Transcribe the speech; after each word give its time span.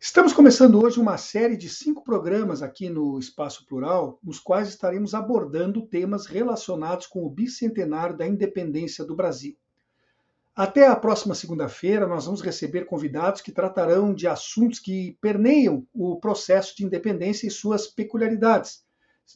Estamos 0.00 0.32
começando 0.32 0.80
hoje 0.80 1.00
uma 1.00 1.18
série 1.18 1.56
de 1.56 1.68
cinco 1.68 2.04
programas 2.04 2.62
aqui 2.62 2.88
no 2.88 3.18
Espaço 3.18 3.66
Plural, 3.66 4.16
nos 4.22 4.38
quais 4.38 4.68
estaremos 4.68 5.12
abordando 5.12 5.84
temas 5.88 6.24
relacionados 6.24 7.08
com 7.08 7.24
o 7.24 7.28
bicentenário 7.28 8.16
da 8.16 8.24
independência 8.24 9.04
do 9.04 9.16
Brasil. 9.16 9.56
Até 10.54 10.86
a 10.86 10.94
próxima 10.94 11.34
segunda-feira, 11.34 12.06
nós 12.06 12.26
vamos 12.26 12.40
receber 12.40 12.84
convidados 12.84 13.40
que 13.40 13.50
tratarão 13.50 14.14
de 14.14 14.28
assuntos 14.28 14.78
que 14.78 15.18
permeiam 15.20 15.84
o 15.92 16.14
processo 16.20 16.76
de 16.76 16.84
independência 16.84 17.48
e 17.48 17.50
suas 17.50 17.88
peculiaridades 17.88 18.84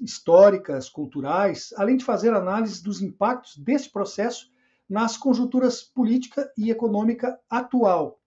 históricas, 0.00 0.88
culturais, 0.88 1.74
além 1.76 1.96
de 1.96 2.04
fazer 2.04 2.32
análise 2.32 2.80
dos 2.80 3.02
impactos 3.02 3.56
desse 3.56 3.90
processo 3.90 4.48
nas 4.88 5.16
conjunturas 5.16 5.82
política 5.82 6.52
e 6.56 6.70
econômica 6.70 7.36
atual 7.50 8.21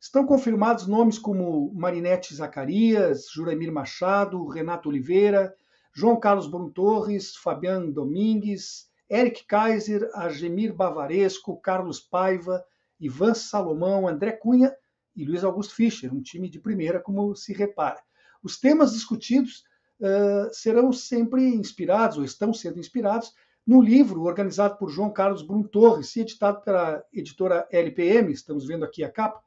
Estão 0.00 0.24
confirmados 0.24 0.86
nomes 0.86 1.18
como 1.18 1.72
Marinete 1.74 2.34
Zacarias, 2.34 3.26
Juraimir 3.32 3.72
Machado, 3.72 4.46
Renato 4.46 4.88
Oliveira, 4.88 5.54
João 5.92 6.20
Carlos 6.20 6.46
Brum 6.46 6.70
Torres, 6.70 7.34
Fabiano 7.34 7.92
Domingues, 7.92 8.88
Eric 9.10 9.44
Kaiser, 9.46 10.08
Argemir 10.14 10.72
Bavaresco, 10.72 11.60
Carlos 11.60 11.98
Paiva, 11.98 12.64
Ivan 13.00 13.34
Salomão, 13.34 14.06
André 14.06 14.32
Cunha 14.32 14.72
e 15.16 15.24
Luiz 15.24 15.42
Augusto 15.42 15.74
Fischer, 15.74 16.14
um 16.14 16.22
time 16.22 16.48
de 16.48 16.60
primeira, 16.60 17.00
como 17.00 17.34
se 17.34 17.52
repara. 17.52 18.00
Os 18.40 18.60
temas 18.60 18.92
discutidos 18.92 19.64
uh, 20.00 20.52
serão 20.52 20.92
sempre 20.92 21.42
inspirados, 21.42 22.18
ou 22.18 22.24
estão 22.24 22.54
sendo 22.54 22.78
inspirados, 22.78 23.32
no 23.66 23.82
livro 23.82 24.22
organizado 24.22 24.78
por 24.78 24.90
João 24.90 25.12
Carlos 25.12 25.42
Brum 25.42 25.62
Torres 25.64 26.14
e 26.14 26.20
editado 26.20 26.62
pela 26.62 27.04
editora 27.12 27.66
LPM, 27.70 28.32
estamos 28.32 28.64
vendo 28.64 28.84
aqui 28.84 29.02
a 29.02 29.10
capa, 29.10 29.42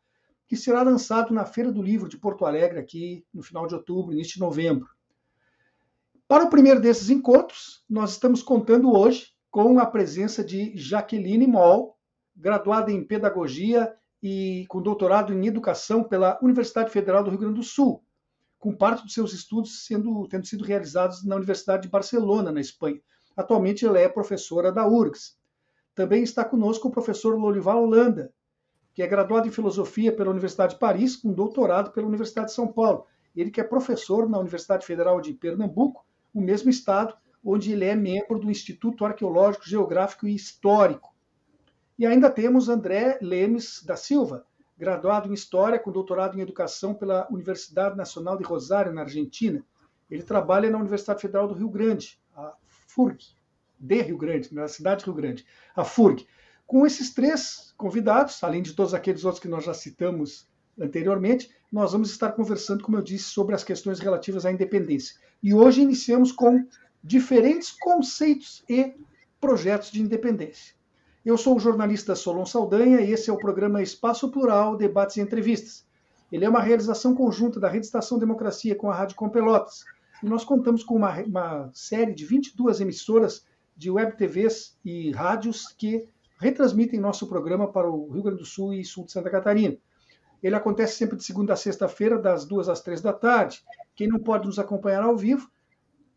que 0.52 0.57
será 0.57 0.83
lançado 0.83 1.33
na 1.33 1.45
Feira 1.45 1.71
do 1.71 1.81
Livro 1.81 2.09
de 2.09 2.17
Porto 2.17 2.45
Alegre, 2.45 2.77
aqui 2.77 3.25
no 3.33 3.41
final 3.41 3.66
de 3.67 3.73
outubro, 3.73 4.11
início 4.11 4.33
de 4.33 4.41
novembro. 4.41 4.85
Para 6.27 6.44
o 6.44 6.49
primeiro 6.49 6.81
desses 6.81 7.09
encontros, 7.09 7.85
nós 7.89 8.11
estamos 8.11 8.44
contando 8.44 8.91
hoje 8.91 9.27
com 9.49 9.79
a 9.79 9.85
presença 9.85 10.44
de 10.44 10.75
Jaqueline 10.75 11.47
Moll, 11.47 11.95
graduada 12.35 12.91
em 12.91 13.02
Pedagogia 13.02 13.95
e 14.22 14.66
com 14.67 14.81
doutorado 14.81 15.31
em 15.31 15.47
Educação 15.47 16.03
pela 16.03 16.38
Universidade 16.41 16.91
Federal 16.91 17.23
do 17.23 17.29
Rio 17.29 17.39
Grande 17.39 17.55
do 17.55 17.63
Sul, 17.63 18.03
com 18.59 18.75
parte 18.75 19.05
dos 19.05 19.13
seus 19.13 19.31
estudos 19.31 19.85
sendo, 19.85 20.28
tendo 20.28 20.45
sido 20.45 20.66
realizados 20.66 21.23
na 21.23 21.38
Universidade 21.38 21.84
de 21.84 21.90
Barcelona, 21.90 22.51
na 22.51 22.59
Espanha. 22.59 23.00
Atualmente 23.38 23.85
ela 23.85 24.00
é 24.00 24.09
professora 24.09 24.69
da 24.69 24.85
URGS. 24.85 25.38
Também 25.95 26.23
está 26.23 26.44
conosco 26.44 26.90
o 26.90 26.91
professor 26.91 27.40
Lolival 27.40 27.81
Holanda, 27.81 28.34
que 28.94 29.02
é 29.02 29.07
graduado 29.07 29.47
em 29.47 29.52
filosofia 29.52 30.12
pela 30.12 30.29
Universidade 30.29 30.74
de 30.74 30.79
Paris, 30.79 31.16
com 31.16 31.31
doutorado 31.31 31.91
pela 31.91 32.07
Universidade 32.07 32.47
de 32.47 32.53
São 32.53 32.68
Paulo. 32.68 33.06
Ele 33.35 33.52
que 33.52 33.62
é 33.62 33.63
professor 33.63 34.29
na 34.29 34.38
Universidade 34.38 34.85
Federal 34.85 35.22
de 35.22 35.34
Pernambuco, 35.34 36.06
o 36.34 36.41
mesmo 36.41 36.69
estado 36.69 37.16
onde 37.44 37.72
ele 37.72 37.85
é 37.85 37.96
membro 37.96 38.40
do 38.40 38.52
Instituto 38.52 39.03
Arqueológico, 39.03 39.68
Geográfico 39.68 40.28
e 40.28 40.35
Histórico. 40.35 41.13
E 41.97 42.06
ainda 42.06 42.29
temos 42.29 42.69
André 42.69 43.18
Lemes 43.22 43.84
da 43.84 43.96
Silva, 43.96 44.46
graduado 44.78 45.29
em 45.29 45.34
História 45.34 45.79
com 45.79 45.91
doutorado 45.91 46.38
em 46.38 46.41
Educação 46.41 46.94
pela 46.94 47.28
Universidade 47.29 47.96
Nacional 47.96 48.38
de 48.38 48.44
Rosário, 48.44 48.94
na 48.94 49.02
Argentina. 49.02 49.63
Ele 50.09 50.23
trabalha 50.23 50.69
na 50.69 50.78
Universidade 50.78 51.22
Federal 51.22 51.47
do 51.47 51.53
Rio 51.53 51.69
Grande, 51.69 52.19
a 52.35 52.53
FURG, 52.88 53.35
de 53.79 54.02
Rio 54.02 54.18
Grande, 54.18 54.53
na 54.53 54.68
cidade 54.68 55.00
de 55.00 55.06
Rio 55.06 55.13
Grande, 55.13 55.46
a 55.75 55.84
FURG. 55.84 56.28
Com 56.66 56.85
esses 56.85 57.13
três 57.13 57.73
convidados, 57.77 58.44
além 58.44 58.61
de 58.61 58.73
todos 58.73 58.94
aqueles 58.94 59.25
outros 59.25 59.41
que 59.41 59.47
nós 59.47 59.63
já 59.63 59.73
citamos 59.73 60.47
anteriormente, 60.79 61.49
nós 61.72 61.91
vamos 61.91 62.11
estar 62.11 62.31
conversando, 62.31 62.83
como 62.83 62.97
eu 62.97 63.01
disse, 63.01 63.25
sobre 63.25 63.55
as 63.55 63.63
questões 63.63 63.99
relativas 63.99 64.45
à 64.45 64.51
independência. 64.51 65.16
E 65.41 65.53
hoje 65.53 65.81
iniciamos 65.81 66.31
com 66.31 66.66
diferentes 67.03 67.72
conceitos 67.72 68.63
e 68.69 68.94
projetos 69.39 69.91
de 69.91 70.01
independência. 70.01 70.75
Eu 71.23 71.38
sou 71.38 71.55
o 71.55 71.59
jornalista 71.59 72.16
Solon 72.16 72.45
Saldanha 72.45 73.01
e 73.01 73.11
esse 73.11 73.29
é 73.29 73.33
o 73.33 73.38
programa 73.38 73.81
Espaço 73.81 74.29
Plural, 74.31 74.75
Debates 74.75 75.17
e 75.17 75.22
Entrevistas. 75.22 75.85
Ele 76.31 76.45
é 76.45 76.49
uma 76.49 76.61
realização 76.61 77.13
conjunta 77.13 77.59
da 77.59 77.67
Rede 77.69 77.85
Estação 77.85 78.17
Democracia 78.17 78.75
com 78.75 78.89
a 78.89 78.95
Rádio 78.95 79.16
Com 79.16 79.29
Pelotas. 79.29 79.83
E 80.23 80.25
nós 80.25 80.43
contamos 80.43 80.83
com 80.83 80.95
uma, 80.95 81.22
uma 81.22 81.69
série 81.73 82.13
de 82.13 82.25
22 82.25 82.81
emissoras 82.81 83.45
de 83.75 83.89
web 83.89 84.16
TVs 84.16 84.78
e 84.85 85.11
rádios 85.11 85.67
que 85.78 86.07
retransmitem 86.41 87.00
nosso 87.00 87.28
programa 87.28 87.72
para 87.72 87.88
o 87.88 88.09
Rio 88.09 88.24
Grande 88.24 88.40
do 88.40 88.46
Sul 88.46 88.74
e 88.74 88.84
sul 88.84 89.06
de 89.06 89.12
Santa 89.12 89.29
Catarina. 89.29 89.78
Ele 90.41 90.56
acontece 90.56 90.96
sempre 90.96 91.16
de 91.16 91.24
segunda 91.24 91.53
a 91.53 91.56
sexta-feira, 91.56 92.18
das 92.18 92.46
duas 92.46 92.68
às 92.68 92.81
três 92.81 93.00
da 93.00 93.13
tarde. 93.13 93.63
Quem 93.96 94.07
não 94.07 94.19
pode 94.19 94.47
nos 94.47 94.57
acompanhar 94.57 95.03
ao 95.03 95.16
vivo, 95.16 95.52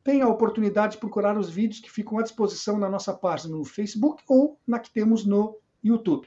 tem 0.03 0.23
a 0.23 0.29
oportunidade 0.29 0.93
de 0.93 0.99
procurar 0.99 1.37
os 1.37 1.51
vídeos 1.51 1.81
que 1.81 1.91
ficam 1.91 2.19
à 2.19 2.23
disposição 2.23 2.79
na 2.79 2.89
nossa 2.89 3.13
página 3.13 3.55
no 3.55 3.65
Facebook 3.67 4.23
ou 4.27 4.59
na 4.67 4.79
que 4.79 4.91
temos 4.91 5.27
no 5.27 5.59
YouTube. 5.83 6.27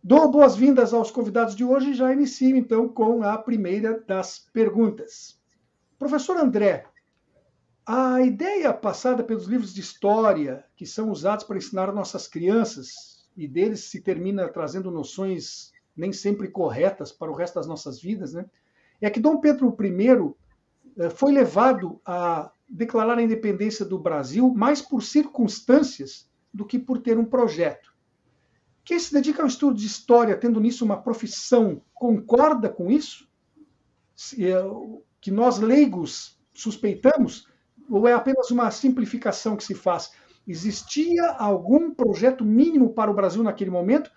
Dou 0.00 0.30
boas-vindas 0.30 0.94
aos 0.94 1.10
convidados 1.10 1.56
de 1.56 1.64
hoje 1.64 1.90
e 1.90 1.94
já 1.94 2.12
inicio 2.12 2.56
então 2.56 2.88
com 2.88 3.24
a 3.24 3.36
primeira 3.38 4.00
das 4.06 4.38
perguntas. 4.52 5.40
Professor 5.98 6.36
André, 6.36 6.84
a 7.86 8.20
ideia 8.22 8.72
passada 8.72 9.24
pelos 9.24 9.46
livros 9.46 9.74
de 9.74 9.80
história, 9.80 10.64
que 10.76 10.86
são 10.86 11.10
usados 11.10 11.44
para 11.44 11.56
ensinar 11.56 11.92
nossas 11.92 12.28
crianças, 12.28 13.26
e 13.36 13.48
deles 13.48 13.84
se 13.84 14.00
termina 14.00 14.48
trazendo 14.48 14.90
noções 14.90 15.72
nem 15.96 16.12
sempre 16.12 16.48
corretas 16.48 17.10
para 17.10 17.30
o 17.30 17.34
resto 17.34 17.54
das 17.54 17.66
nossas 17.66 18.00
vidas, 18.00 18.32
né? 18.32 18.46
é 19.00 19.10
que 19.10 19.20
Dom 19.20 19.38
Pedro 19.38 19.76
I 19.80 21.02
eh, 21.02 21.10
foi 21.10 21.32
levado 21.32 22.00
a 22.04 22.52
declarar 22.68 23.18
a 23.18 23.22
independência 23.22 23.84
do 23.84 23.98
Brasil 23.98 24.52
mais 24.54 24.80
por 24.80 25.02
circunstâncias 25.02 26.30
do 26.54 26.64
que 26.64 26.78
por 26.78 26.98
ter 26.98 27.18
um 27.18 27.24
projeto. 27.24 27.92
Quem 28.84 28.98
se 28.98 29.12
dedica 29.12 29.42
ao 29.42 29.48
estudo 29.48 29.76
de 29.76 29.86
história, 29.86 30.36
tendo 30.36 30.60
nisso 30.60 30.84
uma 30.84 31.00
profissão, 31.00 31.82
concorda 31.92 32.68
com 32.68 32.90
isso? 32.90 33.28
Eh, 34.38 34.54
que 35.20 35.30
nós 35.30 35.58
leigos 35.58 36.40
suspeitamos 36.54 37.48
ou 37.90 38.08
é 38.08 38.12
apenas 38.12 38.50
uma 38.50 38.70
simplificação 38.70 39.56
que 39.56 39.64
se 39.64 39.74
faz? 39.74 40.12
Existia 40.46 41.30
algum 41.38 41.94
projeto 41.94 42.44
mínimo 42.44 42.92
para 42.94 43.10
o 43.10 43.14
Brasil 43.14 43.42
naquele 43.42 43.70
momento, 43.70 44.10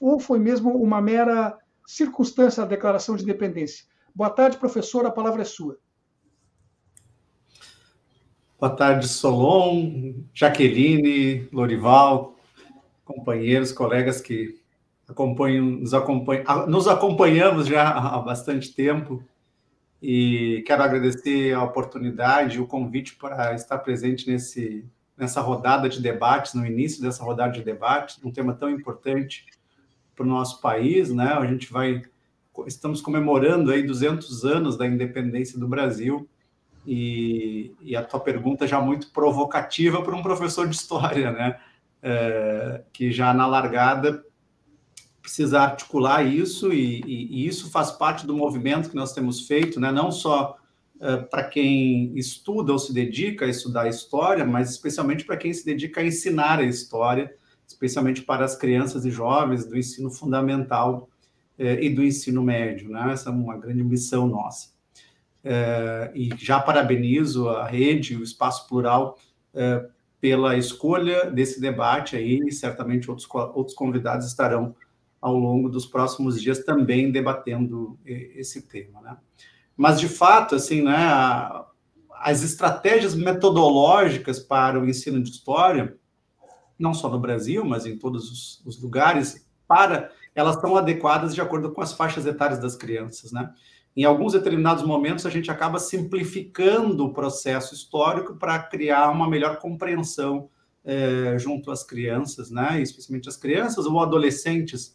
ou 0.00 0.18
foi 0.18 0.38
mesmo 0.38 0.70
uma 0.76 1.00
mera 1.00 1.56
circunstância 1.86 2.62
da 2.62 2.68
declaração 2.68 3.14
de 3.16 3.22
independência? 3.22 3.84
Boa 4.14 4.30
tarde, 4.30 4.58
professor, 4.58 5.06
a 5.06 5.10
palavra 5.10 5.42
é 5.42 5.44
sua. 5.44 5.78
Boa 8.58 8.74
tarde, 8.74 9.08
Solon, 9.08 10.14
Jaqueline, 10.32 11.48
Lorival, 11.52 12.36
companheiros, 13.04 13.72
colegas 13.72 14.20
que 14.20 14.60
acompanham, 15.08 15.64
nos, 15.64 15.94
acompanham, 15.94 16.66
nos 16.66 16.88
acompanhamos 16.88 17.66
já 17.66 17.88
há 17.88 18.18
bastante 18.18 18.72
tempo 18.74 19.22
e 20.02 20.64
quero 20.66 20.82
agradecer 20.82 21.54
a 21.54 21.62
oportunidade, 21.62 22.60
o 22.60 22.66
convite 22.66 23.14
para 23.14 23.54
estar 23.54 23.78
presente 23.78 24.28
nesse, 24.28 24.84
nessa 25.16 25.40
rodada 25.40 25.88
de 25.88 26.02
debates, 26.02 26.54
no 26.54 26.66
início 26.66 27.00
dessa 27.00 27.22
rodada 27.22 27.52
de 27.52 27.62
debates, 27.62 28.18
um 28.24 28.32
tema 28.32 28.52
tão 28.52 28.68
importante 28.68 29.46
para 30.16 30.24
o 30.24 30.28
nosso 30.28 30.60
país, 30.60 31.14
né? 31.14 31.32
A 31.32 31.46
gente 31.46 31.72
vai, 31.72 32.02
estamos 32.66 33.00
comemorando 33.00 33.70
aí 33.70 33.84
200 33.84 34.44
anos 34.44 34.76
da 34.76 34.88
independência 34.88 35.56
do 35.56 35.68
Brasil 35.68 36.28
e, 36.84 37.72
e 37.80 37.94
a 37.94 38.02
tua 38.02 38.18
pergunta 38.18 38.66
já 38.66 38.80
muito 38.80 39.12
provocativa 39.12 40.02
para 40.02 40.16
um 40.16 40.22
professor 40.22 40.68
de 40.68 40.74
história, 40.74 41.30
né? 41.30 41.60
É, 42.02 42.82
que 42.92 43.12
já 43.12 43.32
na 43.32 43.46
largada 43.46 44.24
precisa 45.22 45.60
articular 45.60 46.24
isso 46.24 46.72
e, 46.72 47.00
e, 47.06 47.44
e, 47.44 47.46
isso 47.46 47.70
faz 47.70 47.92
parte 47.92 48.26
do 48.26 48.36
movimento 48.36 48.90
que 48.90 48.96
nós 48.96 49.12
temos 49.12 49.46
feito, 49.46 49.78
né? 49.78 49.92
não 49.92 50.10
só 50.10 50.58
uh, 50.96 51.28
para 51.30 51.44
quem 51.44 52.12
estuda 52.18 52.72
ou 52.72 52.78
se 52.78 52.92
dedica 52.92 53.44
a 53.44 53.48
estudar 53.48 53.82
a 53.82 53.88
história, 53.88 54.44
mas 54.44 54.70
especialmente 54.70 55.24
para 55.24 55.36
quem 55.36 55.52
se 55.54 55.64
dedica 55.64 56.00
a 56.00 56.04
ensinar 56.04 56.58
a 56.58 56.64
história, 56.64 57.32
especialmente 57.66 58.22
para 58.22 58.44
as 58.44 58.56
crianças 58.56 59.04
e 59.04 59.10
jovens 59.10 59.64
do 59.64 59.78
ensino 59.78 60.10
fundamental 60.10 61.08
uh, 61.56 61.62
e 61.62 61.88
do 61.88 62.02
ensino 62.02 62.42
médio. 62.42 62.90
Né? 62.90 63.12
Essa 63.12 63.30
é 63.30 63.32
uma 63.32 63.56
grande 63.56 63.84
missão 63.84 64.26
nossa. 64.26 64.70
é, 65.44 66.10
e 66.14 66.30
já 66.36 66.60
parabenizo 66.60 67.48
a 67.48 67.66
rede, 67.66 68.16
o 68.16 68.22
Espaço 68.22 68.68
Plural, 68.68 69.18
pela 70.20 70.56
escolha 70.56 71.30
desse 71.30 71.60
debate 71.60 72.16
aí, 72.16 72.40
e 72.46 72.52
certamente 72.52 73.10
outros, 73.10 73.28
outros 73.54 73.74
convidados 73.74 74.26
estarão 74.26 74.74
ao 75.22 75.36
longo 75.36 75.68
dos 75.68 75.86
próximos 75.86 76.42
dias 76.42 76.64
também 76.64 77.12
debatendo 77.12 77.96
esse 78.04 78.62
tema, 78.62 79.00
né? 79.00 79.16
Mas, 79.76 80.00
de 80.00 80.08
fato, 80.08 80.56
assim, 80.56 80.82
né, 80.82 80.94
as 82.16 82.42
estratégias 82.42 83.14
metodológicas 83.14 84.40
para 84.40 84.78
o 84.78 84.86
ensino 84.86 85.22
de 85.22 85.30
história, 85.30 85.96
não 86.78 86.92
só 86.92 87.08
no 87.08 87.20
Brasil, 87.20 87.64
mas 87.64 87.86
em 87.86 87.96
todos 87.96 88.30
os, 88.30 88.66
os 88.66 88.82
lugares, 88.82 89.48
para 89.66 90.10
elas 90.34 90.60
são 90.60 90.76
adequadas 90.76 91.34
de 91.34 91.40
acordo 91.40 91.72
com 91.72 91.80
as 91.80 91.92
faixas 91.92 92.26
etárias 92.26 92.58
das 92.58 92.74
crianças, 92.74 93.32
né? 93.32 93.52
Em 93.94 94.04
alguns 94.04 94.32
determinados 94.32 94.82
momentos, 94.82 95.26
a 95.26 95.30
gente 95.30 95.50
acaba 95.50 95.78
simplificando 95.78 97.04
o 97.04 97.12
processo 97.12 97.74
histórico 97.74 98.36
para 98.36 98.58
criar 98.58 99.10
uma 99.10 99.28
melhor 99.28 99.58
compreensão 99.58 100.48
é, 100.84 101.36
junto 101.38 101.70
às 101.70 101.84
crianças, 101.84 102.50
né? 102.50 102.80
Especialmente 102.80 103.28
as 103.28 103.36
crianças 103.36 103.84
ou 103.84 104.00
adolescentes. 104.00 104.94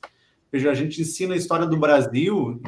Veja, 0.52 0.72
a 0.72 0.74
gente 0.74 1.02
ensina 1.02 1.34
a 1.34 1.38
história 1.38 1.66
do 1.66 1.78
Brasil, 1.78 2.62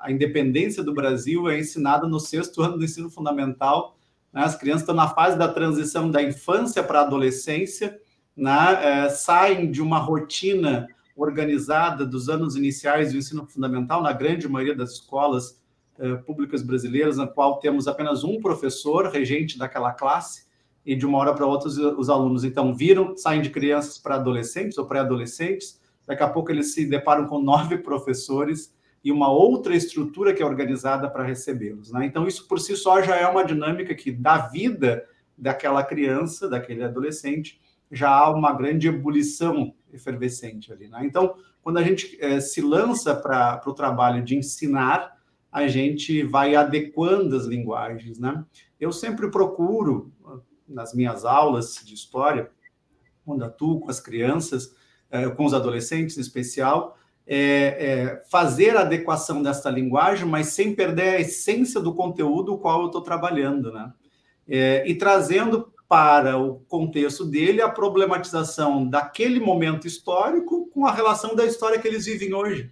a 0.00 0.10
independência 0.10 0.82
do 0.82 0.94
Brasil 0.94 1.48
é 1.48 1.58
ensinada 1.58 2.06
no 2.06 2.18
sexto 2.20 2.62
ano 2.62 2.78
do 2.78 2.84
ensino 2.84 3.10
fundamental. 3.10 3.96
Né? 4.32 4.42
As 4.42 4.56
crianças 4.56 4.82
estão 4.82 4.94
na 4.94 5.08
fase 5.08 5.36
da 5.36 5.48
transição 5.48 6.10
da 6.10 6.22
infância 6.22 6.82
para 6.82 7.00
a 7.00 7.02
adolescência, 7.02 7.98
né? 8.36 8.78
é, 8.80 9.08
saem 9.08 9.70
de 9.70 9.82
uma 9.82 9.98
rotina 9.98 10.88
organizada 11.16 12.04
dos 12.04 12.28
anos 12.28 12.56
iniciais 12.56 13.12
do 13.12 13.18
ensino 13.18 13.46
fundamental, 13.46 14.02
na 14.02 14.12
grande 14.12 14.48
maioria 14.48 14.76
das 14.76 14.92
escolas 14.92 15.62
é, 15.98 16.14
públicas 16.16 16.62
brasileiras, 16.62 17.16
na 17.16 17.26
qual 17.26 17.58
temos 17.58 17.88
apenas 17.88 18.22
um 18.22 18.40
professor 18.40 19.06
regente 19.06 19.58
daquela 19.58 19.92
classe, 19.92 20.46
e 20.84 20.94
de 20.94 21.04
uma 21.04 21.18
hora 21.18 21.34
para 21.34 21.46
outra 21.46 21.68
os, 21.68 21.78
os 21.78 22.08
alunos 22.08 22.44
então 22.44 22.72
viram, 22.74 23.16
saem 23.16 23.42
de 23.42 23.50
crianças 23.50 23.98
para 23.98 24.14
adolescentes 24.14 24.78
ou 24.78 24.86
pré-adolescentes, 24.86 25.80
daqui 26.06 26.22
a 26.22 26.28
pouco 26.28 26.50
eles 26.50 26.72
se 26.72 26.86
deparam 26.86 27.26
com 27.26 27.40
nove 27.40 27.78
professores 27.82 28.74
e 29.02 29.12
uma 29.12 29.30
outra 29.30 29.74
estrutura 29.74 30.34
que 30.34 30.42
é 30.42 30.46
organizada 30.46 31.08
para 31.08 31.24
recebê-los. 31.24 31.92
Né? 31.92 32.06
Então, 32.06 32.26
isso 32.26 32.48
por 32.48 32.58
si 32.58 32.76
só 32.76 33.02
já 33.02 33.16
é 33.16 33.26
uma 33.26 33.44
dinâmica 33.44 33.94
que 33.94 34.10
dá 34.10 34.48
vida 34.48 35.06
daquela 35.36 35.84
criança, 35.84 36.48
daquele 36.48 36.82
adolescente, 36.82 37.60
já 37.90 38.10
há 38.10 38.30
uma 38.30 38.52
grande 38.52 38.88
ebulição 38.88 39.74
efervescente 39.92 40.72
ali. 40.72 40.88
Né? 40.88 41.02
Então, 41.04 41.36
quando 41.62 41.78
a 41.78 41.82
gente 41.82 42.16
é, 42.20 42.40
se 42.40 42.60
lança 42.60 43.14
para 43.14 43.62
o 43.66 43.74
trabalho 43.74 44.24
de 44.24 44.36
ensinar, 44.36 45.16
a 45.52 45.68
gente 45.68 46.22
vai 46.22 46.54
adequando 46.54 47.36
as 47.36 47.44
linguagens. 47.44 48.18
Né? 48.18 48.44
Eu 48.78 48.92
sempre 48.92 49.30
procuro, 49.30 50.12
nas 50.68 50.92
minhas 50.94 51.24
aulas 51.24 51.80
de 51.84 51.94
história, 51.94 52.50
quando 53.24 53.44
atuo 53.44 53.80
com 53.80 53.90
as 53.90 54.00
crianças, 54.00 54.74
com 55.36 55.44
os 55.44 55.54
adolescentes 55.54 56.16
em 56.16 56.20
especial, 56.20 56.96
é, 57.26 57.38
é, 57.38 58.22
fazer 58.30 58.76
a 58.76 58.82
adequação 58.82 59.42
dessa 59.42 59.68
linguagem, 59.68 60.26
mas 60.26 60.48
sem 60.48 60.74
perder 60.74 61.16
a 61.16 61.20
essência 61.20 61.80
do 61.80 61.92
conteúdo 61.92 62.54
o 62.54 62.58
qual 62.58 62.82
eu 62.82 62.86
estou 62.86 63.00
trabalhando, 63.00 63.72
né? 63.72 63.92
É, 64.48 64.88
e 64.88 64.94
trazendo 64.94 65.72
para 65.88 66.38
o 66.38 66.60
contexto 66.68 67.24
dele 67.24 67.60
a 67.60 67.68
problematização 67.68 68.88
daquele 68.88 69.40
momento 69.40 69.86
histórico 69.86 70.68
com 70.72 70.86
a 70.86 70.92
relação 70.92 71.34
da 71.34 71.44
história 71.44 71.78
que 71.78 71.86
eles 71.86 72.06
vivem 72.06 72.32
hoje. 72.32 72.70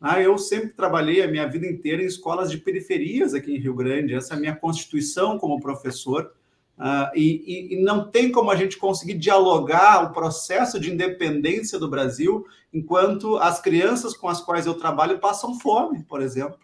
Ah, 0.00 0.20
eu 0.20 0.36
sempre 0.36 0.70
trabalhei 0.70 1.22
a 1.22 1.28
minha 1.28 1.46
vida 1.46 1.66
inteira 1.66 2.02
em 2.02 2.06
escolas 2.06 2.50
de 2.50 2.58
periferias 2.58 3.32
aqui 3.32 3.54
em 3.54 3.58
Rio 3.58 3.74
Grande, 3.74 4.14
essa 4.14 4.34
é 4.34 4.36
a 4.36 4.40
minha 4.40 4.54
constituição 4.54 5.38
como 5.38 5.60
professor. 5.60 6.32
Uh, 6.78 7.06
e, 7.14 7.74
e, 7.74 7.82
não 7.84 8.10
tem 8.10 8.32
como 8.32 8.50
a 8.50 8.56
gente 8.56 8.76
conseguir 8.76 9.14
dialogar 9.14 10.04
o 10.04 10.12
processo 10.12 10.80
de 10.80 10.92
independência 10.92 11.78
do 11.78 11.88
Brasil 11.88 12.44
enquanto 12.72 13.36
as 13.36 13.60
crianças 13.60 14.16
com 14.16 14.28
as 14.28 14.40
quais 14.40 14.66
eu 14.66 14.74
trabalho 14.74 15.20
passam 15.20 15.58
fome, 15.60 16.02
por 16.02 16.20
exemplo. 16.20 16.58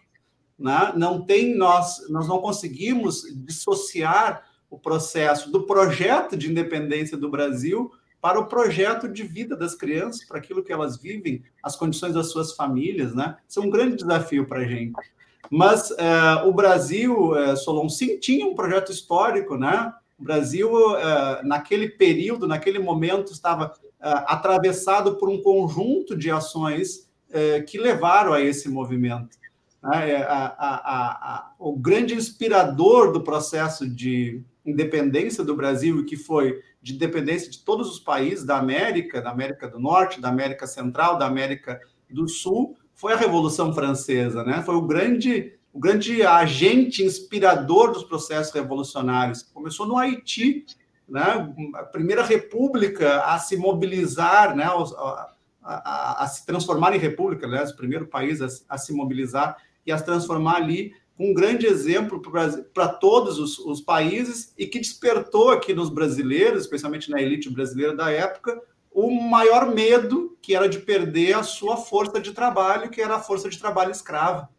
Né? 0.59 0.91
Não 0.97 1.21
tem 1.25 1.55
nós, 1.55 2.09
nós 2.09 2.27
não 2.27 2.39
conseguimos 2.39 3.23
dissociar 3.45 4.43
o 4.69 4.77
processo 4.77 5.49
do 5.49 5.63
projeto 5.63 6.35
de 6.35 6.51
independência 6.51 7.17
do 7.17 7.29
Brasil 7.29 7.91
para 8.21 8.39
o 8.39 8.45
projeto 8.45 9.07
de 9.07 9.23
vida 9.23 9.55
das 9.55 9.73
crianças, 9.73 10.25
para 10.25 10.37
aquilo 10.37 10.63
que 10.63 10.71
elas 10.71 10.97
vivem, 10.97 11.43
as 11.63 11.75
condições 11.75 12.13
das 12.13 12.31
suas 12.31 12.53
famílias, 12.53 13.15
né? 13.15 13.35
Isso 13.49 13.59
é 13.59 13.63
um 13.63 13.69
grande 13.69 13.95
desafio 13.95 14.45
para 14.45 14.59
a 14.59 14.65
gente. 14.65 14.93
Mas 15.49 15.89
uh, 15.91 16.47
o 16.47 16.53
Brasil, 16.53 17.31
uh, 17.31 17.57
Solon, 17.57 17.89
sim, 17.89 18.19
tinha 18.19 18.45
um 18.45 18.53
projeto 18.53 18.91
histórico, 18.91 19.57
né? 19.57 19.91
O 20.21 20.23
Brasil, 20.23 20.71
uh, 20.71 21.43
naquele 21.43 21.89
período, 21.89 22.47
naquele 22.47 22.77
momento, 22.77 23.33
estava 23.33 23.73
atravessado 23.99 25.17
por 25.17 25.29
um 25.29 25.41
conjunto 25.41 26.15
de 26.15 26.31
ações 26.31 27.07
que 27.67 27.77
levaram 27.77 28.33
a 28.33 28.41
esse 28.41 28.67
movimento. 28.67 29.37
Né? 29.83 30.23
A, 30.27 31.53
o 31.59 31.77
grande 31.77 32.15
inspirador 32.15 33.11
do 33.11 33.21
processo 33.21 33.87
de 33.87 34.41
independência 34.65 35.43
do 35.43 35.55
Brasil, 35.55 36.03
que 36.03 36.17
foi 36.17 36.59
de 36.81 36.95
independência 36.95 37.49
de 37.49 37.59
todos 37.59 37.89
os 37.89 37.99
países 37.99 38.43
da 38.43 38.57
América, 38.57 39.21
da 39.21 39.29
América 39.29 39.67
do 39.67 39.79
Norte, 39.79 40.19
da 40.19 40.29
América 40.29 40.65
Central, 40.65 41.17
da 41.17 41.27
América 41.27 41.79
do 42.09 42.27
Sul, 42.27 42.75
foi 42.93 43.13
a 43.13 43.17
Revolução 43.17 43.73
Francesa, 43.73 44.43
né? 44.43 44.61
Foi 44.63 44.75
o 44.75 44.81
grande, 44.81 45.53
o 45.73 45.79
grande 45.79 46.23
agente 46.23 47.03
inspirador 47.03 47.91
dos 47.91 48.03
processos 48.03 48.53
revolucionários. 48.53 49.43
Começou 49.43 49.85
no 49.85 49.97
Haiti, 49.97 50.65
né? 51.07 51.53
A 51.75 51.83
primeira 51.83 52.23
república 52.23 53.21
a 53.21 53.39
se 53.39 53.55
mobilizar, 53.55 54.55
né? 54.55 54.65
A, 54.65 55.31
a, 55.63 56.23
a 56.23 56.27
se 56.27 56.45
transformar 56.45 56.95
em 56.95 56.99
república, 56.99 57.45
aliás, 57.45 57.71
o 57.71 57.77
primeiro 57.77 58.07
país 58.07 58.41
a, 58.41 58.47
a 58.67 58.77
se 58.77 58.93
mobilizar 58.93 59.57
e 59.85 59.91
a 59.91 59.97
se 59.97 60.05
transformar 60.05 60.55
ali 60.55 60.93
um 61.17 61.33
grande 61.33 61.67
exemplo 61.67 62.21
para 62.73 62.87
todos 62.87 63.37
os, 63.37 63.59
os, 63.59 63.79
países 63.79 64.53
e 64.57 64.65
que 64.65 64.79
despertou 64.79 65.51
aqui 65.51 65.71
nos 65.71 65.89
brasileiros, 65.89 66.63
especialmente 66.63 67.11
na 67.11 67.21
elite 67.21 67.47
brasileira 67.47 67.95
da 67.95 68.09
época, 68.09 68.59
o 68.91 69.09
maior 69.11 69.73
medo, 69.73 70.35
que 70.41 70.55
era 70.55 70.67
de 70.67 70.79
perder 70.79 71.35
a 71.35 71.43
sua 71.43 71.77
força 71.77 72.19
de 72.19 72.33
trabalho, 72.33 72.89
que 72.89 73.01
era 73.01 73.15
a 73.15 73.21
força 73.21 73.49
de 73.49 73.59
trabalho 73.59 73.91
escrava. 73.91 74.49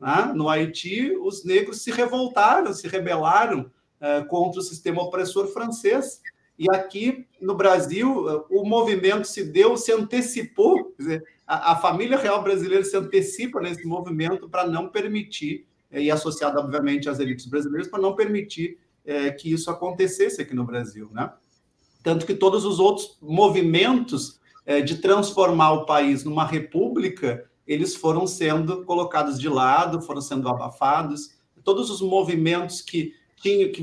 Né? 0.00 0.32
No 0.34 0.48
Haiti, 0.48 1.12
os 1.20 1.44
negros 1.44 1.82
se 1.82 1.90
revoltaram, 1.90 2.72
se 2.72 2.86
rebelaram 2.86 3.70
uh, 4.00 4.26
contra 4.26 4.60
o 4.60 4.62
sistema 4.64 5.02
opressor 5.02 5.48
francês. 5.48 6.20
E 6.58 6.70
aqui 6.70 7.26
no 7.40 7.54
Brasil, 7.54 8.26
uh, 8.26 8.44
o 8.50 8.64
movimento 8.66 9.26
se 9.26 9.44
deu, 9.44 9.76
se 9.76 9.92
antecipou, 9.92 10.94
dizer, 10.98 11.24
a, 11.46 11.72
a, 11.72 11.76
família 11.76 12.18
real 12.18 12.42
brasileira 12.42 12.84
se 12.84 12.96
antecipa 12.96 13.60
nesse 13.60 13.86
movimento 13.86 14.48
para 14.48 14.66
não 14.66 14.88
permitir, 14.88 15.66
uh, 15.92 15.98
e 15.98 16.10
associado, 16.10 16.58
obviamente, 16.58 17.08
às 17.08 17.18
elites 17.18 17.46
brasileiras, 17.46 17.88
para 17.88 18.00
não 18.00 18.14
permitir 18.14 18.78
que 19.40 19.50
isso 19.50 19.70
acontecesse 19.70 20.42
aqui 20.42 20.54
no 20.54 20.66
Brasil. 20.66 21.08
Né? 21.14 21.32
Tanto 22.02 22.26
que 22.26 22.34
todos 22.34 22.66
os 22.66 22.78
outros 22.78 23.16
movimentos 23.22 24.38
é, 24.68 24.82
de 24.82 24.98
transformar 24.98 25.72
o 25.72 25.86
país 25.86 26.24
numa 26.24 26.44
república, 26.44 27.47
eles 27.68 27.94
foram 27.94 28.26
sendo 28.26 28.82
colocados 28.84 29.38
de 29.38 29.48
lado, 29.48 30.00
foram 30.00 30.22
sendo 30.22 30.48
abafados. 30.48 31.36
Todos 31.62 31.90
os 31.90 32.00
movimentos 32.00 32.80
que 32.80 33.12
tinham 33.36 33.70
que 33.70 33.82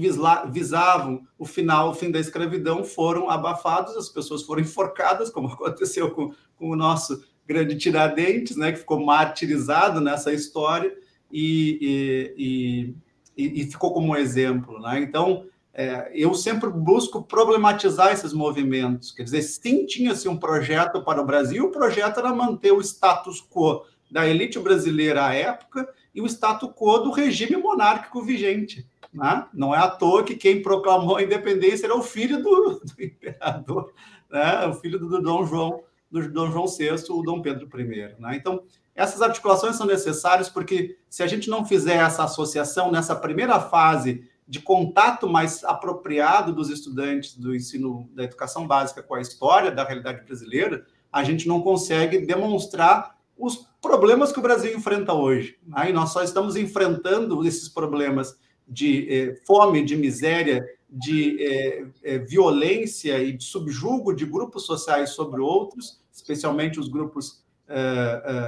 visavam 0.49 1.25
o 1.37 1.45
final, 1.45 1.91
o 1.91 1.93
fim 1.93 2.09
da 2.09 2.19
escravidão, 2.19 2.83
foram 2.83 3.29
abafados, 3.29 3.95
as 3.95 4.09
pessoas 4.09 4.41
foram 4.41 4.63
enforcadas, 4.63 5.29
como 5.29 5.47
aconteceu 5.53 6.09
com, 6.11 6.33
com 6.57 6.71
o 6.71 6.75
nosso 6.75 7.23
grande 7.45 7.77
Tiradentes, 7.77 8.57
né, 8.57 8.71
que 8.71 8.79
ficou 8.79 9.05
martirizado 9.05 10.01
nessa 10.01 10.33
história 10.33 10.91
e, 11.31 12.33
e, 12.35 12.95
e, 13.37 13.61
e 13.61 13.65
ficou 13.65 13.93
como 13.93 14.15
exemplo. 14.15 14.79
Né? 14.79 14.99
Então, 14.99 15.45
é, 15.77 16.09
eu 16.13 16.33
sempre 16.33 16.69
busco 16.69 17.21
problematizar 17.21 18.13
esses 18.13 18.31
movimentos. 18.31 19.11
Quer 19.11 19.23
dizer, 19.23 19.41
sim, 19.41 19.85
tinha-se 19.85 20.29
um 20.29 20.37
projeto 20.37 21.03
para 21.03 21.21
o 21.21 21.25
Brasil, 21.25 21.65
o 21.65 21.71
projeto 21.71 22.21
era 22.21 22.33
manter 22.33 22.71
o 22.71 22.79
status 22.79 23.41
quo 23.41 23.83
da 24.09 24.25
elite 24.25 24.57
brasileira 24.57 25.25
à 25.25 25.33
época 25.33 25.85
e 26.13 26.21
o 26.21 26.25
status 26.25 26.69
quo 26.73 26.99
do 26.99 27.11
regime 27.11 27.57
monárquico 27.57 28.23
vigente. 28.23 28.87
Né? 29.13 29.45
Não 29.53 29.75
é 29.75 29.77
à 29.77 29.89
toa 29.89 30.23
que 30.23 30.35
quem 30.35 30.61
proclamou 30.61 31.17
a 31.17 31.23
independência 31.23 31.87
era 31.87 31.95
o 31.95 32.01
filho 32.01 32.41
do, 32.41 32.79
do 32.79 33.03
imperador, 33.03 33.93
né? 34.31 34.65
o 34.67 34.73
filho 34.75 34.97
do, 34.97 35.09
do 35.09 35.21
Dom 35.21 35.45
João, 35.45 35.83
do 36.09 36.31
Dom 36.31 36.51
João 36.51 36.67
VI, 36.67 36.91
o 37.09 37.21
Dom 37.21 37.41
Pedro 37.41 37.67
I. 37.81 38.15
Né? 38.17 38.37
Então, 38.37 38.63
essas 38.95 39.21
articulações 39.21 39.75
são 39.75 39.85
necessárias 39.85 40.47
porque 40.47 40.97
se 41.09 41.21
a 41.21 41.27
gente 41.27 41.49
não 41.49 41.65
fizer 41.65 41.97
essa 41.97 42.23
associação 42.23 42.89
nessa 42.93 43.13
primeira 43.13 43.59
fase 43.59 44.23
de 44.47 44.59
contato 44.59 45.27
mais 45.27 45.63
apropriado 45.63 46.53
dos 46.53 46.69
estudantes 46.69 47.35
do 47.35 47.55
ensino 47.55 48.09
da 48.13 48.23
educação 48.23 48.67
básica 48.67 49.01
com 49.01 49.15
a 49.15 49.21
história 49.21 49.71
da 49.71 49.83
realidade 49.83 50.23
brasileira, 50.23 50.85
a 51.11 51.23
gente 51.23 51.47
não 51.47 51.61
consegue 51.61 52.19
demonstrar 52.19 53.15
os 53.37 53.67
problemas 53.81 54.31
que 54.31 54.39
o 54.39 54.41
Brasil 54.41 54.75
enfrenta 54.75 55.13
hoje. 55.13 55.57
Aí 55.71 55.91
nós 55.91 56.11
só 56.11 56.23
estamos 56.23 56.55
enfrentando 56.55 57.45
esses 57.45 57.67
problemas 57.67 58.37
de 58.67 59.07
eh, 59.09 59.35
fome, 59.45 59.83
de 59.83 59.95
miséria, 59.95 60.65
de 60.89 61.43
eh, 61.43 61.85
eh, 62.03 62.17
violência 62.19 63.21
e 63.21 63.33
de 63.33 63.43
subjugo 63.43 64.13
de 64.13 64.25
grupos 64.25 64.65
sociais 64.65 65.11
sobre 65.11 65.41
outros, 65.41 66.01
especialmente 66.11 66.79
os 66.79 66.87
grupos 66.87 67.43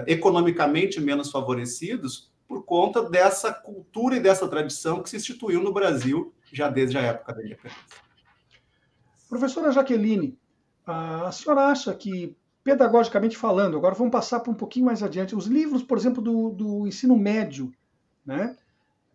economicamente 0.05 1.01
menos 1.01 1.31
favorecidos, 1.31 2.29
por 2.47 2.63
conta 2.63 3.07
dessa 3.09 3.51
cultura 3.51 4.15
e 4.15 4.19
dessa 4.19 4.47
tradição 4.47 5.03
que 5.03 5.09
se 5.09 5.17
instituiu 5.17 5.61
no 5.61 5.73
Brasil 5.73 6.33
já 6.51 6.69
desde 6.69 6.97
a 6.97 7.01
época 7.01 7.33
da 7.33 7.43
independência. 7.43 7.83
Professora 9.27 9.71
Jaqueline, 9.71 10.39
a 10.85 11.29
senhora 11.31 11.65
acha 11.65 11.93
que, 11.93 12.35
pedagogicamente 12.63 13.37
falando, 13.37 13.75
agora 13.75 13.93
vamos 13.93 14.11
passar 14.11 14.39
para 14.39 14.51
um 14.51 14.55
pouquinho 14.55 14.85
mais 14.85 15.03
adiante, 15.03 15.35
os 15.35 15.47
livros, 15.47 15.83
por 15.83 15.97
exemplo, 15.97 16.21
do, 16.21 16.49
do 16.51 16.87
ensino 16.87 17.17
médio, 17.17 17.73
né? 18.25 18.55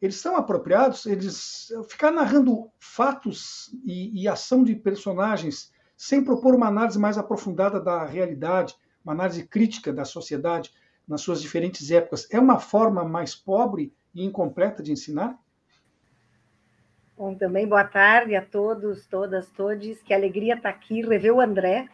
eles 0.03 0.17
são 0.17 0.37
apropriados, 0.37 1.07
eles 1.07 1.73
ficar 1.89 2.11
narrando 2.11 2.69
fatos 2.81 3.71
e, 3.85 4.23
e, 4.23 4.27
ação 4.27 4.65
de 4.65 4.75
personagens 4.75 5.71
sem 5.97 6.25
propor 6.25 6.57
uma 6.57 6.67
análise 6.67 6.99
mais 6.99 7.17
aprofundada 7.17 7.81
da 7.81 8.05
realidade, 8.05 8.75
uma 9.05 9.13
análise 9.13 9.47
crítica 9.47 9.93
da 9.93 10.05
sociedade 10.05 10.73
nas 11.13 11.21
suas 11.21 11.43
diferentes 11.43 11.91
épocas, 11.91 12.27
é 12.33 12.41
uma 12.41 12.59
forma 12.59 13.05
mais 13.05 13.35
pobre 13.35 13.93
e 14.15 14.25
incompleta 14.25 14.83
de 14.83 14.93
ensinar? 14.93 15.39
Bom, 17.17 17.35
também 17.35 17.69
boa 17.69 17.85
tarde 17.85 18.35
a 18.35 18.41
todos, 18.41 19.07
todas, 19.07 19.49
todes. 19.51 20.03
Que 20.03 20.15
alegria 20.15 20.55
estar 20.55 20.71
aqui, 20.71 21.03
rever 21.03 21.35
o 21.35 21.41
André, 21.41 21.87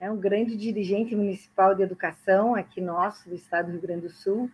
é 0.00 0.10
um 0.10 0.16
grande 0.16 0.56
dirigente 0.56 1.14
municipal 1.14 1.74
de 1.74 1.82
educação 1.82 2.54
aqui 2.54 2.80
nosso, 2.80 3.28
do 3.28 3.34
estado 3.34 3.66
do 3.66 3.72
Rio 3.72 3.82
Grande 3.82 4.06
do 4.06 4.10
Sul, 4.10 4.50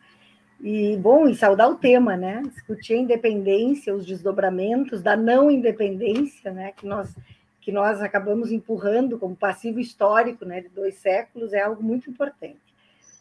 e, 0.60 0.96
bom, 0.96 1.28
e 1.28 1.34
saudar 1.36 1.70
o 1.70 1.76
tema, 1.76 2.16
né? 2.16 2.42
Discutir 2.42 2.94
a 2.94 2.98
independência, 2.98 3.94
os 3.94 4.04
desdobramentos 4.04 5.00
da 5.02 5.16
não 5.16 5.50
independência, 5.50 6.52
né? 6.52 6.72
Que 6.72 6.84
nós, 6.84 7.16
que 7.60 7.70
nós 7.70 8.02
acabamos 8.02 8.50
empurrando 8.50 9.18
como 9.20 9.36
passivo 9.36 9.78
histórico, 9.78 10.44
né? 10.44 10.60
De 10.60 10.68
dois 10.68 10.96
séculos, 10.96 11.52
é 11.52 11.62
algo 11.62 11.82
muito 11.82 12.10
importante. 12.10 12.69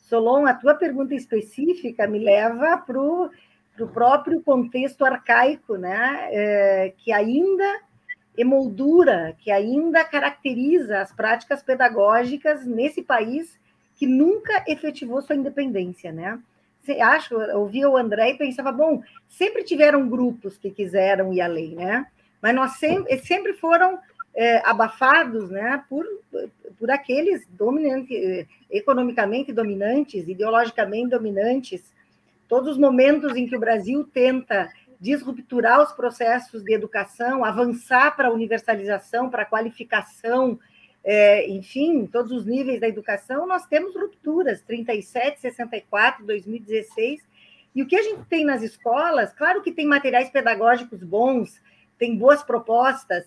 Solon, 0.10 0.48
a 0.48 0.54
tua 0.56 0.74
pergunta 0.74 1.14
específica 1.14 2.08
me 2.08 2.18
leva 2.18 2.78
para 2.78 3.00
o 3.00 3.88
próprio 3.94 4.42
contexto 4.42 5.06
arcaico, 5.06 5.78
né? 5.78 6.28
É, 6.32 6.94
que 6.98 7.12
ainda 7.12 7.80
emoldura, 8.36 9.36
que 9.40 9.52
ainda 9.52 10.04
caracteriza 10.04 11.00
as 11.00 11.14
práticas 11.14 11.62
pedagógicas 11.62 12.66
nesse 12.66 13.04
país 13.04 13.60
que 13.96 14.08
nunca 14.08 14.64
efetivou 14.68 15.22
sua 15.22 15.36
independência, 15.36 16.12
né? 16.12 16.40
acho, 17.04 17.36
ouvia 17.56 17.88
o 17.88 17.96
André 17.96 18.32
e 18.32 18.38
pensava, 18.38 18.72
bom, 18.72 19.04
sempre 19.28 19.64
tiveram 19.64 20.10
grupos 20.10 20.58
que 20.58 20.72
quiseram 20.72 21.32
ir 21.32 21.40
além, 21.40 21.76
né? 21.76 22.08
Mas 22.42 22.56
nós 22.56 22.72
sempre, 22.78 23.16
sempre 23.20 23.54
foram 23.54 24.00
é, 24.36 24.58
abafados, 24.68 25.50
né, 25.50 25.84
por, 25.90 26.06
por 26.78 26.92
aqueles 26.92 27.46
dominantes, 27.50 28.48
economicamente 28.70 29.52
dominantes, 29.52 30.28
ideologicamente 30.28 31.10
dominantes. 31.10 31.94
Todos 32.48 32.74
os 32.74 32.78
momentos 32.78 33.36
em 33.36 33.48
que 33.48 33.56
o 33.56 33.60
Brasil 33.60 34.04
tenta 34.14 34.70
disrupturar 35.00 35.82
os 35.82 35.94
processos 35.94 36.64
de 36.64 36.74
educação, 36.74 37.46
avançar 37.46 38.16
para 38.16 38.28
a 38.28 38.34
universalização, 38.34 39.30
para 39.30 39.44
a 39.44 39.46
qualificação, 39.46 40.60
é, 41.04 41.50
enfim, 41.50 42.06
todos 42.06 42.32
os 42.32 42.46
níveis 42.46 42.82
da 42.82 42.88
educação, 42.88 43.48
nós 43.48 43.66
temos 43.66 43.96
rupturas, 43.96 44.62
37, 44.62 45.40
64, 45.40 46.26
2016. 46.26 47.22
E 47.74 47.82
o 47.82 47.88
que 47.88 47.96
a 47.96 48.02
gente 48.02 48.26
tem 48.26 48.44
nas 48.44 48.62
escolas, 48.62 49.34
claro 49.34 49.62
que 49.62 49.72
tem 49.72 49.86
materiais 49.86 50.30
pedagógicos 50.30 51.02
bons, 51.02 51.62
tem 51.98 52.18
boas 52.18 52.44
propostas, 52.44 53.26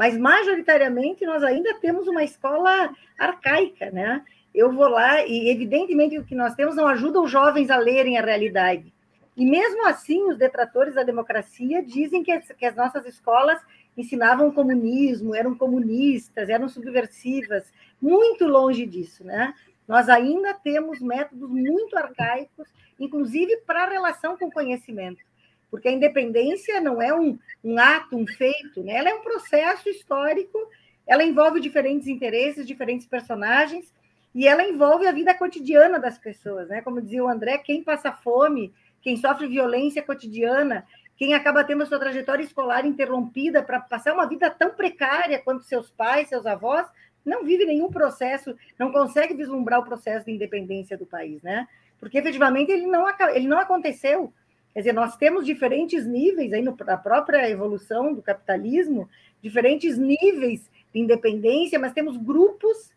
mas 0.00 0.16
majoritariamente 0.16 1.26
nós 1.26 1.42
ainda 1.42 1.74
temos 1.74 2.08
uma 2.08 2.24
escola 2.24 2.88
arcaica, 3.18 3.90
né? 3.90 4.24
Eu 4.54 4.72
vou 4.72 4.88
lá 4.88 5.26
e, 5.26 5.50
evidentemente, 5.50 6.16
o 6.16 6.24
que 6.24 6.34
nós 6.34 6.54
temos 6.54 6.74
não 6.74 6.86
ajuda 6.86 7.20
os 7.20 7.30
jovens 7.30 7.68
a 7.68 7.76
lerem 7.76 8.16
a 8.16 8.24
realidade. 8.24 8.90
E 9.36 9.44
mesmo 9.44 9.86
assim, 9.86 10.22
os 10.22 10.38
detratores 10.38 10.94
da 10.94 11.02
democracia 11.02 11.82
dizem 11.82 12.22
que 12.22 12.32
as, 12.32 12.50
que 12.50 12.64
as 12.64 12.74
nossas 12.74 13.04
escolas 13.04 13.60
ensinavam 13.94 14.50
comunismo, 14.50 15.34
eram 15.34 15.54
comunistas, 15.54 16.48
eram 16.48 16.66
subversivas, 16.66 17.70
muito 18.00 18.46
longe 18.46 18.86
disso, 18.86 19.22
né? 19.22 19.52
Nós 19.86 20.08
ainda 20.08 20.54
temos 20.54 21.02
métodos 21.02 21.50
muito 21.50 21.94
arcaicos, 21.98 22.66
inclusive 22.98 23.54
para 23.66 23.84
a 23.84 23.90
relação 23.90 24.34
com 24.38 24.46
o 24.46 24.52
conhecimento, 24.52 25.20
porque 25.70 25.88
a 25.88 25.92
independência 25.92 26.80
não 26.80 27.00
é 27.00 27.14
um, 27.14 27.38
um 27.62 27.78
ato, 27.78 28.16
um 28.16 28.26
feito, 28.26 28.82
né? 28.82 28.94
ela 28.94 29.10
é 29.10 29.14
um 29.14 29.22
processo 29.22 29.88
histórico, 29.88 30.58
ela 31.06 31.24
envolve 31.24 31.60
diferentes 31.60 32.08
interesses, 32.08 32.66
diferentes 32.66 33.06
personagens, 33.06 33.92
e 34.34 34.46
ela 34.46 34.62
envolve 34.62 35.06
a 35.06 35.12
vida 35.12 35.34
cotidiana 35.34 35.98
das 35.98 36.16
pessoas, 36.16 36.68
né? 36.68 36.80
Como 36.82 37.02
dizia 37.02 37.24
o 37.24 37.28
André, 37.28 37.58
quem 37.58 37.82
passa 37.82 38.12
fome, 38.12 38.72
quem 39.02 39.16
sofre 39.16 39.48
violência 39.48 40.02
cotidiana, 40.02 40.86
quem 41.16 41.34
acaba 41.34 41.64
tendo 41.64 41.82
a 41.82 41.86
sua 41.86 41.98
trajetória 41.98 42.42
escolar 42.42 42.86
interrompida 42.86 43.62
para 43.62 43.80
passar 43.80 44.14
uma 44.14 44.28
vida 44.28 44.48
tão 44.48 44.70
precária 44.70 45.40
quanto 45.42 45.64
seus 45.64 45.90
pais, 45.90 46.28
seus 46.28 46.46
avós, 46.46 46.86
não 47.24 47.44
vive 47.44 47.66
nenhum 47.66 47.90
processo, 47.90 48.56
não 48.78 48.90
consegue 48.90 49.34
vislumbrar 49.34 49.80
o 49.80 49.84
processo 49.84 50.24
de 50.24 50.32
independência 50.32 50.96
do 50.96 51.04
país, 51.04 51.42
né? 51.42 51.66
Porque 51.98 52.18
efetivamente 52.18 52.72
ele 52.72 52.86
não, 52.86 53.04
ele 53.34 53.46
não 53.46 53.58
aconteceu. 53.58 54.32
Quer 54.72 54.80
dizer, 54.80 54.92
nós 54.92 55.16
temos 55.16 55.44
diferentes 55.44 56.06
níveis 56.06 56.52
aí 56.52 56.62
na 56.62 56.96
própria 56.96 57.48
evolução 57.50 58.14
do 58.14 58.22
capitalismo, 58.22 59.08
diferentes 59.42 59.98
níveis 59.98 60.70
de 60.92 61.00
independência, 61.00 61.78
mas 61.78 61.92
temos 61.92 62.16
grupos, 62.16 62.92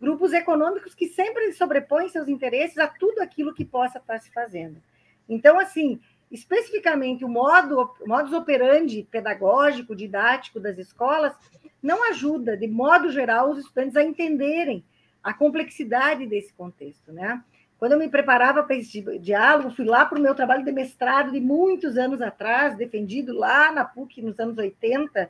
grupos 0.00 0.32
econômicos 0.32 0.94
que 0.94 1.08
sempre 1.08 1.52
sobrepõem 1.52 2.08
seus 2.08 2.28
interesses 2.28 2.78
a 2.78 2.86
tudo 2.86 3.20
aquilo 3.20 3.54
que 3.54 3.64
possa 3.64 3.98
estar 3.98 4.20
se 4.20 4.30
fazendo. 4.30 4.80
Então, 5.28 5.58
assim, 5.58 6.00
especificamente 6.30 7.24
o 7.24 7.28
modo 7.28 7.92
modus 8.06 8.32
operandi 8.32 9.06
pedagógico, 9.10 9.96
didático 9.96 10.60
das 10.60 10.78
escolas, 10.78 11.34
não 11.82 12.08
ajuda, 12.08 12.56
de 12.56 12.68
modo 12.68 13.10
geral, 13.10 13.50
os 13.50 13.58
estudantes 13.58 13.96
a 13.96 14.02
entenderem 14.02 14.84
a 15.22 15.34
complexidade 15.34 16.26
desse 16.26 16.52
contexto, 16.52 17.12
né? 17.12 17.42
Quando 17.78 17.92
eu 17.92 17.98
me 17.98 18.08
preparava 18.08 18.62
para 18.62 18.76
esse 18.76 19.02
diálogo, 19.18 19.70
fui 19.70 19.84
lá 19.84 20.04
para 20.06 20.18
o 20.18 20.22
meu 20.22 20.34
trabalho 20.34 20.64
de 20.64 20.72
mestrado 20.72 21.30
de 21.30 21.40
muitos 21.40 21.96
anos 21.96 22.22
atrás, 22.22 22.76
defendido 22.76 23.34
lá 23.36 23.70
na 23.70 23.84
PUC 23.84 24.22
nos 24.22 24.38
anos 24.40 24.56
80, 24.56 25.28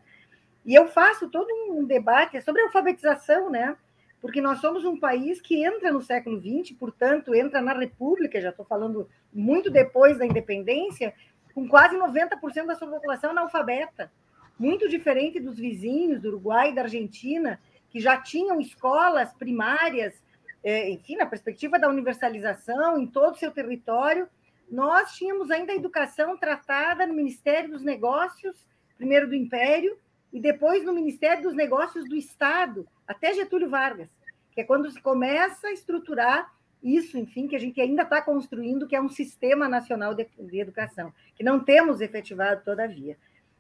e 0.64 0.74
eu 0.74 0.86
faço 0.88 1.28
todo 1.28 1.48
um 1.70 1.84
debate 1.84 2.40
sobre 2.42 2.62
alfabetização, 2.62 3.50
né? 3.50 3.76
porque 4.20 4.40
nós 4.40 4.58
somos 4.58 4.84
um 4.84 4.98
país 4.98 5.40
que 5.40 5.64
entra 5.64 5.92
no 5.92 6.02
século 6.02 6.40
XX, 6.40 6.76
portanto, 6.76 7.32
entra 7.32 7.60
na 7.60 7.72
República, 7.72 8.40
já 8.40 8.50
estou 8.50 8.64
falando 8.64 9.08
muito 9.32 9.70
depois 9.70 10.18
da 10.18 10.26
independência, 10.26 11.14
com 11.54 11.68
quase 11.68 11.96
90% 11.96 12.66
da 12.66 12.74
sua 12.74 12.88
população 12.88 13.30
analfabeta, 13.30 14.10
muito 14.58 14.88
diferente 14.88 15.38
dos 15.38 15.56
vizinhos 15.56 16.20
do 16.20 16.28
Uruguai 16.28 16.70
e 16.70 16.74
da 16.74 16.82
Argentina, 16.82 17.60
que 17.88 18.00
já 18.00 18.16
tinham 18.16 18.60
escolas 18.60 19.32
primárias, 19.34 20.14
é, 20.14 20.20
enfim, 20.64 21.16
na 21.16 21.26
perspectiva 21.26 21.78
da 21.78 21.88
universalização 21.88 22.98
em 22.98 23.06
todo 23.06 23.34
o 23.34 23.38
seu 23.38 23.50
território, 23.50 24.28
nós 24.70 25.12
tínhamos 25.12 25.50
ainda 25.50 25.72
a 25.72 25.76
educação 25.76 26.36
tratada 26.36 27.06
no 27.06 27.14
Ministério 27.14 27.70
dos 27.70 27.82
Negócios, 27.82 28.66
primeiro 28.96 29.28
do 29.28 29.34
Império, 29.34 29.96
e 30.32 30.40
depois 30.40 30.84
no 30.84 30.92
Ministério 30.92 31.42
dos 31.42 31.54
Negócios 31.54 32.08
do 32.08 32.16
Estado, 32.16 32.86
até 33.06 33.32
Getúlio 33.32 33.70
Vargas 33.70 34.10
que 34.56 34.62
é 34.62 34.64
quando 34.64 34.90
se 34.90 34.98
começa 35.02 35.68
a 35.68 35.72
estruturar 35.72 36.50
isso, 36.82 37.18
enfim, 37.18 37.46
que 37.46 37.54
a 37.54 37.58
gente 37.58 37.78
ainda 37.78 38.02
está 38.02 38.22
construindo, 38.22 38.88
que 38.88 38.96
é 38.96 39.00
um 39.00 39.08
sistema 39.08 39.68
nacional 39.68 40.14
de, 40.14 40.26
de, 40.38 40.58
educação, 40.58 41.12
que 41.34 41.44
não 41.44 41.60
temos 41.60 42.00
efetivado 42.00 42.64
todavia. 42.64 43.18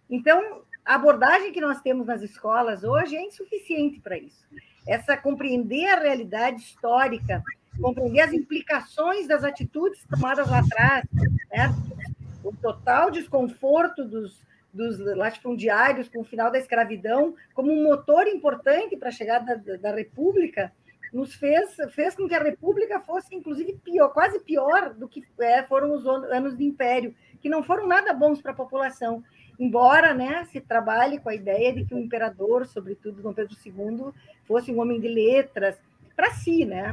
Então, 0.08 0.62
a 0.82 0.94
abordagem 0.94 1.52
que 1.52 1.60
nós 1.60 1.82
temos 1.82 2.06
nas 2.06 2.22
escolas 2.22 2.82
hoje 2.82 3.14
é 3.14 3.22
insuficiente 3.22 4.00
para 4.00 4.16
isso. 4.16 4.46
Essa 4.86 5.16
compreender 5.16 5.86
a 5.86 6.00
realidade 6.00 6.60
histórica, 6.60 7.42
compreender 7.80 8.20
as 8.20 8.32
implicações 8.32 9.26
das 9.26 9.44
atitudes 9.44 10.02
tomadas 10.08 10.48
lá 10.48 10.60
atrás, 10.60 11.04
né? 11.50 11.74
o 12.44 12.52
total 12.52 13.10
desconforto 13.10 14.04
dos, 14.04 14.40
dos 14.72 14.98
latifundiários 15.16 16.08
com 16.08 16.20
o 16.20 16.24
final 16.24 16.50
da 16.50 16.58
escravidão 16.58 17.34
como 17.54 17.72
um 17.72 17.82
motor 17.82 18.26
importante 18.28 18.96
para 18.96 19.08
a 19.08 19.12
chegada 19.12 19.56
da, 19.56 19.76
da 19.76 19.94
República, 19.94 20.72
nos 21.12 21.34
fez, 21.34 21.76
fez 21.90 22.14
com 22.14 22.28
que 22.28 22.34
a 22.34 22.42
República 22.42 23.00
fosse, 23.00 23.34
inclusive, 23.34 23.74
pior, 23.74 24.08
quase 24.10 24.40
pior 24.40 24.92
do 24.94 25.08
que 25.08 25.24
é, 25.40 25.62
foram 25.62 25.94
os 25.94 26.06
anos 26.06 26.56
de 26.56 26.64
Império, 26.64 27.14
que 27.40 27.48
não 27.48 27.62
foram 27.62 27.86
nada 27.86 28.12
bons 28.12 28.40
para 28.42 28.52
a 28.52 28.56
população. 28.56 29.22
Embora 29.58 30.12
né, 30.12 30.44
se 30.52 30.60
trabalhe 30.60 31.18
com 31.18 31.28
a 31.28 31.34
ideia 31.34 31.72
de 31.72 31.84
que 31.84 31.94
o 31.94 31.98
imperador, 31.98 32.66
sobretudo 32.66 33.22
Dom 33.22 33.32
Pedro 33.32 33.56
II, 33.64 34.12
fosse 34.44 34.70
um 34.70 34.80
homem 34.80 35.00
de 35.00 35.08
letras, 35.08 35.78
para 36.14 36.30
si, 36.32 36.64
né? 36.64 36.92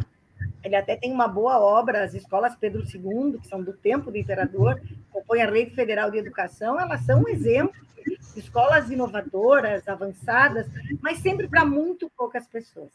Ele 0.63 0.75
até 0.75 0.95
tem 0.95 1.11
uma 1.11 1.27
boa 1.27 1.59
obra, 1.59 2.03
as 2.03 2.13
escolas 2.13 2.55
Pedro 2.55 2.81
II, 2.81 3.39
que 3.39 3.47
são 3.47 3.63
do 3.63 3.73
tempo 3.73 4.11
do 4.11 4.17
imperador, 4.17 4.81
compõem 5.11 5.41
a 5.41 5.49
Rede 5.49 5.75
Federal 5.75 6.11
de 6.11 6.17
Educação, 6.17 6.79
elas 6.79 7.01
são 7.01 7.21
um 7.21 7.27
exemplo 7.27 7.75
de 8.05 8.39
escolas 8.39 8.89
inovadoras, 8.89 9.87
avançadas, 9.87 10.67
mas 11.01 11.19
sempre 11.19 11.47
para 11.47 11.65
muito 11.65 12.09
poucas 12.17 12.47
pessoas. 12.47 12.91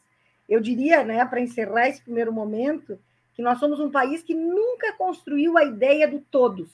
Eu 0.47 0.59
diria, 0.59 1.03
né, 1.03 1.23
para 1.25 1.41
encerrar 1.41 1.87
esse 1.87 2.01
primeiro 2.01 2.33
momento, 2.33 2.99
que 3.33 3.41
nós 3.41 3.59
somos 3.59 3.79
um 3.79 3.91
país 3.91 4.21
que 4.23 4.33
nunca 4.33 4.93
construiu 4.93 5.57
a 5.57 5.63
ideia 5.63 6.07
do 6.07 6.19
todos. 6.19 6.69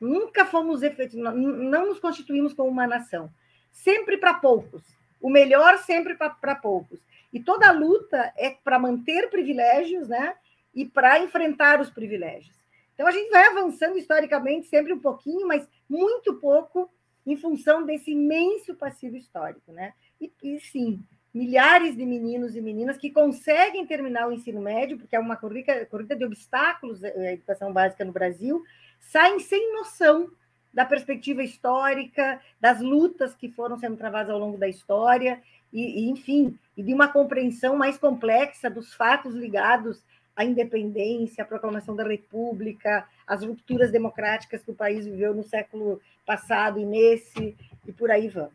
Nunca 0.00 0.44
fomos 0.46 0.82
efetivos, 0.82 1.34
não 1.34 1.86
nos 1.86 1.98
constituímos 1.98 2.52
como 2.54 2.70
uma 2.70 2.86
nação. 2.86 3.30
Sempre 3.72 4.16
para 4.16 4.34
poucos. 4.34 4.82
O 5.20 5.28
melhor 5.28 5.78
sempre 5.78 6.14
para 6.14 6.54
poucos. 6.54 7.00
E 7.32 7.40
toda 7.40 7.70
luta 7.72 8.32
é 8.36 8.50
para 8.50 8.78
manter 8.78 9.28
privilégios, 9.28 10.08
né? 10.08 10.34
E 10.74 10.84
para 10.86 11.18
enfrentar 11.18 11.80
os 11.80 11.90
privilégios. 11.90 12.56
Então 12.94 13.06
a 13.06 13.10
gente 13.10 13.30
vai 13.30 13.46
avançando 13.46 13.98
historicamente 13.98 14.66
sempre 14.66 14.92
um 14.92 14.98
pouquinho, 14.98 15.46
mas 15.46 15.68
muito 15.88 16.34
pouco 16.34 16.90
em 17.26 17.36
função 17.36 17.84
desse 17.84 18.12
imenso 18.12 18.74
passivo 18.74 19.16
histórico, 19.16 19.72
né? 19.72 19.92
E, 20.20 20.32
e 20.42 20.60
sim, 20.60 21.02
milhares 21.32 21.96
de 21.96 22.04
meninos 22.04 22.56
e 22.56 22.60
meninas 22.60 22.96
que 22.96 23.10
conseguem 23.10 23.86
terminar 23.86 24.26
o 24.26 24.32
ensino 24.32 24.60
médio, 24.60 24.98
porque 24.98 25.14
é 25.14 25.20
uma 25.20 25.36
corrida, 25.36 25.86
corrida 25.86 26.16
de 26.16 26.24
obstáculos 26.24 27.04
a 27.04 27.32
educação 27.32 27.72
básica 27.72 28.04
no 28.04 28.12
Brasil, 28.12 28.64
saem 29.00 29.40
sem 29.40 29.74
noção 29.74 30.30
da 30.72 30.84
perspectiva 30.84 31.42
histórica, 31.42 32.40
das 32.60 32.80
lutas 32.80 33.34
que 33.34 33.48
foram 33.50 33.78
sendo 33.78 33.96
travadas 33.96 34.30
ao 34.30 34.38
longo 34.38 34.58
da 34.58 34.68
história, 34.68 35.42
e, 35.72 36.04
e, 36.04 36.10
enfim, 36.10 36.58
e 36.76 36.82
de 36.82 36.94
uma 36.94 37.08
compreensão 37.08 37.76
mais 37.76 37.98
complexa 37.98 38.70
dos 38.70 38.94
fatos 38.94 39.34
ligados 39.34 40.02
à 40.36 40.44
independência, 40.44 41.42
à 41.42 41.46
proclamação 41.46 41.96
da 41.96 42.04
República, 42.04 43.06
às 43.26 43.42
rupturas 43.42 43.90
democráticas 43.90 44.62
que 44.62 44.70
o 44.70 44.74
país 44.74 45.04
viveu 45.04 45.34
no 45.34 45.42
século 45.42 46.00
passado 46.24 46.78
e 46.78 46.84
nesse, 46.84 47.56
e 47.86 47.92
por 47.92 48.10
aí 48.10 48.28
vamos. 48.28 48.52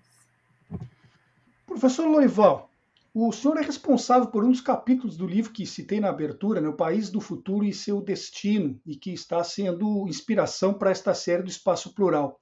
Professor 1.65 2.07
Loival, 2.07 2.69
o 3.15 3.31
senhor 3.31 3.57
é 3.57 3.61
responsável 3.61 4.27
por 4.27 4.43
um 4.43 4.49
dos 4.49 4.61
capítulos 4.61 5.15
do 5.15 5.27
livro 5.27 5.53
que 5.53 5.67
citei 5.67 5.99
na 5.99 6.09
abertura, 6.09 6.59
né, 6.59 6.67
O 6.67 6.73
País 6.73 7.11
do 7.11 7.21
Futuro 7.21 7.63
e 7.63 7.71
Seu 7.71 8.01
Destino, 8.01 8.79
e 8.83 8.95
que 8.95 9.13
está 9.13 9.43
sendo 9.43 10.07
inspiração 10.07 10.73
para 10.73 10.89
esta 10.89 11.13
série 11.13 11.43
do 11.43 11.49
Espaço 11.49 11.93
Plural. 11.93 12.39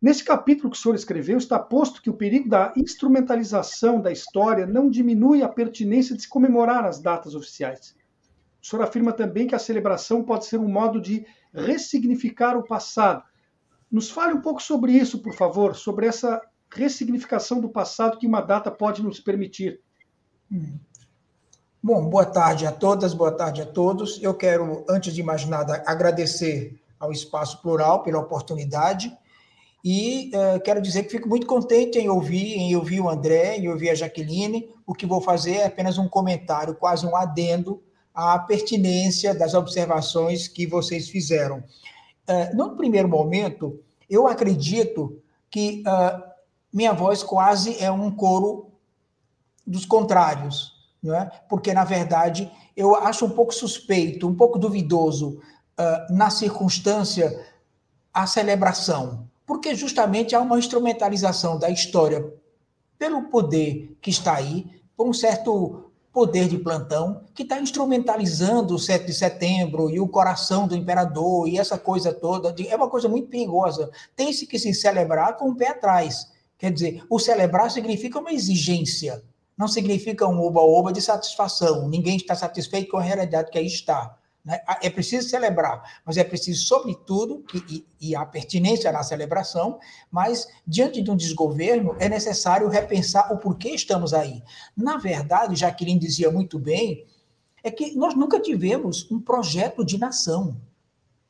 Nesse 0.00 0.24
capítulo 0.24 0.70
que 0.70 0.76
o 0.78 0.80
senhor 0.80 0.94
escreveu, 0.94 1.36
está 1.36 1.58
posto 1.58 2.00
que 2.00 2.08
o 2.08 2.16
perigo 2.16 2.48
da 2.48 2.72
instrumentalização 2.76 4.00
da 4.00 4.10
história 4.10 4.66
não 4.66 4.88
diminui 4.88 5.42
a 5.42 5.48
pertinência 5.48 6.16
de 6.16 6.22
se 6.22 6.28
comemorar 6.28 6.86
as 6.86 6.98
datas 6.98 7.34
oficiais. 7.34 7.94
O 8.62 8.66
senhor 8.66 8.82
afirma 8.82 9.12
também 9.12 9.46
que 9.46 9.54
a 9.54 9.58
celebração 9.58 10.24
pode 10.24 10.46
ser 10.46 10.58
um 10.58 10.68
modo 10.68 10.98
de 10.98 11.26
ressignificar 11.52 12.56
o 12.56 12.66
passado. 12.66 13.22
Nos 13.90 14.10
fale 14.10 14.32
um 14.32 14.40
pouco 14.40 14.62
sobre 14.62 14.92
isso, 14.92 15.20
por 15.20 15.34
favor, 15.34 15.76
sobre 15.76 16.06
essa 16.06 16.40
ressignificação 16.72 17.60
do 17.60 17.68
passado 17.68 18.18
que 18.18 18.26
uma 18.26 18.40
data 18.40 18.70
pode 18.70 19.02
nos 19.02 19.20
permitir. 19.20 19.80
Bom, 21.82 22.08
boa 22.08 22.24
tarde 22.24 22.66
a 22.66 22.72
todas, 22.72 23.12
boa 23.12 23.32
tarde 23.32 23.62
a 23.62 23.66
todos. 23.66 24.22
Eu 24.22 24.34
quero, 24.34 24.84
antes 24.88 25.14
de 25.14 25.22
mais 25.22 25.44
nada, 25.44 25.82
agradecer 25.86 26.80
ao 26.98 27.12
Espaço 27.12 27.60
Plural 27.60 28.02
pela 28.02 28.18
oportunidade 28.18 29.16
e 29.84 30.32
uh, 30.34 30.60
quero 30.60 30.80
dizer 30.80 31.04
que 31.04 31.10
fico 31.10 31.28
muito 31.28 31.46
contente 31.46 31.98
em 31.98 32.08
ouvir, 32.08 32.56
em 32.56 32.74
ouvir 32.74 33.00
o 33.00 33.08
André, 33.08 33.56
em 33.56 33.68
ouvir 33.68 33.90
a 33.90 33.94
Jaqueline. 33.94 34.68
O 34.86 34.94
que 34.94 35.06
vou 35.06 35.20
fazer 35.20 35.56
é 35.56 35.66
apenas 35.66 35.98
um 35.98 36.08
comentário, 36.08 36.74
quase 36.74 37.06
um 37.06 37.14
adendo 37.14 37.82
à 38.14 38.38
pertinência 38.38 39.34
das 39.34 39.54
observações 39.54 40.48
que 40.48 40.66
vocês 40.66 41.08
fizeram. 41.08 41.58
Uh, 42.28 42.56
no 42.56 42.76
primeiro 42.76 43.08
momento, 43.08 43.80
eu 44.08 44.26
acredito 44.26 45.22
que 45.48 45.84
uh, 45.86 46.22
minha 46.72 46.92
voz 46.92 47.22
quase 47.22 47.82
é 47.82 47.90
um 47.90 48.10
coro 48.10 48.65
dos 49.66 49.84
contrários, 49.84 50.72
não 51.02 51.14
é? 51.14 51.30
porque, 51.48 51.74
na 51.74 51.84
verdade, 51.84 52.50
eu 52.76 52.94
acho 52.94 53.24
um 53.24 53.30
pouco 53.30 53.52
suspeito, 53.54 54.28
um 54.28 54.34
pouco 54.34 54.58
duvidoso, 54.58 55.40
na 56.08 56.30
circunstância, 56.30 57.46
a 58.12 58.26
celebração 58.26 59.26
porque 59.46 59.74
justamente 59.74 60.34
há 60.34 60.40
uma 60.40 60.58
instrumentalização 60.58 61.56
da 61.58 61.70
história 61.70 62.34
pelo 62.98 63.24
poder 63.24 63.96
que 64.02 64.10
está 64.10 64.34
aí, 64.34 64.66
por 64.96 65.06
um 65.06 65.12
certo 65.12 65.84
poder 66.12 66.48
de 66.48 66.58
plantão, 66.58 67.22
que 67.34 67.42
está 67.42 67.60
instrumentalizando 67.60 68.74
o 68.74 68.78
7 68.78 69.06
de 69.06 69.12
setembro 69.12 69.90
e 69.90 70.00
o 70.00 70.08
coração 70.08 70.66
do 70.66 70.74
imperador 70.74 71.46
e 71.46 71.58
essa 71.58 71.78
coisa 71.78 72.12
toda. 72.12 72.54
É 72.66 72.74
uma 72.74 72.88
coisa 72.88 73.08
muito 73.08 73.28
perigosa. 73.28 73.90
Tem-se 74.16 74.46
que 74.46 74.58
se 74.58 74.72
celebrar 74.74 75.36
com 75.36 75.50
o 75.50 75.54
pé 75.54 75.68
atrás. 75.68 76.32
Quer 76.58 76.72
dizer, 76.72 77.04
o 77.10 77.18
celebrar 77.18 77.70
significa 77.70 78.18
uma 78.18 78.32
exigência, 78.32 79.22
não 79.56 79.66
significa 79.66 80.26
um 80.26 80.40
oba-oba 80.40 80.92
de 80.92 81.00
satisfação. 81.00 81.88
Ninguém 81.88 82.16
está 82.16 82.34
satisfeito 82.34 82.90
com 82.90 82.98
a 82.98 83.02
realidade 83.02 83.50
que 83.50 83.58
aí 83.58 83.66
está. 83.66 84.16
Né? 84.44 84.60
É 84.80 84.88
preciso 84.88 85.28
celebrar, 85.28 86.00
mas 86.04 86.16
é 86.16 86.22
preciso, 86.22 86.64
sobretudo, 86.66 87.42
que, 87.42 87.58
e, 88.00 88.10
e 88.10 88.14
a 88.14 88.24
pertinência 88.24 88.92
na 88.92 89.02
celebração, 89.02 89.80
mas 90.10 90.46
diante 90.64 91.02
de 91.02 91.10
um 91.10 91.16
desgoverno 91.16 91.96
é 91.98 92.08
necessário 92.08 92.68
repensar 92.68 93.32
o 93.32 93.38
porquê 93.38 93.70
estamos 93.70 94.14
aí. 94.14 94.42
Na 94.76 94.98
verdade, 94.98 95.56
Jaqueline 95.56 95.98
dizia 95.98 96.30
muito 96.30 96.60
bem, 96.60 97.04
é 97.64 97.70
que 97.72 97.96
nós 97.96 98.14
nunca 98.14 98.38
tivemos 98.38 99.10
um 99.10 99.20
projeto 99.20 99.84
de 99.84 99.98
nação. 99.98 100.56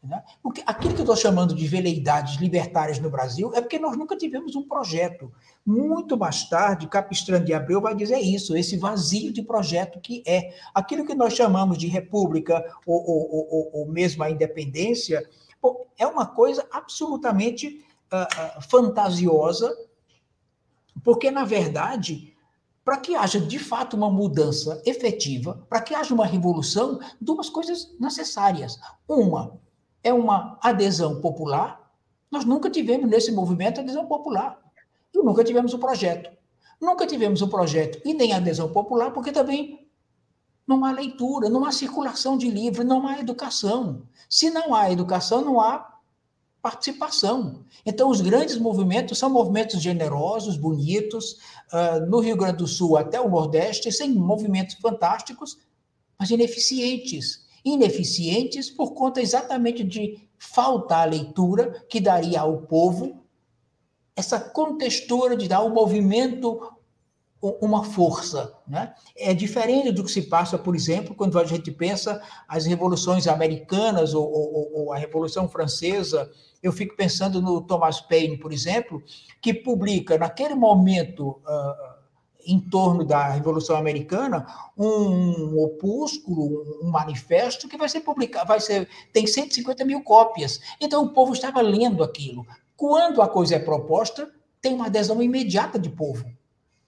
Né? 0.06 0.22
Porque 0.40 0.62
aquilo 0.64 0.94
que 0.94 1.00
eu 1.00 1.04
estou 1.04 1.16
chamando 1.16 1.54
de 1.54 1.66
veleidades 1.66 2.36
libertárias 2.36 2.98
no 3.00 3.10
Brasil 3.10 3.52
é 3.54 3.60
porque 3.60 3.78
nós 3.78 3.96
nunca 3.96 4.16
tivemos 4.16 4.54
um 4.54 4.62
projeto. 4.62 5.32
Muito 5.64 6.16
mais 6.16 6.48
tarde, 6.48 6.86
Capistrano 6.86 7.44
de 7.44 7.52
Abreu 7.52 7.80
vai 7.80 7.94
dizer 7.94 8.18
isso, 8.20 8.56
esse 8.56 8.76
vazio 8.76 9.32
de 9.32 9.42
projeto 9.42 10.00
que 10.00 10.22
é. 10.24 10.54
Aquilo 10.72 11.04
que 11.04 11.14
nós 11.14 11.34
chamamos 11.34 11.76
de 11.76 11.88
república 11.88 12.64
ou, 12.86 13.02
ou, 13.04 13.48
ou, 13.50 13.70
ou 13.72 13.88
mesmo 13.88 14.22
a 14.22 14.30
independência, 14.30 15.28
pô, 15.60 15.86
é 15.98 16.06
uma 16.06 16.26
coisa 16.26 16.64
absolutamente 16.70 17.84
uh, 18.12 18.58
uh, 18.58 18.62
fantasiosa, 18.62 19.76
porque, 21.02 21.30
na 21.30 21.44
verdade, 21.44 22.32
para 22.84 22.98
que 22.98 23.16
haja 23.16 23.40
de 23.40 23.58
fato 23.58 23.96
uma 23.96 24.08
mudança 24.08 24.80
efetiva, 24.86 25.66
para 25.68 25.80
que 25.80 25.92
haja 25.92 26.14
uma 26.14 26.24
revolução, 26.24 27.00
duas 27.20 27.48
coisas 27.48 27.92
necessárias. 27.98 28.78
Uma, 29.08 29.58
é 30.06 30.12
uma 30.12 30.56
adesão 30.62 31.20
popular. 31.20 31.90
Nós 32.30 32.44
nunca 32.44 32.70
tivemos 32.70 33.10
nesse 33.10 33.32
movimento 33.32 33.80
adesão 33.80 34.06
popular. 34.06 34.56
E 35.12 35.18
nunca 35.18 35.42
tivemos 35.42 35.72
o 35.72 35.76
um 35.76 35.80
projeto. 35.80 36.30
Nunca 36.80 37.06
tivemos 37.06 37.42
o 37.42 37.46
um 37.46 37.48
projeto 37.48 38.00
e 38.04 38.14
nem 38.14 38.32
adesão 38.32 38.70
popular, 38.70 39.10
porque 39.10 39.32
também 39.32 39.88
não 40.64 40.84
há 40.84 40.92
leitura, 40.92 41.48
não 41.48 41.64
há 41.64 41.72
circulação 41.72 42.38
de 42.38 42.48
livro, 42.48 42.84
não 42.84 43.06
há 43.06 43.18
educação. 43.18 44.02
Se 44.28 44.48
não 44.48 44.72
há 44.72 44.92
educação, 44.92 45.44
não 45.44 45.60
há 45.60 45.94
participação. 46.62 47.64
Então, 47.84 48.08
os 48.08 48.20
grandes 48.20 48.56
movimentos 48.58 49.18
são 49.18 49.30
movimentos 49.30 49.80
generosos, 49.80 50.56
bonitos, 50.56 51.38
uh, 51.72 52.06
no 52.08 52.20
Rio 52.20 52.36
Grande 52.36 52.58
do 52.58 52.66
Sul 52.66 52.96
até 52.96 53.20
o 53.20 53.28
Nordeste, 53.28 53.90
sem 53.90 54.12
movimentos 54.12 54.76
fantásticos, 54.76 55.58
mas 56.18 56.30
ineficientes 56.30 57.45
ineficientes 57.66 58.70
por 58.70 58.94
conta 58.94 59.20
exatamente 59.20 59.82
de 59.82 60.20
falta 60.38 60.98
a 60.98 61.04
leitura 61.04 61.84
que 61.88 62.00
daria 62.00 62.40
ao 62.40 62.62
povo 62.62 63.24
essa 64.14 64.38
contextura 64.38 65.36
de 65.36 65.48
dar 65.48 65.56
ao 65.56 65.68
movimento 65.68 66.72
uma 67.60 67.84
força. 67.84 68.54
Né? 68.66 68.94
É 69.16 69.34
diferente 69.34 69.92
do 69.92 70.04
que 70.04 70.10
se 70.10 70.22
passa, 70.22 70.56
por 70.56 70.74
exemplo, 70.74 71.14
quando 71.14 71.38
a 71.38 71.44
gente 71.44 71.70
pensa 71.70 72.22
as 72.48 72.64
revoluções 72.64 73.26
americanas 73.26 74.14
ou, 74.14 74.24
ou, 74.24 74.72
ou 74.74 74.92
a 74.92 74.96
Revolução 74.96 75.48
Francesa. 75.48 76.30
Eu 76.62 76.72
fico 76.72 76.96
pensando 76.96 77.42
no 77.42 77.60
Thomas 77.60 78.00
Paine, 78.00 78.38
por 78.38 78.52
exemplo, 78.52 79.02
que 79.42 79.52
publica 79.52 80.16
naquele 80.16 80.54
momento. 80.54 81.40
Em 82.46 82.60
torno 82.60 83.04
da 83.04 83.28
Revolução 83.28 83.76
Americana 83.76 84.46
um 84.78 85.58
opúsculo, 85.58 86.80
um 86.82 86.90
manifesto 86.90 87.68
que 87.68 87.76
vai 87.76 87.88
ser 87.88 88.00
publicado, 88.00 88.46
vai 88.46 88.60
ser, 88.60 88.88
tem 89.12 89.26
150 89.26 89.84
mil 89.84 90.02
cópias. 90.02 90.60
Então 90.80 91.04
o 91.04 91.10
povo 91.10 91.32
estava 91.32 91.60
lendo 91.60 92.04
aquilo. 92.04 92.46
Quando 92.76 93.20
a 93.20 93.28
coisa 93.28 93.56
é 93.56 93.58
proposta, 93.58 94.30
tem 94.60 94.74
uma 94.74 94.86
adesão 94.86 95.22
imediata 95.22 95.78
de 95.78 95.88
povo. 95.88 96.24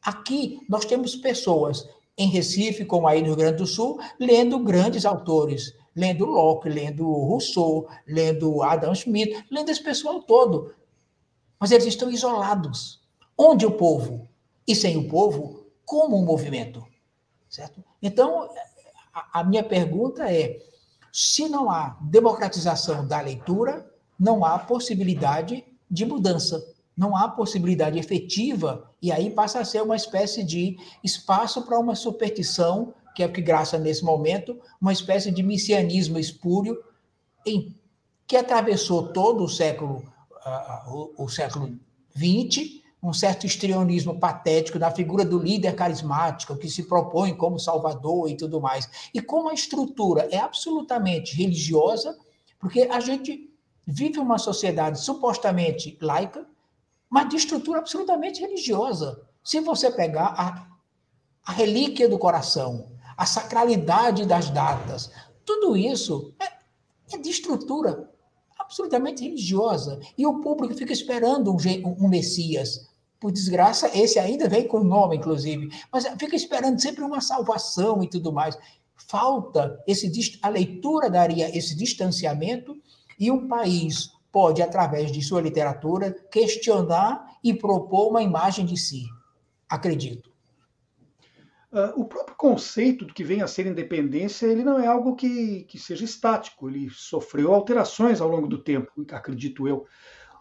Aqui 0.02 0.60
nós 0.68 0.84
temos 0.84 1.16
pessoas 1.16 1.88
em 2.16 2.28
Recife, 2.28 2.84
como 2.84 3.06
aí 3.06 3.20
no 3.20 3.28
Rio 3.28 3.36
Grande 3.36 3.58
do 3.58 3.66
Sul, 3.66 3.98
lendo 4.18 4.58
grandes 4.58 5.04
autores, 5.04 5.72
lendo 5.94 6.24
Locke, 6.24 6.68
lendo 6.68 7.04
Rousseau, 7.04 7.88
lendo 8.06 8.62
Adam 8.62 8.92
Smith, 8.92 9.44
lendo 9.50 9.70
esse 9.70 9.82
pessoal 9.82 10.22
todo. 10.22 10.74
Mas 11.58 11.70
eles 11.70 11.86
estão 11.86 12.10
isolados. 12.10 13.00
Onde 13.36 13.66
o 13.66 13.70
povo? 13.70 14.28
E 14.68 14.76
sem 14.76 14.98
o 14.98 15.08
povo 15.08 15.64
como 15.86 16.18
um 16.18 16.24
movimento, 16.24 16.86
certo? 17.48 17.82
Então, 18.02 18.50
a, 19.32 19.42
minha 19.42 19.64
pergunta 19.64 20.30
é: 20.30 20.58
se 21.10 21.48
não 21.48 21.70
há 21.70 21.96
democratização 22.02 23.06
da 23.06 23.18
leitura, 23.22 23.90
não 24.20 24.44
há 24.44 24.58
possibilidade 24.58 25.64
de 25.90 26.04
mudança, 26.04 26.62
não 26.94 27.16
há 27.16 27.26
possibilidade 27.28 27.98
efetiva, 27.98 28.90
e 29.00 29.10
aí 29.10 29.30
passa 29.30 29.60
a 29.60 29.64
ser 29.64 29.82
uma 29.82 29.96
espécie 29.96 30.44
de 30.44 30.76
espaço 31.02 31.62
para 31.62 31.78
uma 31.78 31.94
superstição, 31.94 32.92
que 33.14 33.22
é 33.22 33.26
o 33.26 33.32
que 33.32 33.40
graça 33.40 33.78
nesse 33.78 34.04
momento, 34.04 34.60
uma 34.78 34.92
espécie 34.92 35.30
de 35.30 35.42
messianismo 35.42 36.18
espúrio, 36.18 36.84
em, 37.46 37.74
que 38.26 38.36
atravessou 38.36 39.08
todo 39.08 39.44
o 39.44 39.48
século, 39.48 40.04
uh, 40.44 41.12
o, 41.16 41.24
o 41.24 41.28
século 41.28 41.74
XX, 42.14 42.77
um 43.02 43.12
certo 43.12 43.46
histrionismo 43.46 44.18
patético 44.18 44.78
da 44.78 44.90
figura 44.90 45.24
do 45.24 45.38
líder 45.38 45.74
carismático 45.74 46.56
que 46.56 46.68
se 46.68 46.82
propõe 46.84 47.34
como 47.34 47.58
salvador 47.58 48.28
e 48.28 48.36
tudo 48.36 48.60
mais. 48.60 48.88
E 49.14 49.20
como 49.20 49.48
a 49.48 49.54
estrutura 49.54 50.28
é 50.30 50.38
absolutamente 50.38 51.36
religiosa, 51.36 52.18
porque 52.58 52.88
a 52.90 52.98
gente 52.98 53.48
vive 53.86 54.18
uma 54.18 54.36
sociedade 54.36 55.00
supostamente 55.00 55.96
laica, 56.00 56.44
mas 57.08 57.28
de 57.28 57.36
estrutura 57.36 57.78
absolutamente 57.78 58.40
religiosa. 58.40 59.22
Se 59.42 59.60
você 59.60 59.90
pegar 59.90 60.34
a, 60.36 60.66
a 61.46 61.52
relíquia 61.52 62.08
do 62.08 62.18
coração, 62.18 62.86
a 63.16 63.24
sacralidade 63.24 64.26
das 64.26 64.50
datas, 64.50 65.10
tudo 65.44 65.76
isso 65.76 66.34
é, 66.38 67.14
é 67.14 67.18
de 67.18 67.30
estrutura 67.30 68.10
absolutamente 68.58 69.22
religiosa. 69.22 69.98
E 70.16 70.26
o 70.26 70.40
público 70.40 70.74
fica 70.74 70.92
esperando 70.92 71.50
um, 71.50 71.56
um 72.04 72.08
Messias. 72.08 72.87
Por 73.20 73.32
desgraça, 73.32 73.90
esse 73.98 74.18
ainda 74.18 74.48
vem 74.48 74.66
com 74.66 74.84
nome, 74.84 75.16
inclusive, 75.16 75.68
mas 75.92 76.06
fica 76.18 76.36
esperando 76.36 76.80
sempre 76.80 77.02
uma 77.02 77.20
salvação 77.20 78.02
e 78.02 78.08
tudo 78.08 78.32
mais. 78.32 78.56
Falta 78.94 79.82
esse 79.86 80.38
a 80.42 80.48
leitura 80.48 81.10
daria 81.10 81.56
esse 81.56 81.76
distanciamento 81.76 82.76
e 83.18 83.30
um 83.30 83.48
país 83.48 84.12
pode, 84.30 84.62
através 84.62 85.10
de 85.10 85.22
sua 85.22 85.40
literatura, 85.40 86.12
questionar 86.30 87.38
e 87.42 87.52
propor 87.54 88.10
uma 88.10 88.22
imagem 88.22 88.64
de 88.64 88.76
si. 88.76 89.06
Acredito. 89.68 90.30
Uh, 91.70 92.00
o 92.00 92.04
próprio 92.06 92.34
conceito 92.34 93.04
do 93.04 93.12
que 93.12 93.22
vem 93.22 93.42
a 93.42 93.46
ser 93.46 93.66
independência, 93.66 94.46
ele 94.46 94.64
não 94.64 94.78
é 94.78 94.86
algo 94.86 95.14
que, 95.14 95.64
que 95.64 95.78
seja 95.78 96.04
estático, 96.04 96.68
ele 96.68 96.88
sofreu 96.88 97.52
alterações 97.52 98.22
ao 98.22 98.28
longo 98.28 98.46
do 98.46 98.56
tempo, 98.56 98.90
acredito 99.10 99.68
eu. 99.68 99.86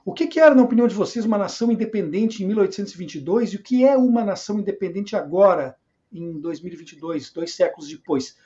O 0.08 0.14
que, 0.14 0.26
que 0.26 0.40
era, 0.40 0.56
na 0.56 0.64
opinião 0.64 0.88
de 0.88 0.96
vocês, 0.96 1.26
uma 1.26 1.38
nação 1.38 1.70
independente 1.70 2.42
em 2.42 2.48
1822 2.48 3.52
e 3.52 3.56
o 3.58 3.62
que 3.62 3.84
é 3.84 3.98
uma 3.98 4.24
nação 4.24 4.58
independente 4.58 5.18
agora, 5.18 5.76
em 6.10 6.40
2022, 6.40 7.30
dois 7.34 7.54
séculos 7.54 7.90
depois? 7.90 8.38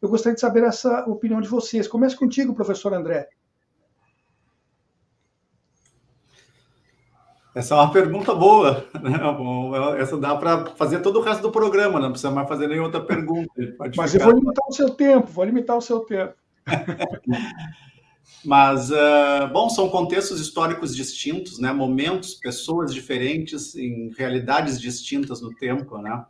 Eu 0.00 0.08
gostaria 0.08 0.36
de 0.36 0.40
saber 0.40 0.62
essa 0.62 1.04
opinião 1.08 1.40
de 1.40 1.48
vocês. 1.48 1.88
Comece 1.88 2.14
contigo, 2.14 2.54
professor 2.54 2.94
André. 2.94 3.28
Essa 7.56 7.74
é 7.74 7.78
uma 7.78 7.90
pergunta 7.90 8.32
boa. 8.32 8.86
Né? 9.02 10.00
Essa 10.00 10.16
dá 10.16 10.36
para 10.36 10.66
fazer 10.76 11.00
todo 11.00 11.18
o 11.18 11.22
resto 11.22 11.42
do 11.42 11.50
programa, 11.50 11.98
não 11.98 12.12
precisa 12.12 12.30
mais 12.30 12.48
fazer 12.48 12.68
nenhuma 12.68 12.86
outra 12.86 13.02
pergunta. 13.02 13.50
Mas 13.96 14.12
ficar... 14.12 14.26
eu 14.26 14.30
vou 14.30 14.38
limitar 14.38 14.64
o 14.68 14.72
seu 14.72 14.90
tempo, 14.90 15.26
vou 15.26 15.44
limitar 15.44 15.76
o 15.76 15.82
seu 15.82 15.98
tempo. 16.02 16.34
Mas, 18.44 18.90
uh, 18.90 19.52
bom, 19.52 19.68
são 19.68 19.88
contextos 19.88 20.40
históricos 20.40 20.96
distintos, 20.96 21.58
né? 21.58 21.72
momentos, 21.72 22.34
pessoas 22.34 22.92
diferentes, 22.94 23.74
em 23.74 24.10
realidades 24.16 24.80
distintas 24.80 25.42
no 25.42 25.54
tempo. 25.54 25.98
Né? 25.98 26.24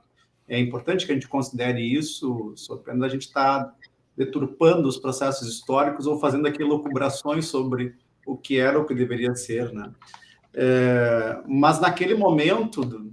É 0.49 0.59
importante 0.59 1.07
que 1.07 1.12
a 1.12 1.14
gente 1.14 1.29
considere 1.29 1.81
isso, 1.81 2.53
sob 2.57 2.83
a 2.90 3.09
gente 3.09 3.27
estar 3.27 3.64
tá 3.64 3.75
deturpando 4.16 4.88
os 4.88 4.99
processos 4.99 5.49
históricos 5.49 6.07
ou 6.07 6.18
fazendo 6.18 6.46
aqui 6.46 6.64
locubrações 6.64 7.46
sobre 7.46 7.94
o 8.27 8.37
que 8.37 8.59
era 8.59 8.77
ou 8.77 8.85
o 8.85 8.87
que 8.87 8.94
deveria 8.94 9.35
ser. 9.37 9.73
Né? 9.73 9.90
É, 10.53 11.40
mas 11.46 11.81
naquele 11.81 12.14
momento, 12.14 13.12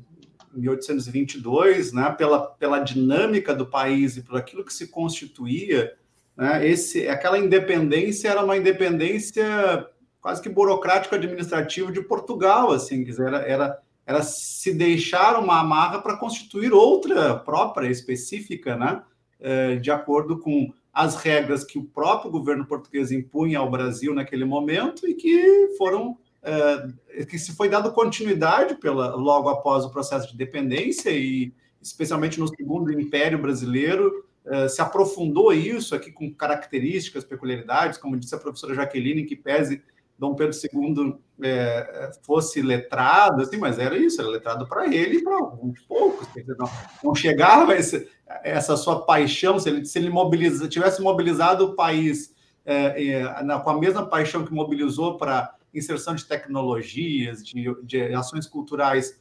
1822, 0.54 1.94
né, 1.94 2.10
pela, 2.12 2.40
pela 2.40 2.80
dinâmica 2.80 3.54
do 3.54 3.68
país 3.68 4.18
e 4.18 4.24
por 4.24 4.38
aquilo 4.38 4.66
que 4.66 4.74
se 4.74 4.88
constituía, 4.88 5.96
né? 6.38 6.66
Esse, 6.68 7.08
aquela 7.10 7.40
independência 7.40 8.30
era 8.30 8.44
uma 8.44 8.56
independência 8.56 9.88
quase 10.22 10.42
que 10.42 10.50
burocrático-administrativa 10.50 11.92
de 11.92 12.02
Portugal, 12.02 12.72
assim, 12.72 13.06
era, 13.20 13.38
era, 13.40 13.80
era 14.06 14.22
se 14.22 14.74
deixar 14.74 15.40
uma 15.40 15.60
amarra 15.60 16.00
para 16.00 16.18
constituir 16.18 16.72
outra 16.72 17.36
própria, 17.36 17.90
específica, 17.90 18.76
né? 18.76 19.02
É, 19.40 19.76
de 19.76 19.92
acordo 19.92 20.40
com 20.40 20.74
as 20.92 21.16
regras 21.16 21.64
que 21.64 21.78
o 21.78 21.84
próprio 21.84 22.32
governo 22.32 22.66
português 22.66 23.12
impunha 23.12 23.60
ao 23.60 23.70
Brasil 23.70 24.16
naquele 24.16 24.46
momento 24.46 25.08
e 25.08 25.14
que 25.14 25.76
foram 25.78 26.18
é, 26.42 27.26
que 27.26 27.38
se 27.38 27.56
foi 27.56 27.70
dado 27.70 27.92
continuidade 27.92 28.76
pela 28.76 29.16
logo 29.16 29.48
após 29.48 29.86
o 29.86 29.92
processo 29.92 30.28
de 30.30 30.34
independência 30.34 31.12
e 31.12 31.54
especialmente 31.80 32.40
no 32.40 32.48
segundo 32.48 32.92
Império 32.92 33.38
Brasileiro 33.40 34.27
eh, 34.50 34.70
se 34.70 34.82
aprofundou 34.82 35.52
isso 35.52 35.94
aqui 35.94 36.10
com 36.10 36.34
características, 36.34 37.26
peculiaridades, 37.26 37.98
como 37.98 38.16
disse 38.16 38.34
a 38.34 38.38
professora 38.38 38.74
Jaqueline, 38.74 39.26
que 39.26 39.36
pese 39.36 39.84
Dom 40.18 40.36
Pedro 40.36 40.56
II 40.56 41.18
é, 41.42 41.50
eh, 41.50 42.12
fosse 42.24 42.62
letrado, 42.62 43.42
assim, 43.42 43.58
mas 43.58 43.78
era 43.78 43.98
isso, 43.98 44.22
era 44.22 44.30
letrado 44.30 44.66
para 44.66 44.88
ele 44.88 45.18
e 45.18 45.24
para 45.24 45.36
alguns 45.36 45.82
poucos. 45.82 46.28
Não, 46.58 46.70
não 47.04 47.14
chegava 47.14 47.76
esse, 47.76 48.08
essa 48.42 48.78
sua 48.78 49.06
paixão, 49.06 49.60
se 49.60 49.70
ele, 49.70 49.86
se 49.86 50.00
ele 50.00 50.10
mobiliza, 50.10 50.68
tivesse 50.70 51.02
mobilizado 51.02 51.66
o 51.66 51.76
país 51.76 52.34
é, 52.66 53.06
é, 53.06 53.44
na, 53.44 53.60
com 53.60 53.70
a 53.70 53.78
mesma 53.78 54.06
paixão 54.06 54.46
que 54.46 54.54
mobilizou 54.54 55.18
para 55.18 55.56
inserção 55.74 56.16
de 56.16 56.26
tecnologias, 56.26 57.46
de, 57.46 57.76
de 57.84 58.14
ações 58.14 58.48
culturais, 58.48 59.20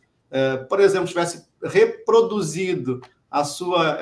por 0.69 0.81
exemplo, 0.81 1.09
tivesse 1.09 1.47
reproduzido 1.63 3.01
a 3.31 3.45
sua, 3.45 3.93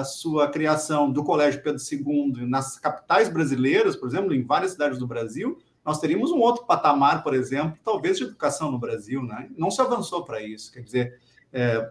a, 0.00 0.04
sua 0.04 0.48
criação 0.48 1.10
do 1.10 1.24
Colégio 1.24 1.62
Pedro 1.62 1.80
II 1.90 2.46
nas 2.46 2.78
capitais 2.78 3.28
brasileiras, 3.28 3.96
por 3.96 4.08
exemplo, 4.08 4.34
em 4.34 4.44
várias 4.44 4.72
cidades 4.72 4.98
do 4.98 5.06
Brasil, 5.06 5.58
nós 5.84 5.98
teríamos 5.98 6.30
um 6.30 6.38
outro 6.38 6.64
patamar, 6.64 7.22
por 7.22 7.34
exemplo, 7.34 7.78
talvez 7.84 8.18
de 8.18 8.24
educação 8.24 8.70
no 8.70 8.78
Brasil, 8.78 9.22
né? 9.22 9.50
Não 9.56 9.70
se 9.70 9.80
avançou 9.80 10.24
para 10.24 10.42
isso. 10.42 10.72
Quer 10.72 10.80
dizer, 10.80 11.20
é, 11.52 11.90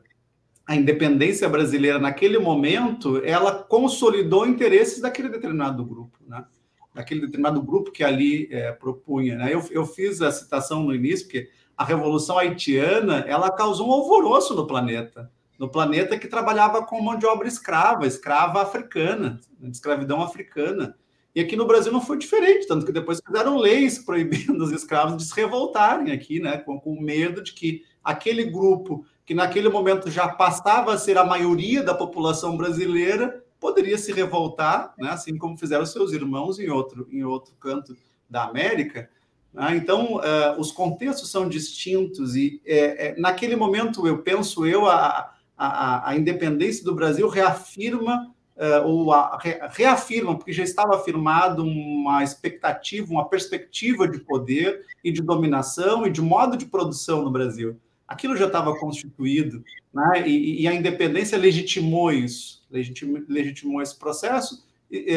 a 0.66 0.76
independência 0.76 1.48
brasileira 1.48 2.00
naquele 2.00 2.40
momento, 2.40 3.22
ela 3.24 3.64
consolidou 3.64 4.48
interesses 4.48 5.02
daquele 5.02 5.30
determinado 5.30 5.86
grupo, 5.86 6.18
né? 6.28 6.46
Daquele 6.94 7.22
determinado 7.22 7.62
grupo 7.62 7.92
que 7.92 8.04
ali 8.04 8.48
é, 8.52 8.72
propunha. 8.72 9.36
Né? 9.36 9.54
Eu, 9.54 9.64
eu 9.72 9.86
fiz 9.86 10.22
a 10.22 10.32
citação 10.32 10.84
no 10.84 10.94
início, 10.94 11.26
porque 11.26 11.50
a 11.76 11.84
Revolução 11.84 12.38
Haitiana, 12.38 13.26
ela 13.28 13.52
causou 13.52 13.90
um 13.90 13.92
alvoroço 13.92 14.54
no 14.56 14.68
planeta 14.68 15.30
no 15.64 15.70
planeta 15.70 16.20
que 16.20 16.28
trabalhava 16.28 16.86
com 16.86 17.02
mão 17.02 17.18
de 17.18 17.26
obra 17.26 17.48
escrava, 17.48 18.06
escrava 18.06 18.62
africana, 18.62 19.40
escravidão 19.72 20.22
africana. 20.22 20.94
E 21.34 21.40
aqui 21.40 21.56
no 21.56 21.66
Brasil 21.66 21.90
não 21.90 22.02
foi 22.02 22.18
diferente, 22.18 22.68
tanto 22.68 22.86
que 22.86 22.92
depois 22.92 23.22
fizeram 23.26 23.56
leis 23.56 23.98
proibindo 24.04 24.62
os 24.62 24.74
escravos 24.74 25.16
de 25.16 25.24
se 25.24 25.34
revoltarem 25.34 26.12
aqui, 26.12 26.42
né, 26.42 26.58
com, 26.58 26.78
com 26.78 27.00
medo 27.00 27.42
de 27.42 27.54
que 27.54 27.82
aquele 28.04 28.44
grupo 28.44 29.06
que 29.26 29.34
naquele 29.34 29.70
momento 29.70 30.12
já 30.12 30.28
passava 30.28 30.94
a 30.94 30.98
ser 30.98 31.18
a 31.18 31.24
maioria 31.24 31.82
da 31.82 31.94
população 31.94 32.58
brasileira 32.58 33.42
poderia 33.58 33.98
se 33.98 34.12
revoltar, 34.12 34.94
né, 34.98 35.12
assim 35.12 35.38
como 35.38 35.58
fizeram 35.58 35.86
seus 35.86 36.12
irmãos 36.12 36.60
em 36.60 36.70
outro, 36.70 37.08
em 37.10 37.24
outro 37.24 37.56
canto 37.56 37.96
da 38.30 38.44
América. 38.44 39.10
Né? 39.54 39.78
Então, 39.78 40.16
uh, 40.16 40.60
os 40.60 40.74
contextos 40.74 41.32
são 41.32 41.48
distintos 41.48 42.36
e 42.36 42.62
é, 42.66 43.08
é, 43.08 43.16
naquele 43.18 43.56
momento, 43.56 44.06
eu 44.06 44.22
penso 44.24 44.66
eu, 44.66 44.90
a, 44.90 45.33
a, 45.58 46.10
a 46.10 46.18
independência 46.18 46.84
do 46.84 46.96
Brasil 46.96 47.28
reafirma 47.28 48.34
uh, 48.56 48.88
ou 48.88 49.14
a, 49.14 49.38
reafirma, 49.72 50.36
porque 50.38 50.54
já 50.54 50.64
estava 50.64 50.96
afirmado 50.96 51.64
uma 51.64 52.24
expectativa, 52.24 53.12
uma 53.12 53.28
perspectiva 53.28 54.08
de 54.08 54.20
poder 54.20 54.86
e 55.04 55.12
de 55.12 55.22
dominação 55.22 56.06
e 56.06 56.12
de 56.12 56.22
modo 56.22 56.58
de 56.58 56.66
produção 56.66 57.24
no 57.24 57.32
Brasil. 57.32 57.80
Aquilo 58.08 58.36
já 58.36 58.48
estava 58.48 58.78
constituído, 58.78 59.64
né? 59.94 60.28
e, 60.28 60.62
e, 60.62 60.68
a 60.68 60.74
independência 60.74 61.38
legitimou 61.38 62.12
isso, 62.12 62.64
legitimou, 62.70 63.82
esse 63.82 63.98
processo, 63.98 64.66
e, 64.92 65.08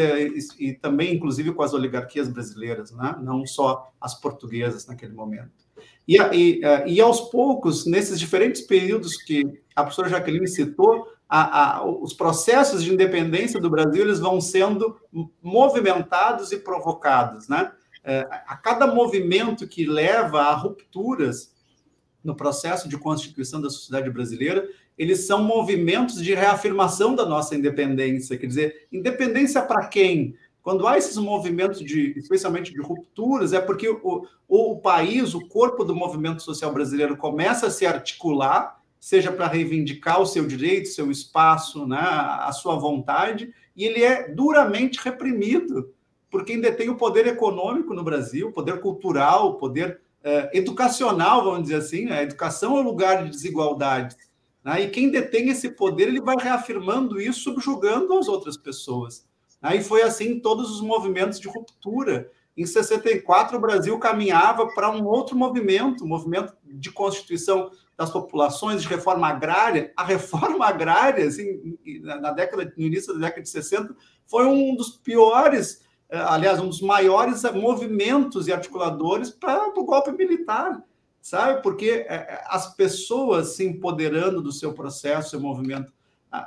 e, 0.58 0.68
e, 0.68 0.72
também, 0.72 1.14
inclusive, 1.14 1.52
com 1.52 1.62
as 1.62 1.74
oligarquias 1.74 2.28
brasileiras, 2.28 2.92
né? 2.92 3.16
não 3.20 3.44
só 3.44 3.92
as 4.00 4.14
portuguesas 4.14 4.86
naquele 4.86 5.12
momento. 5.12 5.65
E, 6.06 6.16
e, 6.32 6.60
e 6.86 7.00
aos 7.00 7.20
poucos, 7.22 7.84
nesses 7.84 8.18
diferentes 8.18 8.62
períodos 8.62 9.16
que 9.16 9.44
a 9.74 9.82
professora 9.82 10.08
Jaqueline 10.08 10.46
citou, 10.46 11.06
a, 11.28 11.78
a, 11.78 11.84
os 11.84 12.12
processos 12.12 12.84
de 12.84 12.92
independência 12.92 13.60
do 13.60 13.68
Brasil 13.68 14.02
eles 14.02 14.20
vão 14.20 14.40
sendo 14.40 14.96
movimentados 15.42 16.52
e 16.52 16.58
provocados, 16.58 17.48
né? 17.48 17.72
É, 18.04 18.24
a 18.46 18.56
cada 18.56 18.86
movimento 18.86 19.66
que 19.66 19.84
leva 19.84 20.42
a 20.42 20.54
rupturas 20.54 21.52
no 22.22 22.36
processo 22.36 22.88
de 22.88 22.96
constituição 22.96 23.60
da 23.60 23.68
sociedade 23.68 24.08
brasileira, 24.10 24.68
eles 24.96 25.26
são 25.26 25.42
movimentos 25.42 26.22
de 26.22 26.32
reafirmação 26.32 27.16
da 27.16 27.26
nossa 27.26 27.56
independência. 27.56 28.38
Quer 28.38 28.46
dizer, 28.46 28.88
independência 28.92 29.60
para 29.60 29.88
quem? 29.88 30.36
Quando 30.66 30.84
há 30.88 30.98
esses 30.98 31.16
movimentos, 31.16 31.78
de, 31.78 32.12
especialmente 32.18 32.72
de 32.72 32.80
rupturas, 32.80 33.52
é 33.52 33.60
porque 33.60 33.88
o, 33.88 34.26
o 34.48 34.76
país, 34.78 35.32
o 35.32 35.46
corpo 35.46 35.84
do 35.84 35.94
movimento 35.94 36.42
social 36.42 36.74
brasileiro 36.74 37.16
começa 37.16 37.68
a 37.68 37.70
se 37.70 37.86
articular, 37.86 38.76
seja 38.98 39.30
para 39.30 39.46
reivindicar 39.46 40.20
o 40.20 40.26
seu 40.26 40.44
direito, 40.44 40.88
seu 40.88 41.08
espaço, 41.08 41.86
né, 41.86 42.00
a 42.00 42.50
sua 42.50 42.74
vontade, 42.74 43.54
e 43.76 43.84
ele 43.84 44.02
é 44.02 44.28
duramente 44.28 44.98
reprimido 44.98 45.94
por 46.28 46.44
quem 46.44 46.60
detém 46.60 46.88
o 46.88 46.96
poder 46.96 47.28
econômico 47.28 47.94
no 47.94 48.02
Brasil, 48.02 48.50
poder 48.50 48.80
cultural, 48.80 49.58
poder 49.58 50.00
eh, 50.24 50.50
educacional, 50.52 51.44
vamos 51.44 51.62
dizer 51.62 51.76
assim. 51.76 52.06
Né? 52.06 52.18
A 52.18 52.22
educação 52.24 52.76
é 52.76 52.80
o 52.80 52.84
lugar 52.84 53.22
de 53.22 53.30
desigualdade. 53.30 54.16
Né? 54.64 54.82
E 54.82 54.90
quem 54.90 55.12
detém 55.12 55.48
esse 55.48 55.68
poder, 55.68 56.08
ele 56.08 56.20
vai 56.20 56.34
reafirmando 56.36 57.20
isso, 57.20 57.38
subjugando 57.38 58.18
as 58.18 58.26
outras 58.26 58.56
pessoas. 58.56 59.24
Né? 59.60 59.76
E 59.76 59.82
foi 59.82 60.02
assim 60.02 60.40
todos 60.40 60.70
os 60.70 60.80
movimentos 60.80 61.40
de 61.40 61.48
ruptura. 61.48 62.30
Em 62.56 62.64
64, 62.64 63.56
o 63.56 63.60
Brasil 63.60 63.98
caminhava 63.98 64.66
para 64.74 64.90
um 64.90 65.04
outro 65.06 65.36
movimento, 65.36 66.04
um 66.04 66.08
movimento 66.08 66.54
de 66.64 66.90
constituição 66.90 67.70
das 67.96 68.10
populações, 68.10 68.82
de 68.82 68.88
reforma 68.88 69.28
agrária. 69.28 69.92
A 69.96 70.04
reforma 70.04 70.66
agrária, 70.66 71.26
assim, 71.26 71.78
na 72.02 72.30
década, 72.30 72.72
no 72.76 72.86
início 72.86 73.12
da 73.14 73.26
década 73.26 73.42
de 73.42 73.48
60, 73.48 73.94
foi 74.26 74.46
um 74.46 74.74
dos 74.74 74.90
piores, 74.90 75.82
eh, 76.08 76.18
aliás, 76.18 76.60
um 76.60 76.68
dos 76.68 76.80
maiores 76.80 77.42
movimentos 77.54 78.48
e 78.48 78.52
articuladores 78.52 79.30
para 79.30 79.68
o 79.68 79.84
golpe 79.84 80.12
militar 80.12 80.82
sabe? 81.26 81.60
Porque 81.60 82.06
é, 82.08 82.40
as 82.46 82.72
pessoas 82.76 83.56
se 83.56 83.64
empoderando 83.66 84.40
do 84.40 84.52
seu 84.52 84.72
processo, 84.72 85.30
seu 85.30 85.40
movimento. 85.40 85.92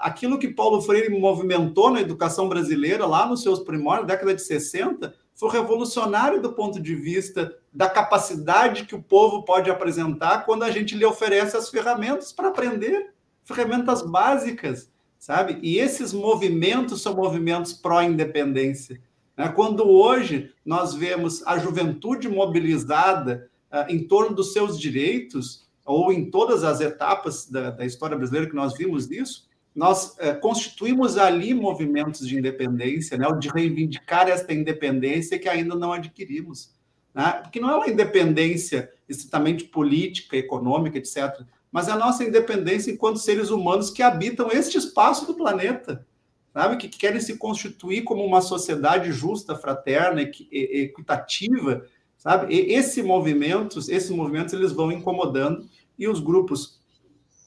Aquilo 0.02 0.38
que 0.38 0.48
Paulo 0.48 0.82
Freire 0.82 1.10
movimentou 1.10 1.90
na 1.92 2.02
educação 2.02 2.48
brasileira, 2.48 3.06
lá 3.06 3.26
nos 3.26 3.42
seus 3.42 3.60
primórdios, 3.60 4.08
década 4.08 4.36
de 4.36 4.42
60, 4.42 5.14
foi 5.36 5.52
revolucionário 5.52 6.42
do 6.42 6.52
ponto 6.52 6.82
de 6.82 6.96
vista 6.96 7.56
da 7.74 7.90
capacidade 7.90 8.86
que 8.86 8.96
o 8.96 9.02
povo 9.02 9.44
pode 9.44 9.72
apresentar 9.72 10.46
quando 10.46 10.64
a 10.64 10.72
gente 10.72 10.96
lhe 10.96 11.06
oferece 11.06 11.56
as 11.56 11.70
ferramentas 11.70 12.34
para 12.34 12.50
aprender, 12.50 13.14
ferramentas 13.46 14.02
básicas, 14.02 14.92
sabe? 15.18 15.58
E 15.62 15.80
esses 15.80 16.14
movimentos 16.14 17.02
são 17.02 17.16
movimentos 17.16 17.74
pró-independência. 17.74 19.02
Né? 19.38 19.48
Quando 19.50 19.88
hoje 19.88 20.52
nós 20.66 20.94
vemos 20.94 21.42
a 21.48 21.58
juventude 21.58 22.28
mobilizada 22.28 23.50
ah, 23.72 23.86
em 23.90 24.04
torno 24.04 24.36
dos 24.36 24.52
seus 24.52 24.78
direitos, 24.80 25.68
ou 25.86 26.14
em 26.14 26.30
todas 26.30 26.64
as 26.64 26.82
etapas 26.82 27.50
da, 27.50 27.72
da 27.72 27.86
história 27.86 28.16
brasileira 28.16 28.48
que 28.48 28.56
nós 28.56 28.78
vimos 28.78 29.10
isso, 29.10 29.48
nós 29.80 30.18
eh, 30.20 30.34
constituímos 30.34 31.18
ali 31.18 31.54
movimentos 31.54 32.28
de 32.28 32.38
independência, 32.38 33.18
né, 33.18 33.26
de 33.40 33.48
reivindicar 33.48 34.28
esta 34.28 34.54
independência 34.54 35.40
que 35.40 35.48
ainda 35.48 35.74
não 35.74 35.94
adquirimos. 35.94 36.76
Né? 37.16 37.40
Porque 37.42 37.62
não 37.62 37.70
é 37.70 37.76
uma 37.78 37.90
independência 37.90 38.92
estritamente 39.08 39.64
política, 39.64 40.36
econômica, 40.36 40.98
etc., 40.98 41.46
mas 41.72 41.88
é 41.88 41.94
a 41.94 41.98
nossa 41.98 42.26
independência 42.26 42.92
enquanto 42.92 43.20
seres 43.20 43.52
humanos 43.52 43.90
que 43.90 44.04
habitam 44.04 44.52
este 44.52 44.78
espaço 44.78 45.26
do 45.26 45.36
planeta, 45.36 46.06
sabe? 46.52 46.76
Que 46.76 46.90
querem 46.90 47.22
se 47.22 47.38
constituir 47.38 48.02
como 48.02 48.26
uma 48.26 48.42
sociedade 48.42 49.14
justa, 49.14 49.56
fraterna, 49.56 50.22
equitativa, 50.52 51.86
sabe? 52.18 52.54
E 52.54 52.74
esse 52.74 53.02
movimentos, 53.02 53.88
esses 53.88 54.10
movimentos, 54.10 54.54
eles 54.54 54.74
vão 54.74 54.92
incomodando 54.92 55.70
e 55.98 56.08
os 56.08 56.20
grupos 56.20 56.82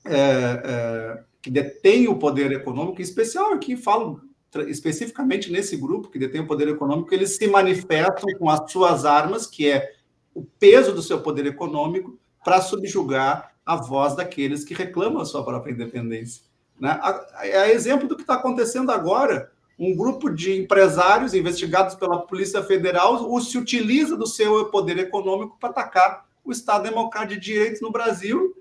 é, 0.06 0.14
é, 0.14 1.24
que 1.42 1.50
detêm 1.50 2.08
o 2.08 2.18
poder 2.18 2.52
econômico, 2.52 3.00
em 3.00 3.04
especial 3.04 3.52
aqui 3.52 3.76
falo 3.76 4.22
especificamente 4.68 5.50
nesse 5.50 5.76
grupo 5.76 6.10
que 6.10 6.18
detém 6.18 6.42
o 6.42 6.46
poder 6.46 6.68
econômico, 6.68 7.12
eles 7.12 7.36
se 7.36 7.46
manifestam 7.46 8.28
com 8.38 8.48
as 8.48 8.70
suas 8.70 9.04
armas, 9.04 9.46
que 9.46 9.68
é 9.68 9.94
o 10.34 10.44
peso 10.44 10.92
do 10.92 11.02
seu 11.02 11.20
poder 11.20 11.46
econômico, 11.46 12.18
para 12.44 12.60
subjugar 12.60 13.54
a 13.64 13.76
voz 13.76 14.14
daqueles 14.14 14.64
que 14.64 14.74
reclamam 14.74 15.22
a 15.22 15.24
sua 15.24 15.44
própria 15.44 15.72
independência. 15.72 16.42
Né? 16.78 17.00
É 17.40 17.70
exemplo 17.70 18.08
do 18.08 18.16
que 18.16 18.22
está 18.22 18.34
acontecendo 18.34 18.90
agora 18.90 19.50
um 19.78 19.96
grupo 19.96 20.30
de 20.30 20.60
empresários 20.60 21.34
investigados 21.34 21.94
pela 21.94 22.20
Polícia 22.20 22.62
Federal 22.62 23.40
se 23.40 23.58
utiliza 23.58 24.16
do 24.16 24.26
seu 24.26 24.66
poder 24.66 24.98
econômico 24.98 25.56
para 25.58 25.70
atacar 25.70 26.26
o 26.44 26.52
Estado 26.52 26.84
Democrático 26.84 27.40
de 27.40 27.46
Direito 27.46 27.82
no 27.82 27.90
Brasil. 27.90 28.54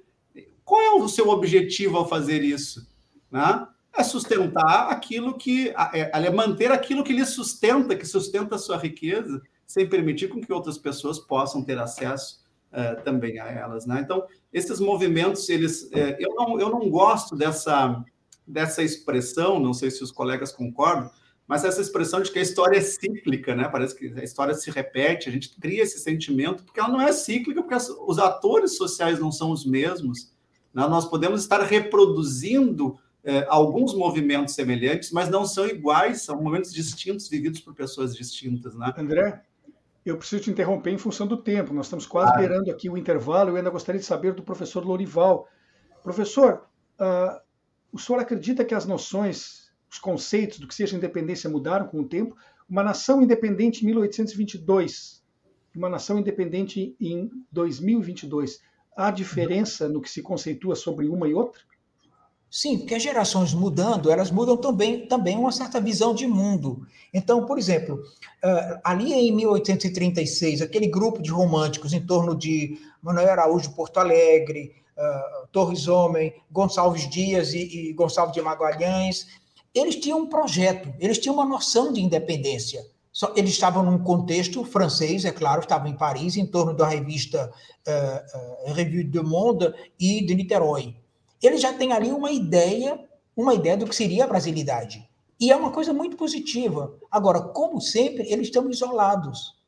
Qual 0.72 0.82
é 0.82 0.94
o 0.94 1.10
seu 1.10 1.28
objetivo 1.28 1.98
ao 1.98 2.08
fazer 2.08 2.42
isso? 2.42 2.88
Né? 3.30 3.68
É 3.94 4.04
sustentar 4.04 4.90
aquilo 4.90 5.38
que. 5.38 5.68
É, 5.92 6.12
é 6.14 6.30
manter 6.30 6.72
aquilo 6.72 7.04
que 7.04 7.12
lhe 7.12 7.26
sustenta, 7.26 7.94
que 7.94 8.06
sustenta 8.06 8.56
a 8.56 8.58
sua 8.58 8.78
riqueza, 8.78 9.42
sem 9.68 9.86
permitir 9.90 10.30
com 10.30 10.40
que 10.40 10.54
outras 10.54 10.78
pessoas 10.78 11.20
possam 11.20 11.62
ter 11.62 11.78
acesso 11.78 12.40
uh, 12.72 13.04
também 13.04 13.38
a 13.38 13.52
elas. 13.52 13.86
Né? 13.86 14.00
Então, 14.00 14.26
esses 14.54 14.80
movimentos, 14.80 15.50
eles. 15.50 15.90
Uh, 15.92 16.16
eu, 16.18 16.34
não, 16.36 16.58
eu 16.58 16.70
não 16.70 16.90
gosto 16.90 17.36
dessa 17.36 18.02
dessa 18.48 18.82
expressão, 18.82 19.60
não 19.60 19.74
sei 19.74 19.92
se 19.92 20.02
os 20.02 20.12
colegas 20.12 20.54
concordam, 20.54 21.12
mas 21.46 21.66
essa 21.66 21.82
expressão 21.82 22.22
de 22.22 22.32
que 22.32 22.40
a 22.40 22.42
história 22.42 22.78
é 22.78 22.82
cíclica, 22.82 23.54
né? 23.54 23.68
Parece 23.68 23.94
que 23.94 24.08
a 24.18 24.24
história 24.24 24.54
se 24.54 24.72
repete, 24.72 25.28
a 25.28 25.32
gente 25.34 25.54
cria 25.60 25.84
esse 25.84 26.00
sentimento, 26.00 26.64
porque 26.64 26.80
ela 26.80 26.88
não 26.88 27.02
é 27.02 27.12
cíclica, 27.12 27.62
porque 27.62 27.76
os 28.08 28.18
atores 28.18 28.78
sociais 28.78 29.20
não 29.20 29.34
são 29.34 29.52
os 29.52 29.66
mesmos. 29.66 30.32
Né? 30.74 30.88
Nós 30.88 31.06
podemos 31.06 31.42
estar 31.42 31.62
reproduzindo 31.62 32.98
eh, 33.24 33.46
alguns 33.50 33.94
movimentos 33.94 34.56
semelhantes, 34.56 35.12
mas 35.12 35.30
não 35.30 35.46
são 35.46 35.68
iguais, 35.68 36.24
são 36.24 36.42
momentos 36.42 36.74
distintos, 36.74 37.28
vividos 37.28 37.60
por 37.60 37.74
pessoas 37.74 38.16
distintas. 38.16 38.76
Né? 38.76 38.94
André, 38.98 39.42
eu 40.06 40.18
preciso 40.18 40.44
te 40.44 40.52
interromper 40.52 40.92
em 40.92 40.98
função 40.98 41.28
do 41.28 41.38
tempo, 41.38 41.74
nós 41.74 41.86
estamos 41.86 42.06
quase 42.06 42.32
ah. 42.34 42.38
beirando 42.38 42.72
aqui 42.72 42.90
o 42.90 42.98
intervalo, 42.98 43.52
eu 43.52 43.56
ainda 43.56 43.70
gostaria 43.70 44.00
de 44.00 44.06
saber 44.06 44.34
do 44.34 44.44
professor 44.44 44.84
Lorival. 44.86 45.48
Professor, 46.04 46.66
uh, 47.00 47.40
o 47.92 48.00
senhor 48.00 48.20
acredita 48.20 48.66
que 48.66 48.74
as 48.74 48.86
noções, 48.86 49.72
os 49.90 50.00
conceitos 50.00 50.58
do 50.60 50.68
que 50.68 50.74
seja 50.74 50.98
independência 50.98 51.50
mudaram 51.50 51.88
com 51.88 52.00
o 52.00 52.08
tempo? 52.08 52.36
Uma 52.68 52.84
nação 52.84 53.22
independente 53.22 53.84
em 53.84 53.88
1822 53.88 55.22
uma 55.76 55.90
nação 55.90 56.20
independente 56.20 56.96
em 57.00 57.30
2022, 57.52 58.62
há 58.96 59.12
diferença 59.12 59.88
no 59.88 60.02
que 60.02 60.10
se 60.10 60.22
conceitua 60.22 60.76
sobre 60.76 61.08
uma 61.08 61.28
e 61.28 61.34
outra? 61.34 61.62
Sim, 62.50 62.80
porque 62.80 62.96
as 62.96 63.02
gerações 63.02 63.54
mudando, 63.54 64.12
elas 64.12 64.30
mudam 64.30 64.58
também, 64.58 65.08
também 65.08 65.38
uma 65.38 65.54
certa 65.54 65.80
visão 65.80 66.14
de 66.14 66.28
mundo. 66.28 66.86
Então, 67.14 67.46
por 67.46 67.58
exemplo, 67.58 68.04
eh, 68.44 68.80
ali 68.84 69.14
em 69.14 69.32
1836, 69.32 70.62
aquele 70.62 70.88
grupo 70.88 71.22
de 71.22 71.32
românticos 71.32 71.94
em 71.94 72.06
torno 72.06 72.36
de 72.36 72.78
Manuel 73.02 73.30
Araújo 73.30 73.74
Porto 73.74 74.00
Alegre, 74.00 74.76
uh, 74.98 75.48
Torres 75.52 75.88
Homem, 75.88 76.34
Gonçalves 76.52 77.10
Dias 77.10 77.54
e 77.54 77.94
Gonçalves 77.94 78.34
de 78.34 78.42
Magalhães, 78.42 79.28
eles 79.74 79.96
tinham 79.96 80.20
um 80.20 80.28
projeto, 80.28 80.94
eles 81.00 81.18
tinham 81.18 81.36
uma 81.36 81.46
noção 81.46 81.92
de 81.92 82.02
independência. 82.02 82.86
Só, 83.12 83.34
eles 83.36 83.52
estavam 83.52 83.84
num 83.84 84.00
contexto 84.00 84.64
francês, 84.64 85.26
é 85.26 85.32
claro, 85.32 85.62
estavam 85.62 85.88
em 85.88 85.98
Paris, 85.98 86.38
em 86.38 86.46
torno 86.46 86.74
da 86.74 86.88
revista 86.88 87.52
uh, 87.88 88.70
uh, 88.70 88.74
Revue 88.74 89.04
du 89.04 89.24
Monde 89.24 89.74
e 90.00 90.26
de 90.26 90.34
Niterói. 90.34 90.96
Eles 91.42 91.62
já 91.62 91.74
têm 91.74 91.92
ali 91.92 92.12
uma 92.12 92.32
ideia, 92.32 93.00
uma 93.36 93.54
ideia 93.54 93.76
do 93.76 93.86
que 93.86 93.96
seria 93.96 94.24
a 94.24 94.28
brasilidade. 94.28 95.08
E 95.40 95.52
é 95.52 95.56
uma 95.56 95.72
coisa 95.72 95.92
muito 95.92 96.16
positiva. 96.16 96.94
Agora, 97.10 97.42
como 97.42 97.82
sempre, 97.82 98.32
eles 98.32 98.48
estão 98.48 98.70
isolados 98.70 99.60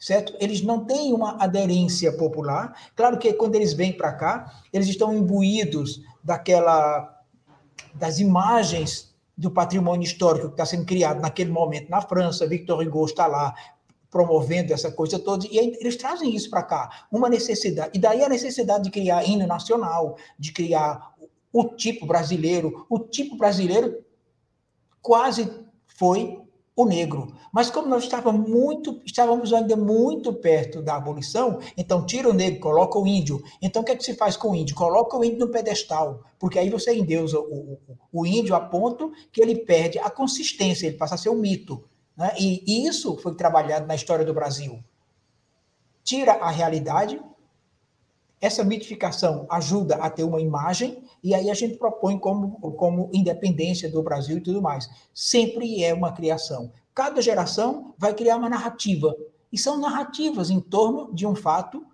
certo? 0.00 0.34
Eles 0.40 0.62
não 0.62 0.86
têm 0.86 1.12
uma 1.12 1.36
aderência 1.42 2.10
popular. 2.16 2.74
Claro 2.96 3.18
que 3.18 3.34
quando 3.34 3.54
eles 3.54 3.74
vêm 3.74 3.92
para 3.92 4.14
cá, 4.14 4.62
eles 4.72 4.88
estão 4.88 5.14
imbuídos 5.14 6.00
daquela 6.24 7.18
das 7.94 8.18
imagens 8.18 9.09
do 9.40 9.50
patrimônio 9.50 10.04
histórico 10.04 10.48
que 10.48 10.52
está 10.52 10.66
sendo 10.66 10.84
criado 10.84 11.18
naquele 11.18 11.50
momento 11.50 11.88
na 11.88 12.02
França. 12.02 12.46
Victor 12.46 12.82
Hugo 12.82 13.06
está 13.06 13.26
lá 13.26 13.54
promovendo 14.10 14.74
essa 14.74 14.92
coisa 14.92 15.18
toda, 15.18 15.46
e 15.46 15.56
eles 15.56 15.96
trazem 15.96 16.34
isso 16.34 16.50
para 16.50 16.62
cá, 16.62 17.06
uma 17.10 17.28
necessidade. 17.28 17.92
E 17.94 17.98
daí 17.98 18.22
a 18.22 18.28
necessidade 18.28 18.84
de 18.84 18.90
criar 18.90 19.24
hino 19.24 19.46
nacional, 19.46 20.18
de 20.38 20.52
criar 20.52 21.14
o 21.50 21.64
tipo 21.64 22.04
brasileiro. 22.04 22.84
O 22.90 22.98
tipo 22.98 23.34
brasileiro 23.36 24.04
quase 25.00 25.50
foi 25.86 26.42
o 26.82 26.86
negro. 26.86 27.34
Mas 27.52 27.70
como 27.70 27.88
nós 27.88 28.04
estávamos 28.04 28.48
muito, 28.48 29.00
estávamos 29.04 29.52
ainda 29.52 29.76
muito 29.76 30.32
perto 30.32 30.80
da 30.80 30.96
abolição, 30.96 31.58
então 31.76 32.06
tira 32.06 32.28
o 32.28 32.32
negro, 32.32 32.60
coloca 32.60 32.98
o 32.98 33.06
índio. 33.06 33.42
Então 33.60 33.82
o 33.82 33.84
que 33.84 33.92
é 33.92 33.96
que 33.96 34.04
se 34.04 34.14
faz 34.14 34.36
com 34.36 34.50
o 34.50 34.56
índio? 34.56 34.74
Coloca 34.74 35.16
o 35.16 35.24
índio 35.24 35.40
no 35.40 35.48
pedestal, 35.48 36.22
porque 36.38 36.58
aí 36.58 36.70
você 36.70 36.94
endeusa 36.94 37.38
o, 37.38 37.42
o, 37.42 37.78
o 38.12 38.26
índio 38.26 38.54
a 38.54 38.60
ponto 38.60 39.12
que 39.30 39.42
ele 39.42 39.56
perde 39.56 39.98
a 39.98 40.08
consistência, 40.08 40.86
ele 40.86 40.96
passa 40.96 41.16
a 41.16 41.18
ser 41.18 41.28
um 41.28 41.36
mito. 41.36 41.84
Né? 42.16 42.32
E, 42.38 42.64
e 42.66 42.86
isso 42.86 43.16
foi 43.18 43.34
trabalhado 43.34 43.86
na 43.86 43.94
história 43.94 44.24
do 44.24 44.32
Brasil. 44.32 44.82
Tira 46.02 46.32
a 46.32 46.50
realidade, 46.50 47.20
essa 48.40 48.64
mitificação 48.64 49.46
ajuda 49.50 49.96
a 49.96 50.08
ter 50.08 50.24
uma 50.24 50.40
imagem, 50.40 51.04
e 51.22 51.34
aí 51.34 51.50
a 51.50 51.54
gente 51.54 51.76
propõe 51.76 52.18
como, 52.18 52.58
como 52.72 53.10
independência 53.12 53.90
do 53.90 54.02
Brasil 54.02 54.38
e 54.38 54.40
tudo 54.40 54.62
mais. 54.62 54.88
Sempre 55.12 55.84
é 55.84 55.92
uma 55.92 56.12
criação. 56.12 56.72
Cada 56.94 57.20
geração 57.20 57.94
vai 57.98 58.14
criar 58.14 58.36
uma 58.36 58.48
narrativa, 58.48 59.14
e 59.52 59.58
são 59.58 59.78
narrativas 59.78 60.48
em 60.48 60.60
torno 60.60 61.12
de 61.14 61.26
um 61.26 61.34
fato 61.34 61.84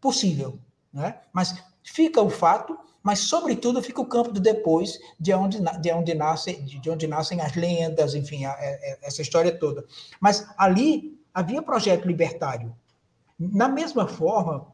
possível. 0.00 0.58
Né? 0.92 1.18
Mas 1.32 1.54
fica 1.82 2.20
o 2.20 2.30
fato, 2.30 2.78
mas 3.02 3.20
sobretudo 3.20 3.82
fica 3.82 4.00
o 4.00 4.06
campo 4.06 4.32
do 4.32 4.40
depois, 4.40 4.98
de 5.20 5.32
onde, 5.32 5.60
de 5.80 5.92
onde, 5.92 6.14
nasce, 6.14 6.54
de 6.54 6.90
onde 6.90 7.06
nascem 7.06 7.40
as 7.40 7.54
lendas, 7.54 8.14
enfim, 8.14 8.44
a, 8.44 8.52
a, 8.52 8.98
essa 9.02 9.22
história 9.22 9.56
toda. 9.56 9.84
Mas 10.20 10.46
ali 10.56 11.20
havia 11.32 11.62
projeto 11.62 12.06
libertário. 12.06 12.74
Na 13.38 13.68
mesma 13.68 14.06
forma, 14.08 14.73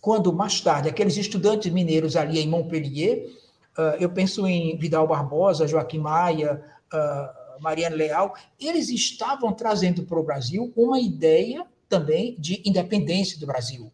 quando 0.00 0.32
mais 0.32 0.60
tarde 0.60 0.88
aqueles 0.88 1.16
estudantes 1.16 1.70
mineiros 1.72 2.16
ali 2.16 2.40
em 2.40 2.48
Montpellier, 2.48 3.30
uh, 3.76 3.96
eu 4.00 4.10
penso 4.10 4.46
em 4.46 4.76
Vidal 4.76 5.06
Barbosa, 5.06 5.66
Joaquim 5.66 5.98
Maia, 5.98 6.62
uh, 6.92 7.60
Mariana 7.62 7.96
Leal, 7.96 8.34
eles 8.58 8.88
estavam 8.88 9.52
trazendo 9.52 10.02
para 10.04 10.18
o 10.18 10.22
Brasil 10.24 10.72
uma 10.76 10.98
ideia 10.98 11.66
também 11.88 12.36
de 12.38 12.62
independência 12.64 13.38
do 13.38 13.46
Brasil. 13.46 13.92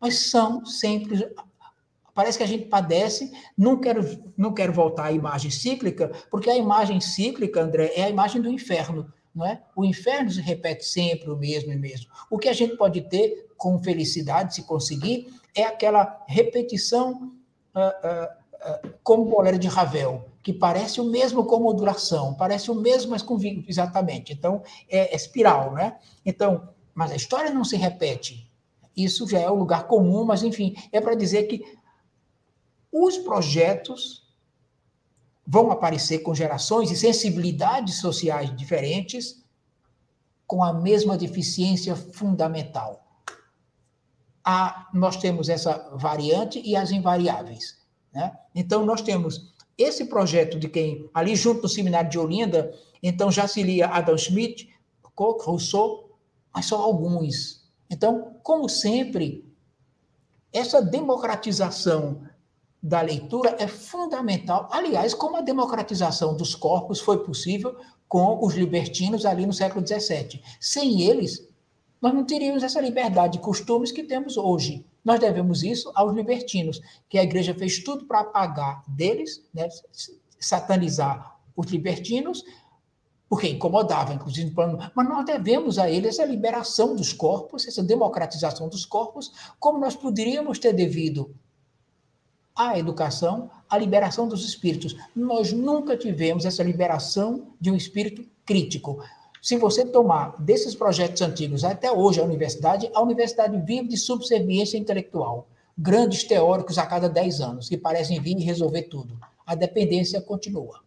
Mas 0.00 0.18
são 0.18 0.64
sempre 0.66 1.30
parece 2.14 2.36
que 2.36 2.44
a 2.44 2.46
gente 2.46 2.66
padece, 2.66 3.32
não 3.56 3.80
quero, 3.80 4.04
não 4.36 4.52
quero 4.52 4.72
voltar 4.72 5.06
à 5.06 5.12
imagem 5.12 5.50
cíclica, 5.50 6.10
porque 6.30 6.50
a 6.50 6.56
imagem 6.56 7.00
cíclica, 7.00 7.62
André, 7.62 7.92
é 7.94 8.04
a 8.04 8.10
imagem 8.10 8.42
do 8.42 8.50
inferno, 8.50 9.10
não 9.34 9.46
é? 9.46 9.62
O 9.76 9.84
inferno 9.84 10.30
se 10.30 10.40
repete 10.40 10.84
sempre 10.84 11.30
o 11.30 11.36
mesmo 11.36 11.72
e 11.72 11.76
mesmo. 11.76 12.10
O 12.28 12.38
que 12.38 12.48
a 12.48 12.52
gente 12.52 12.76
pode 12.76 13.00
ter 13.02 13.48
com 13.56 13.78
felicidade, 13.78 14.54
se 14.54 14.62
conseguir, 14.62 15.32
é 15.54 15.64
aquela 15.64 16.24
repetição 16.26 17.32
uh, 17.74 17.78
uh, 17.78 18.86
uh, 18.86 18.94
como 19.02 19.22
o 19.22 19.26
bolero 19.26 19.58
de 19.58 19.68
Ravel, 19.68 20.24
que 20.42 20.52
parece 20.52 21.00
o 21.00 21.04
mesmo 21.04 21.44
com 21.44 21.60
modulação, 21.60 22.34
parece 22.34 22.70
o 22.70 22.74
mesmo, 22.74 23.10
mas 23.10 23.22
com 23.22 23.38
exatamente. 23.68 24.32
Então, 24.32 24.62
é, 24.88 25.12
é 25.12 25.16
espiral, 25.16 25.72
né? 25.72 25.98
Então, 26.24 26.68
mas 26.94 27.12
a 27.12 27.16
história 27.16 27.50
não 27.50 27.64
se 27.64 27.76
repete. 27.76 28.50
Isso 28.96 29.28
já 29.28 29.38
é 29.38 29.50
o 29.50 29.54
lugar 29.54 29.86
comum, 29.86 30.24
mas 30.24 30.42
enfim, 30.42 30.74
é 30.90 31.00
para 31.00 31.14
dizer 31.14 31.44
que 31.44 31.62
os 32.92 33.18
projetos 33.18 34.19
vão 35.50 35.70
aparecer 35.72 36.20
com 36.20 36.32
gerações 36.34 36.90
e 36.90 36.96
sensibilidades 36.96 38.00
sociais 38.00 38.54
diferentes, 38.56 39.42
com 40.46 40.62
a 40.62 40.72
mesma 40.72 41.16
deficiência 41.16 41.96
fundamental 41.96 43.10
a, 44.44 44.88
nós 44.92 45.16
temos 45.16 45.48
essa 45.48 45.90
variante 45.94 46.60
e 46.64 46.74
as 46.74 46.90
invariáveis. 46.90 47.78
Né? 48.12 48.36
Então, 48.54 48.84
nós 48.84 49.02
temos 49.02 49.54
esse 49.76 50.06
projeto 50.06 50.58
de 50.58 50.68
quem, 50.68 51.08
ali 51.14 51.36
junto 51.36 51.62
no 51.62 51.68
seminário 51.68 52.10
de 52.10 52.18
Olinda, 52.18 52.74
então 53.02 53.30
já 53.30 53.46
se 53.46 53.62
lia 53.62 53.88
Adam 53.88 54.16
Smith, 54.16 54.68
Koch, 55.14 55.44
Rousseau, 55.44 56.18
mas 56.52 56.66
só 56.66 56.80
alguns. 56.80 57.64
Então, 57.88 58.36
como 58.42 58.68
sempre, 58.68 59.48
essa 60.52 60.82
democratização 60.82 62.22
da 62.82 63.00
leitura 63.00 63.56
é 63.58 63.66
fundamental. 63.66 64.68
Aliás, 64.72 65.12
como 65.12 65.36
a 65.36 65.42
democratização 65.42 66.36
dos 66.36 66.54
corpos 66.54 67.00
foi 67.00 67.22
possível 67.22 67.76
com 68.08 68.44
os 68.44 68.54
libertinos 68.54 69.24
ali 69.24 69.46
no 69.46 69.52
século 69.52 69.86
XVII. 69.86 70.42
Sem 70.58 71.02
eles, 71.02 71.46
nós 72.00 72.14
não 72.14 72.24
teríamos 72.24 72.62
essa 72.62 72.80
liberdade 72.80 73.34
de 73.34 73.44
costumes 73.44 73.92
que 73.92 74.02
temos 74.02 74.36
hoje. 74.36 74.84
Nós 75.04 75.20
devemos 75.20 75.62
isso 75.62 75.92
aos 75.94 76.14
libertinos, 76.14 76.80
que 77.08 77.18
a 77.18 77.22
igreja 77.22 77.54
fez 77.54 77.82
tudo 77.82 78.06
para 78.06 78.20
apagar 78.20 78.82
deles, 78.88 79.42
né, 79.52 79.68
satanizar 80.38 81.38
os 81.56 81.66
libertinos, 81.66 82.42
porque 83.28 83.48
incomodava, 83.48 84.12
inclusive, 84.12 84.52
mas 84.94 85.08
nós 85.08 85.24
devemos 85.24 85.78
a 85.78 85.88
eles 85.88 86.18
essa 86.18 86.24
liberação 86.24 86.96
dos 86.96 87.12
corpos, 87.12 87.68
essa 87.68 87.82
democratização 87.82 88.68
dos 88.68 88.84
corpos, 88.84 89.30
como 89.60 89.78
nós 89.78 89.94
poderíamos 89.94 90.58
ter 90.58 90.72
devido 90.72 91.32
à 92.54 92.78
educação, 92.78 93.50
à 93.68 93.78
liberação 93.78 94.28
dos 94.28 94.44
espíritos. 94.44 94.96
Nós 95.14 95.52
nunca 95.52 95.96
tivemos 95.96 96.44
essa 96.44 96.62
liberação 96.62 97.48
de 97.60 97.70
um 97.70 97.76
espírito 97.76 98.24
crítico. 98.44 99.02
Se 99.40 99.56
você 99.56 99.86
tomar 99.86 100.36
desses 100.38 100.74
projetos 100.74 101.22
antigos 101.22 101.64
até 101.64 101.90
hoje 101.90 102.20
a 102.20 102.24
universidade, 102.24 102.90
a 102.92 103.00
universidade 103.00 103.56
vive 103.64 103.88
de 103.88 103.96
subserviência 103.96 104.76
intelectual. 104.76 105.48
Grandes 105.78 106.24
teóricos 106.24 106.76
a 106.76 106.84
cada 106.84 107.08
10 107.08 107.40
anos, 107.40 107.68
que 107.68 107.78
parecem 107.78 108.20
vir 108.20 108.38
e 108.38 108.44
resolver 108.44 108.82
tudo. 108.82 109.18
A 109.46 109.54
dependência 109.54 110.20
continua. 110.20 110.80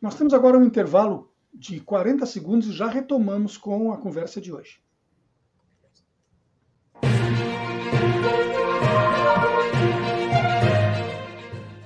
Nós 0.00 0.16
temos 0.16 0.34
agora 0.34 0.58
um 0.58 0.64
intervalo 0.64 1.30
de 1.54 1.80
40 1.80 2.26
segundos 2.26 2.68
e 2.68 2.72
já 2.72 2.88
retomamos 2.88 3.56
com 3.56 3.92
a 3.92 3.96
conversa 3.96 4.40
de 4.40 4.52
hoje. 4.52 4.80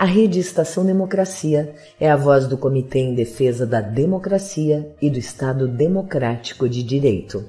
A 0.00 0.06
Rede 0.06 0.38
Estação 0.38 0.86
Democracia 0.86 1.74
é 2.00 2.10
a 2.10 2.16
voz 2.16 2.48
do 2.48 2.56
Comitê 2.56 3.00
em 3.00 3.14
Defesa 3.14 3.66
da 3.66 3.82
Democracia 3.82 4.96
e 4.98 5.10
do 5.10 5.18
Estado 5.18 5.68
Democrático 5.68 6.66
de 6.66 6.82
Direito. 6.82 7.44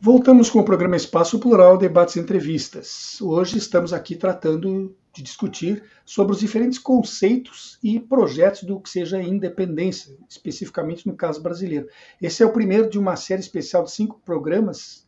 Voltamos 0.00 0.48
com 0.48 0.60
o 0.60 0.64
programa 0.64 0.94
Espaço 0.94 1.40
Plural 1.40 1.76
Debates 1.76 2.14
e 2.14 2.20
Entrevistas. 2.20 3.20
Hoje 3.20 3.58
estamos 3.58 3.92
aqui 3.92 4.14
tratando 4.14 4.94
de 5.12 5.24
discutir 5.24 5.82
sobre 6.04 6.32
os 6.32 6.38
diferentes 6.38 6.78
conceitos 6.78 7.80
e 7.82 7.98
projetos 7.98 8.62
do 8.62 8.78
que 8.78 8.88
seja 8.88 9.20
independência, 9.20 10.16
especificamente 10.28 11.04
no 11.04 11.16
caso 11.16 11.42
brasileiro. 11.42 11.88
Esse 12.22 12.44
é 12.44 12.46
o 12.46 12.52
primeiro 12.52 12.88
de 12.88 12.96
uma 12.96 13.16
série 13.16 13.40
especial 13.40 13.82
de 13.82 13.90
cinco 13.90 14.20
programas 14.24 15.04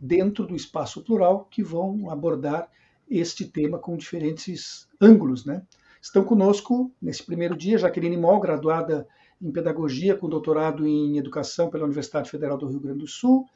dentro 0.00 0.46
do 0.46 0.56
Espaço 0.56 1.04
Plural 1.04 1.46
que 1.50 1.62
vão 1.62 2.08
abordar 2.08 2.70
este 3.10 3.44
tema 3.44 3.78
com 3.78 3.96
diferentes 3.96 4.88
ângulos. 5.00 5.44
Né? 5.44 5.62
Estão 6.00 6.24
conosco, 6.24 6.92
nesse 7.00 7.24
primeiro 7.24 7.56
dia, 7.56 7.78
Jaqueline 7.78 8.16
Moll, 8.16 8.40
graduada 8.40 9.06
em 9.40 9.50
Pedagogia, 9.50 10.16
com 10.16 10.28
doutorado 10.28 10.86
em 10.86 11.18
Educação 11.18 11.70
pela 11.70 11.84
Universidade 11.84 12.30
Federal 12.30 12.58
do 12.58 12.66
Rio 12.66 12.80
Grande 12.80 13.00
do 13.00 13.06
Sul. 13.06 13.46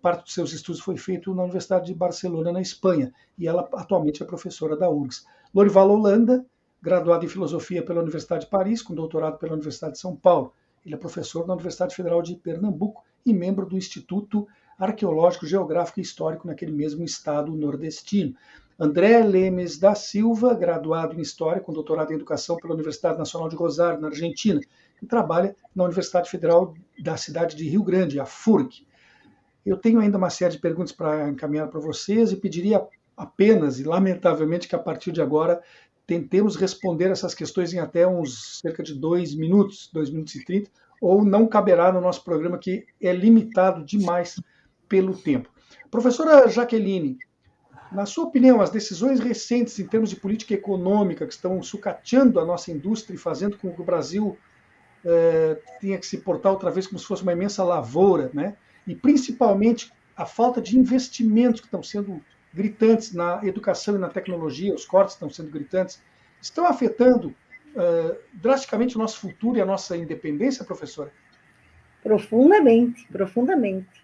Parte 0.00 0.24
dos 0.24 0.34
seus 0.34 0.52
estudos 0.52 0.80
foi 0.80 0.96
feito 0.96 1.34
na 1.34 1.42
Universidade 1.42 1.86
de 1.86 1.94
Barcelona, 1.94 2.52
na 2.52 2.60
Espanha, 2.60 3.12
e 3.38 3.46
ela 3.46 3.68
atualmente 3.74 4.22
é 4.22 4.26
professora 4.26 4.76
da 4.76 4.90
URGS. 4.90 5.24
Lorival 5.54 5.90
Holanda, 5.90 6.44
graduado 6.80 7.24
em 7.24 7.28
Filosofia 7.28 7.84
pela 7.84 8.00
Universidade 8.00 8.44
de 8.44 8.50
Paris, 8.50 8.82
com 8.82 8.94
doutorado 8.94 9.38
pela 9.38 9.52
Universidade 9.52 9.94
de 9.94 10.00
São 10.00 10.16
Paulo. 10.16 10.52
Ele 10.84 10.96
é 10.96 10.98
professor 10.98 11.46
na 11.46 11.54
Universidade 11.54 11.94
Federal 11.94 12.20
de 12.20 12.34
Pernambuco 12.34 13.04
e 13.24 13.32
membro 13.32 13.66
do 13.66 13.76
Instituto 13.76 14.48
Arqueológico, 14.76 15.46
Geográfico 15.46 16.00
e 16.00 16.02
Histórico 16.02 16.48
naquele 16.48 16.72
mesmo 16.72 17.04
estado 17.04 17.54
nordestino. 17.54 18.34
André 18.78 19.22
Lemes 19.22 19.78
da 19.78 19.94
Silva, 19.94 20.54
graduado 20.54 21.16
em 21.16 21.20
História 21.20 21.60
com 21.60 21.72
doutorado 21.72 22.10
em 22.10 22.14
Educação 22.14 22.56
pela 22.56 22.74
Universidade 22.74 23.18
Nacional 23.18 23.48
de 23.48 23.56
Rosário, 23.56 24.00
na 24.00 24.08
Argentina, 24.08 24.60
e 25.00 25.06
trabalha 25.06 25.54
na 25.74 25.84
Universidade 25.84 26.30
Federal 26.30 26.74
da 26.98 27.16
cidade 27.16 27.56
de 27.56 27.68
Rio 27.68 27.82
Grande, 27.82 28.18
a 28.18 28.24
FURG. 28.24 28.86
Eu 29.64 29.76
tenho 29.76 30.00
ainda 30.00 30.18
uma 30.18 30.30
série 30.30 30.54
de 30.54 30.60
perguntas 30.60 30.92
para 30.92 31.28
encaminhar 31.28 31.68
para 31.68 31.80
vocês 31.80 32.32
e 32.32 32.36
pediria 32.36 32.84
apenas 33.16 33.78
e 33.78 33.84
lamentavelmente 33.84 34.66
que 34.66 34.74
a 34.74 34.78
partir 34.78 35.12
de 35.12 35.20
agora 35.20 35.62
tentemos 36.06 36.56
responder 36.56 37.10
essas 37.10 37.34
questões 37.34 37.72
em 37.72 37.78
até 37.78 38.06
uns 38.06 38.60
cerca 38.60 38.82
de 38.82 38.94
dois 38.94 39.34
minutos, 39.34 39.88
dois 39.92 40.10
minutos 40.10 40.34
e 40.34 40.44
trinta, 40.44 40.70
ou 41.00 41.24
não 41.24 41.46
caberá 41.46 41.92
no 41.92 42.00
nosso 42.00 42.24
programa 42.24 42.58
que 42.58 42.84
é 43.00 43.12
limitado 43.12 43.84
demais 43.84 44.40
pelo 44.88 45.16
tempo. 45.16 45.48
Professora 45.90 46.48
Jaqueline, 46.48 47.18
na 47.94 48.06
sua 48.06 48.24
opinião, 48.24 48.60
as 48.60 48.70
decisões 48.70 49.20
recentes 49.20 49.78
em 49.78 49.86
termos 49.86 50.10
de 50.10 50.16
política 50.16 50.54
econômica 50.54 51.26
que 51.26 51.32
estão 51.32 51.62
sucateando 51.62 52.40
a 52.40 52.44
nossa 52.44 52.70
indústria 52.70 53.14
e 53.14 53.18
fazendo 53.18 53.58
com 53.58 53.72
que 53.72 53.80
o 53.80 53.84
Brasil 53.84 54.38
é, 55.04 55.58
tenha 55.80 55.98
que 55.98 56.06
se 56.06 56.18
portar 56.18 56.52
outra 56.52 56.70
vez 56.70 56.86
como 56.86 56.98
se 56.98 57.06
fosse 57.06 57.22
uma 57.22 57.32
imensa 57.32 57.62
lavoura, 57.64 58.30
né? 58.32 58.56
e 58.86 58.94
principalmente 58.94 59.92
a 60.16 60.26
falta 60.26 60.60
de 60.60 60.78
investimentos 60.78 61.60
que 61.60 61.66
estão 61.66 61.82
sendo 61.82 62.20
gritantes 62.52 63.12
na 63.12 63.40
educação 63.44 63.94
e 63.94 63.98
na 63.98 64.08
tecnologia, 64.08 64.74
os 64.74 64.84
cortes 64.84 65.14
estão 65.14 65.30
sendo 65.30 65.50
gritantes, 65.50 66.02
estão 66.40 66.66
afetando 66.66 67.28
uh, 67.28 68.16
drasticamente 68.34 68.96
o 68.96 68.98
nosso 68.98 69.18
futuro 69.20 69.56
e 69.56 69.60
a 69.60 69.66
nossa 69.66 69.96
independência, 69.96 70.64
professora? 70.64 71.10
Profundamente, 72.02 73.06
profundamente. 73.10 74.02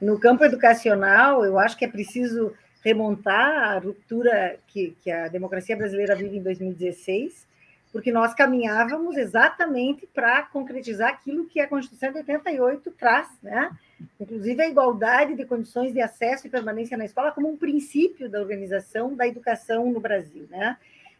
No 0.00 0.18
campo 0.18 0.44
educacional, 0.44 1.44
eu 1.44 1.58
acho 1.58 1.76
que 1.76 1.84
é 1.84 1.88
preciso 1.88 2.54
remontar 2.82 3.76
a 3.76 3.78
ruptura 3.78 4.58
que, 4.66 4.96
que 5.02 5.10
a 5.10 5.28
democracia 5.28 5.76
brasileira 5.76 6.14
vive 6.14 6.38
em 6.38 6.42
2016, 6.42 7.46
porque 7.92 8.12
nós 8.12 8.32
caminhávamos 8.34 9.16
exatamente 9.16 10.06
para 10.06 10.42
concretizar 10.42 11.10
aquilo 11.10 11.46
que 11.46 11.60
a 11.60 11.66
Constituição 11.66 12.12
de 12.12 12.18
88 12.18 12.90
traz, 12.92 13.28
né? 13.42 13.70
inclusive 14.18 14.62
a 14.62 14.68
igualdade 14.68 15.34
de 15.34 15.44
condições 15.44 15.92
de 15.92 16.00
acesso 16.00 16.46
e 16.46 16.50
permanência 16.50 16.96
na 16.96 17.04
escola 17.04 17.32
como 17.32 17.50
um 17.50 17.56
princípio 17.56 18.30
da 18.30 18.40
organização 18.40 19.14
da 19.14 19.26
educação 19.26 19.90
no 19.90 20.00
Brasil. 20.00 20.46
Né? 20.48 20.76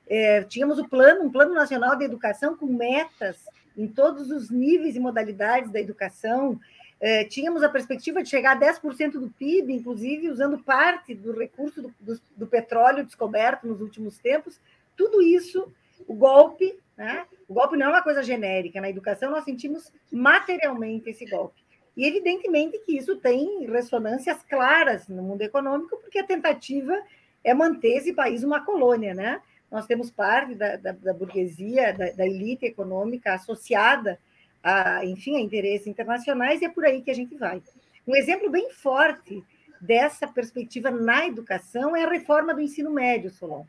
É, 0.09 0.43
tínhamos 0.45 0.79
o 0.79 0.89
plano, 0.89 1.25
um 1.25 1.31
plano 1.31 1.55
nacional 1.55 1.97
de 1.97 2.05
educação 2.05 2.57
com 2.57 2.67
metas 2.67 3.45
em 3.77 3.87
todos 3.87 4.31
os 4.31 4.51
níveis 4.51 4.97
e 4.97 5.01
modalidades 5.01 5.71
da 5.71 5.81
educação, 5.81 6.59
é, 7.01 7.25
tínhamos 7.25 7.63
a 7.63 7.69
perspectiva 7.69 8.23
de 8.23 8.29
chegar 8.29 8.57
a 8.57 8.61
10% 8.61 9.13
do 9.13 9.31
PIB, 9.31 9.73
inclusive 9.73 10.29
usando 10.29 10.59
parte 10.59 11.15
do 11.15 11.33
recurso 11.33 11.81
do, 11.81 11.95
do, 11.99 12.21
do, 12.37 12.47
petróleo 12.47 13.05
descoberto 13.05 13.67
nos 13.67 13.81
últimos 13.81 14.19
tempos. 14.19 14.61
Tudo 14.95 15.23
isso, 15.23 15.73
o 16.07 16.15
golpe, 16.15 16.79
né? 16.97 17.25
o 17.49 17.55
golpe 17.55 17.77
não 17.77 17.87
é 17.87 17.89
uma 17.89 18.03
coisa 18.03 18.23
genérica, 18.23 18.83
na 18.83 18.91
educação 18.91 19.31
nós 19.31 19.45
sentimos 19.45 19.91
materialmente 20.13 21.09
esse 21.09 21.25
golpe. 21.25 21.65
E 21.97 22.05
evidentemente 22.05 22.79
que 22.85 22.97
isso 22.97 23.17
tem 23.17 23.65
ressonâncias 23.67 24.43
claras 24.43 25.09
no 25.09 25.23
mundo 25.23 25.41
econômico, 25.41 25.97
porque 25.97 26.19
a 26.19 26.27
tentativa 26.27 27.03
é 27.43 27.55
manter 27.55 27.97
esse 27.97 28.13
país 28.13 28.45
uma 28.45 28.65
colônia, 28.65 29.15
né? 29.15 29.41
Nós 29.71 29.87
temos 29.87 30.11
parte 30.11 30.55
da, 30.55 30.77
da, 30.77 30.93
da 30.93 31.15
burguesia, 31.15 31.93
da, 31.93 32.11
da 32.11 32.27
elite 32.27 32.67
econômica 32.67 33.35
associada 33.35 34.19
a, 34.63 35.05
enfim, 35.05 35.37
a 35.37 35.41
interesses 35.41 35.87
internacionais, 35.87 36.61
e 36.61 36.67
é 36.67 36.69
por 36.69 36.85
aí 36.85 37.03
que 37.03 37.11
a 37.11 37.15
gente 37.15 37.35
vai. 37.35 37.63
Um 38.07 38.15
exemplo 38.15 38.51
bem 38.51 38.71
forte 38.71 39.43
dessa 39.81 40.27
perspectiva 40.27 40.91
na 40.91 41.27
educação 41.27 41.97
é 41.97 42.05
a 42.05 42.11
reforma 42.11 42.55
do 42.55 42.61
ensino 42.61 42.91
médio, 42.91 43.31
Solon. 43.31 43.65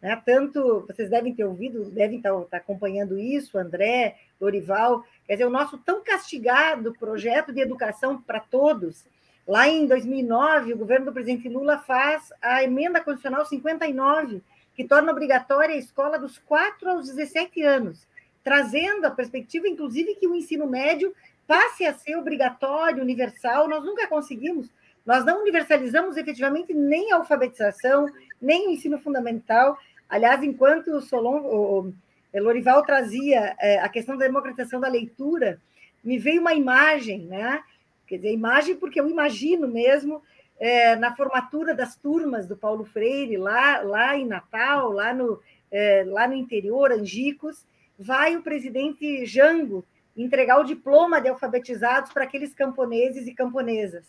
Né? 0.00 0.20
Tanto, 0.24 0.84
vocês 0.86 1.08
devem 1.08 1.34
ter 1.34 1.44
ouvido, 1.44 1.90
devem 1.90 2.16
estar, 2.16 2.32
acompanhando 2.52 3.18
isso, 3.18 3.56
André, 3.56 4.16
Lorival, 4.40 5.04
quer 5.26 5.34
dizer, 5.34 5.46
o 5.46 5.50
nosso 5.50 5.78
tão 5.78 6.02
castigado 6.02 6.92
projeto 6.98 7.52
de 7.52 7.60
educação 7.60 8.20
para 8.20 8.40
todos. 8.40 9.04
Lá 9.46 9.68
em 9.68 9.86
2009, 9.86 10.72
o 10.72 10.78
governo 10.78 11.06
do 11.06 11.12
presidente 11.12 11.48
Lula 11.48 11.78
faz 11.78 12.32
a 12.40 12.62
emenda 12.64 13.00
constitucional 13.00 13.44
59, 13.44 14.42
que 14.74 14.84
torna 14.84 15.12
obrigatória 15.12 15.74
a 15.74 15.78
escola 15.78 16.18
dos 16.18 16.38
4 16.38 16.90
aos 16.90 17.06
17 17.06 17.62
anos 17.62 18.06
trazendo 18.42 19.04
a 19.06 19.10
perspectiva, 19.10 19.68
inclusive, 19.68 20.14
que 20.16 20.26
o 20.26 20.34
ensino 20.34 20.66
médio 20.66 21.14
passe 21.46 21.84
a 21.84 21.94
ser 21.94 22.16
obrigatório, 22.16 23.02
universal. 23.02 23.68
Nós 23.68 23.84
nunca 23.84 24.06
conseguimos. 24.06 24.70
Nós 25.04 25.24
não 25.24 25.40
universalizamos 25.42 26.16
efetivamente 26.16 26.72
nem 26.72 27.12
a 27.12 27.16
alfabetização, 27.16 28.06
nem 28.40 28.68
o 28.68 28.70
ensino 28.70 28.98
fundamental. 28.98 29.76
Aliás, 30.08 30.42
enquanto 30.42 30.88
o 30.88 31.00
Solon, 31.00 31.40
o 31.40 31.92
Lorival 32.34 32.82
trazia 32.82 33.56
é, 33.60 33.78
a 33.80 33.88
questão 33.88 34.16
da 34.16 34.26
democratização 34.26 34.80
da 34.80 34.88
leitura, 34.88 35.60
me 36.02 36.18
veio 36.18 36.40
uma 36.40 36.54
imagem, 36.54 37.26
né? 37.26 37.62
Quer 38.06 38.16
dizer, 38.16 38.32
imagem 38.32 38.76
porque 38.76 39.00
eu 39.00 39.08
imagino 39.08 39.68
mesmo 39.68 40.22
é, 40.58 40.96
na 40.96 41.14
formatura 41.14 41.74
das 41.74 41.96
turmas 41.96 42.46
do 42.46 42.56
Paulo 42.56 42.84
Freire, 42.84 43.36
lá, 43.36 43.80
lá 43.80 44.16
em 44.16 44.26
Natal, 44.26 44.92
lá 44.92 45.12
no, 45.12 45.40
é, 45.70 46.04
lá 46.06 46.28
no 46.28 46.34
interior, 46.34 46.92
Angicos, 46.92 47.64
vai 48.02 48.36
o 48.36 48.42
presidente 48.42 49.24
Jango 49.24 49.84
entregar 50.16 50.58
o 50.58 50.64
diploma 50.64 51.20
de 51.20 51.28
alfabetizados 51.28 52.12
para 52.12 52.24
aqueles 52.24 52.52
camponeses 52.52 53.26
e 53.26 53.34
camponesas. 53.34 54.04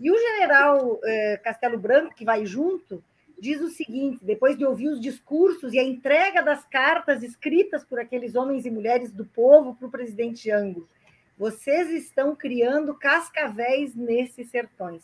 E 0.00 0.10
o 0.10 0.18
general 0.18 0.98
eh, 1.04 1.40
Castelo 1.42 1.78
Branco, 1.78 2.14
que 2.14 2.24
vai 2.24 2.46
junto, 2.46 3.02
diz 3.38 3.60
o 3.60 3.68
seguinte: 3.68 4.24
depois 4.24 4.56
de 4.56 4.64
ouvir 4.64 4.88
os 4.88 5.00
discursos 5.00 5.72
e 5.72 5.78
a 5.78 5.84
entrega 5.84 6.42
das 6.42 6.64
cartas 6.64 7.22
escritas 7.22 7.84
por 7.84 8.00
aqueles 8.00 8.34
homens 8.34 8.64
e 8.64 8.70
mulheres 8.70 9.12
do 9.12 9.24
povo 9.24 9.74
para 9.74 9.88
o 9.88 9.90
presidente 9.90 10.48
Jango, 10.48 10.88
vocês 11.36 11.90
estão 11.90 12.34
criando 12.34 12.94
cascavéis 12.94 13.94
nesses 13.94 14.50
sertões. 14.50 15.02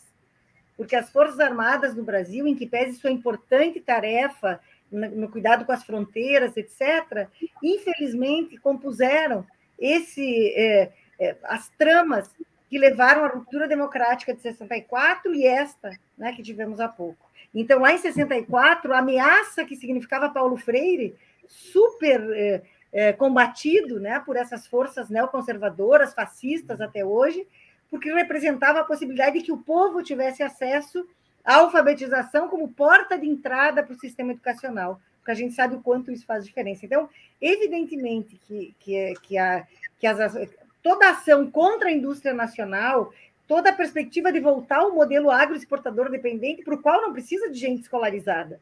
Porque 0.76 0.96
as 0.96 1.10
Forças 1.10 1.38
Armadas 1.38 1.94
no 1.94 2.02
Brasil, 2.02 2.48
em 2.48 2.56
que 2.56 2.66
pese 2.66 2.98
sua 2.98 3.10
importante 3.10 3.80
tarefa 3.80 4.60
no 4.90 5.28
cuidado 5.28 5.64
com 5.64 5.72
as 5.72 5.84
fronteiras, 5.84 6.56
etc., 6.56 7.28
infelizmente 7.62 8.56
compuseram 8.58 9.44
esse, 9.78 10.52
é, 10.54 10.92
é, 11.18 11.36
as 11.44 11.68
tramas 11.70 12.30
que 12.68 12.78
levaram 12.78 13.24
à 13.24 13.28
ruptura 13.28 13.68
democrática 13.68 14.34
de 14.34 14.40
64 14.40 15.34
e 15.34 15.46
esta, 15.46 15.90
né, 16.16 16.32
que 16.32 16.42
tivemos 16.42 16.80
há 16.80 16.88
pouco. 16.88 17.30
Então, 17.54 17.80
lá 17.80 17.92
em 17.92 17.98
64, 17.98 18.92
a 18.92 18.98
ameaça 18.98 19.64
que 19.64 19.76
significava 19.76 20.28
Paulo 20.28 20.56
Freire, 20.56 21.14
super 21.46 22.20
é, 22.32 22.62
é, 22.92 23.12
combatido 23.12 24.00
né, 24.00 24.20
por 24.20 24.36
essas 24.36 24.66
forças 24.66 25.08
neoconservadoras, 25.08 26.14
fascistas 26.14 26.80
até 26.80 27.04
hoje, 27.04 27.46
porque 27.90 28.12
representava 28.12 28.80
a 28.80 28.84
possibilidade 28.84 29.38
de 29.38 29.44
que 29.44 29.52
o 29.52 29.58
povo 29.58 30.02
tivesse 30.02 30.42
acesso 30.42 31.06
a 31.44 31.56
alfabetização 31.56 32.48
como 32.48 32.72
porta 32.72 33.18
de 33.18 33.26
entrada 33.26 33.82
para 33.82 33.94
o 33.94 33.98
sistema 33.98 34.32
educacional, 34.32 35.00
porque 35.18 35.30
a 35.30 35.34
gente 35.34 35.54
sabe 35.54 35.74
o 35.74 35.80
quanto 35.80 36.10
isso 36.10 36.24
faz 36.24 36.44
diferença. 36.44 36.86
Então, 36.86 37.08
evidentemente 37.40 38.36
que, 38.46 38.74
que, 38.80 39.14
que, 39.22 39.38
a, 39.38 39.66
que 39.98 40.06
as, 40.06 40.34
toda 40.82 41.10
ação 41.10 41.50
contra 41.50 41.88
a 41.88 41.92
indústria 41.92 42.32
nacional, 42.32 43.12
toda 43.46 43.70
a 43.70 43.74
perspectiva 43.74 44.32
de 44.32 44.40
voltar 44.40 44.78
ao 44.78 44.94
modelo 44.94 45.30
agroexportador 45.30 46.10
dependente, 46.10 46.62
para 46.62 46.74
o 46.74 46.82
qual 46.82 47.02
não 47.02 47.12
precisa 47.12 47.50
de 47.50 47.58
gente 47.58 47.82
escolarizada, 47.82 48.60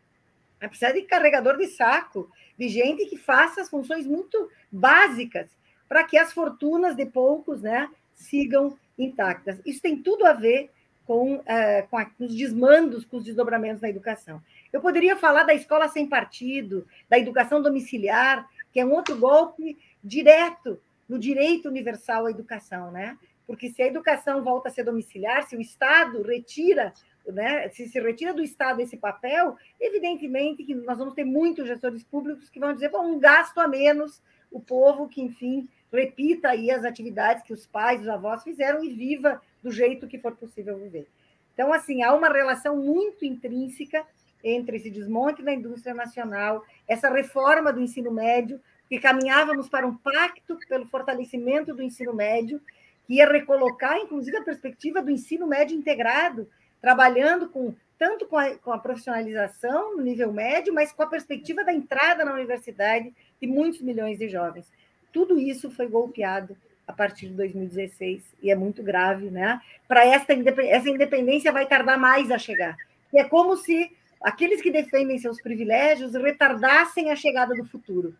precisa 0.58 0.92
de 0.92 1.02
carregador 1.02 1.56
de 1.56 1.66
saco, 1.66 2.30
de 2.58 2.68
gente 2.68 3.06
que 3.06 3.16
faça 3.16 3.60
as 3.60 3.68
funções 3.68 4.06
muito 4.06 4.48
básicas 4.70 5.50
para 5.88 6.04
que 6.04 6.16
as 6.16 6.32
fortunas 6.32 6.96
de 6.96 7.04
poucos 7.04 7.60
né, 7.60 7.88
sigam 8.14 8.78
intactas. 8.96 9.60
Isso 9.66 9.82
tem 9.82 10.00
tudo 10.00 10.24
a 10.24 10.32
ver 10.32 10.70
com, 11.06 11.42
é, 11.46 11.82
com, 11.82 11.96
a, 11.96 12.04
com, 12.04 12.24
os 12.24 12.34
desmandos, 12.34 13.04
com 13.04 13.16
os 13.16 13.24
desdobramentos 13.24 13.80
da 13.80 13.88
educação. 13.88 14.40
Eu 14.72 14.80
poderia 14.80 15.16
falar 15.16 15.42
da 15.42 15.54
escola 15.54 15.88
sem 15.88 16.06
partido, 16.06 16.86
da 17.08 17.18
educação 17.18 17.60
domiciliar, 17.60 18.48
que 18.72 18.80
é 18.80 18.84
um 18.84 18.92
outro 18.92 19.16
golpe 19.16 19.76
direto 20.02 20.80
no 21.08 21.18
direito 21.18 21.68
universal 21.68 22.26
à 22.26 22.30
educação, 22.30 22.90
né? 22.90 23.18
Porque 23.46 23.70
se 23.70 23.82
a 23.82 23.86
educação 23.86 24.42
volta 24.42 24.68
a 24.68 24.72
ser 24.72 24.84
domiciliar, 24.84 25.46
se 25.46 25.56
o 25.56 25.60
Estado 25.60 26.22
retira, 26.22 26.92
né, 27.26 27.68
se 27.68 27.88
se 27.88 28.00
retira 28.00 28.32
do 28.32 28.42
Estado 28.42 28.80
esse 28.80 28.96
papel, 28.96 29.56
evidentemente 29.80 30.64
que 30.64 30.74
nós 30.74 30.98
vamos 30.98 31.14
ter 31.14 31.24
muitos 31.24 31.66
gestores 31.66 32.02
públicos 32.02 32.48
que 32.48 32.58
vão 32.58 32.72
dizer, 32.72 32.90
bom, 32.90 33.04
um 33.04 33.18
gasto 33.18 33.58
a 33.58 33.68
menos, 33.68 34.22
o 34.50 34.60
povo 34.60 35.08
que, 35.08 35.20
enfim, 35.20 35.68
repita 35.92 36.50
aí 36.50 36.70
as 36.70 36.84
atividades 36.84 37.42
que 37.42 37.52
os 37.52 37.66
pais, 37.66 38.00
os 38.00 38.08
avós 38.08 38.42
fizeram 38.42 38.82
e 38.82 38.90
viva 38.90 39.40
do 39.62 39.70
jeito 39.70 40.08
que 40.08 40.18
for 40.18 40.34
possível 40.36 40.78
viver. 40.78 41.06
Então, 41.54 41.72
assim, 41.72 42.02
há 42.02 42.14
uma 42.14 42.28
relação 42.28 42.76
muito 42.76 43.24
intrínseca 43.24 44.04
entre 44.42 44.76
esse 44.76 44.90
desmonte 44.90 45.42
da 45.42 45.52
indústria 45.52 45.94
nacional, 45.94 46.64
essa 46.88 47.08
reforma 47.08 47.72
do 47.72 47.80
ensino 47.80 48.10
médio, 48.10 48.60
que 48.88 48.98
caminhávamos 48.98 49.68
para 49.68 49.86
um 49.86 49.96
pacto 49.96 50.58
pelo 50.68 50.86
fortalecimento 50.86 51.74
do 51.74 51.82
ensino 51.82 52.12
médio, 52.12 52.60
que 53.06 53.14
ia 53.14 53.30
recolocar, 53.30 53.96
inclusive, 53.98 54.36
a 54.36 54.42
perspectiva 54.42 55.00
do 55.00 55.10
ensino 55.10 55.46
médio 55.46 55.76
integrado, 55.76 56.48
trabalhando 56.80 57.48
com 57.48 57.74
tanto 57.98 58.26
com 58.26 58.36
a, 58.36 58.56
com 58.56 58.72
a 58.72 58.78
profissionalização 58.78 59.96
no 59.96 60.02
nível 60.02 60.32
médio, 60.32 60.74
mas 60.74 60.92
com 60.92 61.04
a 61.04 61.06
perspectiva 61.06 61.62
da 61.62 61.72
entrada 61.72 62.24
na 62.24 62.34
universidade 62.34 63.14
de 63.40 63.46
muitos 63.46 63.80
milhões 63.80 64.18
de 64.18 64.28
jovens. 64.28 64.68
Tudo 65.12 65.38
isso 65.38 65.70
foi 65.70 65.86
golpeado 65.86 66.56
a 66.86 66.92
partir 66.92 67.28
de 67.28 67.34
2016 67.34 68.22
e 68.42 68.50
é 68.50 68.54
muito 68.54 68.82
grave, 68.82 69.30
né? 69.30 69.60
Para 69.86 70.04
essa 70.04 70.32
essa 70.32 70.88
independência 70.88 71.52
vai 71.52 71.66
tardar 71.66 71.98
mais 71.98 72.30
a 72.30 72.38
chegar. 72.38 72.76
E 73.12 73.18
é 73.18 73.24
como 73.24 73.56
se 73.56 73.90
aqueles 74.20 74.60
que 74.60 74.70
defendem 74.70 75.18
seus 75.18 75.40
privilégios 75.40 76.14
retardassem 76.14 77.10
a 77.10 77.16
chegada 77.16 77.54
do 77.54 77.64
futuro. 77.66 78.14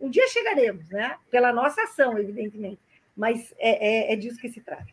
Um 0.00 0.10
dia 0.10 0.26
chegaremos, 0.28 0.88
né? 0.90 1.16
Pela 1.30 1.52
nossa 1.52 1.82
ação, 1.82 2.18
evidentemente, 2.18 2.80
mas 3.16 3.54
é, 3.58 4.10
é, 4.10 4.12
é 4.12 4.16
disso 4.16 4.40
que 4.40 4.48
se 4.48 4.60
trata. 4.60 4.86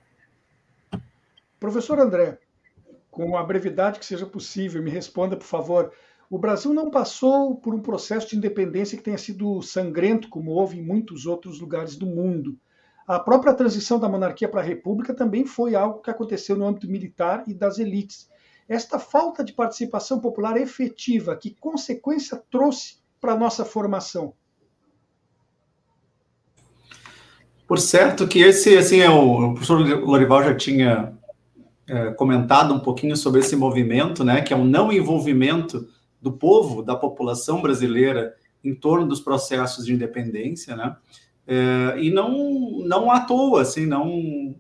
Professor 1.60 2.00
André, 2.00 2.38
com 3.10 3.38
a 3.38 3.44
brevidade 3.44 4.00
que 4.00 4.06
seja 4.06 4.26
possível, 4.26 4.82
me 4.82 4.90
responda, 4.90 5.36
por 5.36 5.46
favor. 5.46 5.94
O 6.30 6.38
Brasil 6.38 6.74
não 6.74 6.90
passou 6.90 7.56
por 7.56 7.76
um 7.76 7.82
processo 7.82 8.30
de 8.30 8.38
independência 8.38 8.98
que 8.98 9.04
tenha 9.04 9.18
sido 9.18 9.62
sangrento, 9.62 10.30
como 10.30 10.52
houve 10.52 10.80
em 10.80 10.82
muitos 10.82 11.26
outros 11.26 11.60
lugares 11.60 11.98
do 11.98 12.06
mundo. 12.06 12.58
A 13.12 13.20
própria 13.20 13.54
transição 13.54 14.00
da 14.00 14.08
monarquia 14.08 14.48
para 14.48 14.62
a 14.62 14.64
república 14.64 15.14
também 15.14 15.46
foi 15.46 15.76
algo 15.76 16.00
que 16.00 16.10
aconteceu 16.10 16.56
no 16.56 16.66
âmbito 16.66 16.90
militar 16.90 17.44
e 17.46 17.54
das 17.54 17.78
elites. 17.78 18.30
Esta 18.70 18.98
falta 18.98 19.44
de 19.44 19.52
participação 19.52 20.22
popular 20.22 20.56
efetiva, 20.56 21.36
que 21.36 21.54
consequência 21.60 22.42
trouxe 22.50 23.00
para 23.20 23.34
a 23.34 23.38
nossa 23.38 23.66
formação? 23.66 24.34
Por 27.68 27.80
certo 27.80 28.26
que 28.26 28.40
esse, 28.40 28.78
assim, 28.78 29.02
é 29.02 29.10
o, 29.10 29.56
professor 29.56 29.82
Lorival 30.06 30.44
já 30.46 30.56
tinha 30.56 31.14
é, 31.90 32.12
comentado 32.12 32.74
um 32.74 32.80
pouquinho 32.80 33.18
sobre 33.18 33.42
esse 33.42 33.58
movimento, 33.58 34.24
né, 34.24 34.42
que 34.42 34.54
é 34.54 34.56
o 34.56 34.64
não 34.64 34.90
envolvimento 34.90 35.86
do 36.22 36.32
povo, 36.32 36.82
da 36.82 36.96
população 36.96 37.62
brasileira 37.62 38.34
em 38.64 38.74
torno 38.74 39.06
dos 39.06 39.20
processos 39.20 39.86
de 39.86 39.94
independência, 39.94 40.78
né, 40.78 40.96
é, 41.48 42.00
e 42.00 42.12
não, 42.12 42.80
não 42.86 43.12
à 43.12 43.22
toa, 43.22 43.62
assim, 43.62 43.86
não, 43.86 44.56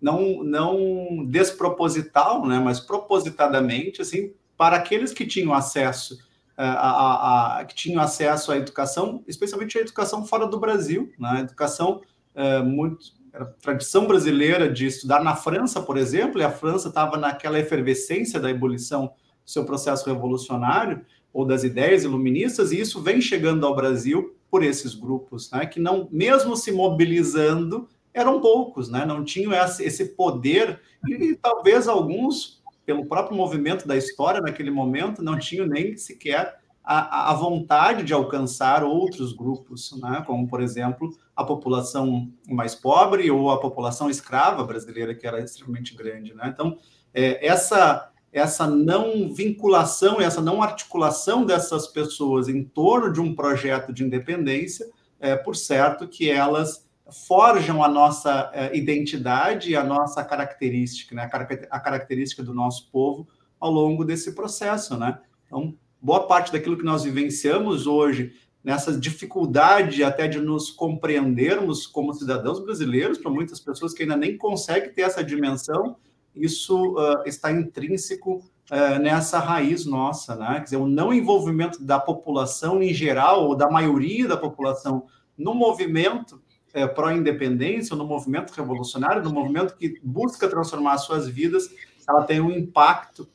não, 0.00 0.44
não 0.44 1.26
desproposital, 1.26 2.46
né, 2.46 2.58
mas 2.58 2.80
propositadamente, 2.80 4.02
assim, 4.02 4.32
para 4.56 4.76
aqueles 4.76 5.12
que 5.12 5.26
tinham 5.26 5.52
acesso 5.52 6.18
é, 6.58 6.64
a, 6.64 6.70
a, 6.70 7.58
a, 7.58 7.64
que 7.64 7.74
tinham 7.74 8.00
acesso 8.00 8.50
à 8.50 8.56
educação, 8.56 9.22
especialmente 9.26 9.76
a 9.76 9.82
educação 9.82 10.24
fora 10.24 10.46
do 10.46 10.58
Brasil, 10.58 11.12
né, 11.18 11.28
a 11.28 11.40
educação 11.40 12.00
é, 12.34 12.62
muito 12.62 13.16
era 13.32 13.44
tradição 13.60 14.06
brasileira 14.06 14.72
de 14.72 14.86
estudar 14.86 15.22
na 15.22 15.36
França, 15.36 15.82
por 15.82 15.98
exemplo, 15.98 16.40
e 16.40 16.44
a 16.44 16.50
França 16.50 16.88
estava 16.88 17.18
naquela 17.18 17.58
efervescência 17.58 18.40
da 18.40 18.50
ebulição 18.50 19.08
do 19.44 19.50
seu 19.50 19.64
processo 19.66 20.08
revolucionário 20.08 21.04
ou 21.34 21.44
das 21.44 21.62
ideias 21.62 22.02
iluministas, 22.02 22.72
e 22.72 22.80
isso 22.80 23.02
vem 23.02 23.20
chegando 23.20 23.66
ao 23.66 23.76
Brasil 23.76 24.34
por 24.50 24.62
esses 24.62 24.94
grupos, 24.94 25.50
né, 25.50 25.66
que 25.66 25.80
não, 25.80 26.08
mesmo 26.10 26.56
se 26.56 26.72
mobilizando, 26.72 27.88
eram 28.12 28.40
poucos, 28.40 28.88
né, 28.88 29.04
não 29.04 29.24
tinham 29.24 29.52
esse 29.52 30.04
poder, 30.14 30.80
e, 31.06 31.12
e 31.12 31.36
talvez 31.36 31.88
alguns, 31.88 32.62
pelo 32.84 33.06
próprio 33.06 33.36
movimento 33.36 33.86
da 33.86 33.96
história 33.96 34.40
naquele 34.40 34.70
momento, 34.70 35.22
não 35.22 35.38
tinham 35.38 35.66
nem 35.66 35.96
sequer 35.96 36.58
a, 36.86 37.32
a 37.32 37.34
vontade 37.34 38.04
de 38.04 38.14
alcançar 38.14 38.84
outros 38.84 39.32
grupos, 39.32 39.92
né? 40.00 40.22
como, 40.24 40.46
por 40.46 40.62
exemplo, 40.62 41.10
a 41.34 41.42
população 41.42 42.30
mais 42.48 42.76
pobre 42.76 43.28
ou 43.28 43.50
a 43.50 43.58
população 43.58 44.08
escrava 44.08 44.62
brasileira, 44.62 45.12
que 45.12 45.26
era 45.26 45.40
extremamente 45.40 45.96
grande. 45.96 46.32
Né? 46.32 46.48
Então, 46.54 46.78
é, 47.12 47.44
essa, 47.44 48.12
essa 48.32 48.66
não 48.66 49.32
vinculação, 49.32 50.20
essa 50.20 50.40
não 50.40 50.62
articulação 50.62 51.44
dessas 51.44 51.86
pessoas 51.86 52.48
em 52.48 52.62
torno 52.62 53.12
de 53.12 53.20
um 53.20 53.34
projeto 53.34 53.92
de 53.92 54.04
independência, 54.04 54.86
é, 55.18 55.34
por 55.34 55.56
certo 55.56 56.06
que 56.06 56.30
elas 56.30 56.86
forjam 57.26 57.82
a 57.82 57.88
nossa 57.88 58.50
é, 58.52 58.76
identidade 58.76 59.70
e 59.70 59.76
a 59.76 59.84
nossa 59.84 60.24
característica, 60.24 61.14
né? 61.14 61.30
a 61.70 61.80
característica 61.80 62.42
do 62.42 62.52
nosso 62.52 62.90
povo 62.90 63.26
ao 63.60 63.70
longo 63.70 64.04
desse 64.04 64.34
processo. 64.34 64.96
Né? 64.98 65.18
Então, 65.46 65.74
boa 66.00 66.26
parte 66.26 66.52
daquilo 66.52 66.76
que 66.76 66.84
nós 66.84 67.04
vivenciamos 67.04 67.86
hoje, 67.86 68.34
nessa 68.62 68.92
dificuldade 68.98 70.02
até 70.02 70.26
de 70.26 70.40
nos 70.40 70.70
compreendermos 70.70 71.86
como 71.86 72.12
cidadãos 72.12 72.58
brasileiros, 72.58 73.18
para 73.18 73.30
muitas 73.30 73.60
pessoas 73.60 73.94
que 73.94 74.02
ainda 74.02 74.16
nem 74.16 74.36
conseguem 74.36 74.92
ter 74.92 75.02
essa 75.02 75.22
dimensão, 75.22 75.96
isso 76.36 76.94
uh, 76.94 77.22
está 77.26 77.50
intrínseco 77.50 78.44
uh, 78.70 78.98
nessa 79.00 79.38
raiz 79.38 79.84
nossa, 79.86 80.36
né? 80.36 80.56
Quer 80.56 80.64
dizer, 80.64 80.76
o 80.76 80.86
não 80.86 81.12
envolvimento 81.12 81.82
da 81.82 81.98
população 81.98 82.82
em 82.82 82.92
geral, 82.92 83.44
ou 83.44 83.56
da 83.56 83.70
maioria 83.70 84.28
da 84.28 84.36
população, 84.36 85.06
no 85.36 85.54
movimento 85.54 86.40
uh, 86.74 86.94
pró-independência, 86.94 87.96
no 87.96 88.06
movimento 88.06 88.52
revolucionário, 88.52 89.22
no 89.22 89.32
movimento 89.32 89.76
que 89.76 89.98
busca 90.02 90.48
transformar 90.48 90.98
suas 90.98 91.28
vidas, 91.28 91.68
ela 92.08 92.22
tem 92.24 92.40
um 92.40 92.50
impacto 92.50 93.28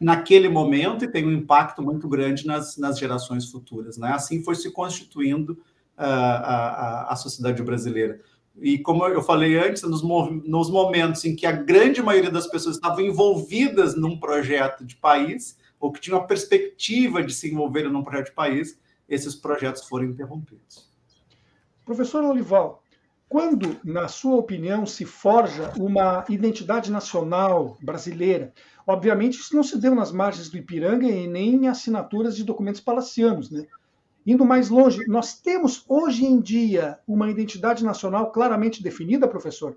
naquele 0.00 0.48
momento 0.48 1.04
e 1.04 1.08
tem 1.08 1.26
um 1.26 1.32
impacto 1.32 1.82
muito 1.82 2.08
grande 2.08 2.46
nas, 2.46 2.78
nas 2.78 2.98
gerações 2.98 3.50
futuras. 3.50 3.98
Né? 3.98 4.10
Assim 4.12 4.42
foi 4.42 4.54
se 4.54 4.70
constituindo 4.72 5.52
uh, 5.52 5.58
a, 5.98 7.12
a, 7.12 7.16
sociedade 7.16 7.62
brasileira. 7.62 8.18
E 8.60 8.78
como 8.78 9.06
eu 9.06 9.22
falei 9.22 9.58
antes, 9.58 9.82
nos, 9.82 10.02
nos 10.02 10.70
momentos 10.70 11.24
em 11.24 11.34
que 11.34 11.46
a 11.46 11.52
grande 11.52 12.02
maioria 12.02 12.30
das 12.30 12.46
pessoas 12.46 12.76
estavam 12.76 13.00
envolvidas 13.00 13.96
num 13.96 14.18
projeto 14.18 14.84
de 14.84 14.96
país, 14.96 15.56
ou 15.78 15.90
que 15.90 16.00
tinham 16.00 16.18
a 16.18 16.24
perspectiva 16.24 17.22
de 17.22 17.32
se 17.32 17.50
envolverem 17.50 17.90
num 17.90 18.04
projeto 18.04 18.26
de 18.26 18.34
país, 18.34 18.78
esses 19.08 19.34
projetos 19.34 19.84
foram 19.86 20.04
interrompidos. 20.04 20.88
Professor 21.84 22.22
Olival, 22.22 22.82
quando, 23.28 23.76
na 23.82 24.08
sua 24.08 24.36
opinião, 24.36 24.84
se 24.84 25.04
forja 25.04 25.72
uma 25.78 26.24
identidade 26.28 26.90
nacional 26.90 27.76
brasileira, 27.80 28.52
Obviamente, 28.90 29.38
isso 29.38 29.54
não 29.54 29.62
se 29.62 29.78
deu 29.78 29.94
nas 29.94 30.10
margens 30.10 30.50
do 30.50 30.58
Ipiranga 30.58 31.06
e 31.06 31.28
nem 31.28 31.54
em 31.54 31.68
assinaturas 31.68 32.34
de 32.34 32.42
documentos 32.42 32.80
palacianos. 32.80 33.48
Né? 33.48 33.64
Indo 34.26 34.44
mais 34.44 34.68
longe, 34.68 35.06
nós 35.06 35.34
temos 35.40 35.84
hoje 35.88 36.24
em 36.24 36.40
dia 36.40 36.98
uma 37.06 37.30
identidade 37.30 37.84
nacional 37.84 38.30
claramente 38.30 38.82
definida, 38.82 39.26
professor? 39.26 39.76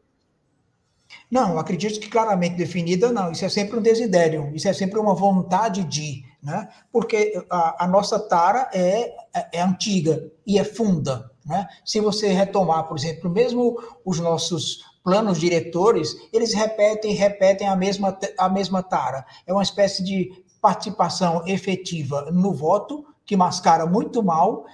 Não, 1.30 1.58
acredito 1.58 2.00
que 2.00 2.10
claramente 2.10 2.56
definida, 2.56 3.12
não. 3.12 3.32
Isso 3.32 3.46
é 3.46 3.50
sempre 3.50 3.78
um 3.78 3.82
desidério, 3.82 4.52
isso 4.54 4.68
é 4.68 4.74
sempre 4.74 5.00
uma 5.00 5.16
vontade 5.16 5.84
de, 5.84 6.24
né? 6.42 6.70
Porque 6.92 7.44
a, 7.50 7.86
a 7.86 7.88
nossa 7.88 8.20
tara 8.20 8.70
é, 8.74 9.16
é, 9.34 9.50
é 9.54 9.62
antiga 9.62 10.32
e 10.46 10.60
é 10.60 10.64
funda, 10.64 11.32
né? 11.46 11.68
Se 11.86 12.00
você 12.00 12.28
retomar, 12.28 12.88
por 12.88 12.98
exemplo, 12.98 13.30
mesmo 13.30 13.82
os 14.06 14.20
nossos 14.20 14.84
planos 15.04 15.40
diretores, 15.40 16.16
eles 16.32 16.54
repetem 16.54 17.14
repetem 17.14 17.68
a 17.68 17.76
mesma, 17.76 18.18
a 18.38 18.50
mesma 18.50 18.82
tara. 18.82 19.26
É 19.46 19.54
uma 19.54 19.64
espécie 19.64 20.04
de 20.04 20.44
participação 20.62 21.46
efetiva 21.46 22.32
no 22.32 22.54
voto, 22.54 23.06
que 23.34 23.38
mascara 23.38 23.88
muito 23.88 24.22
mal 24.22 24.66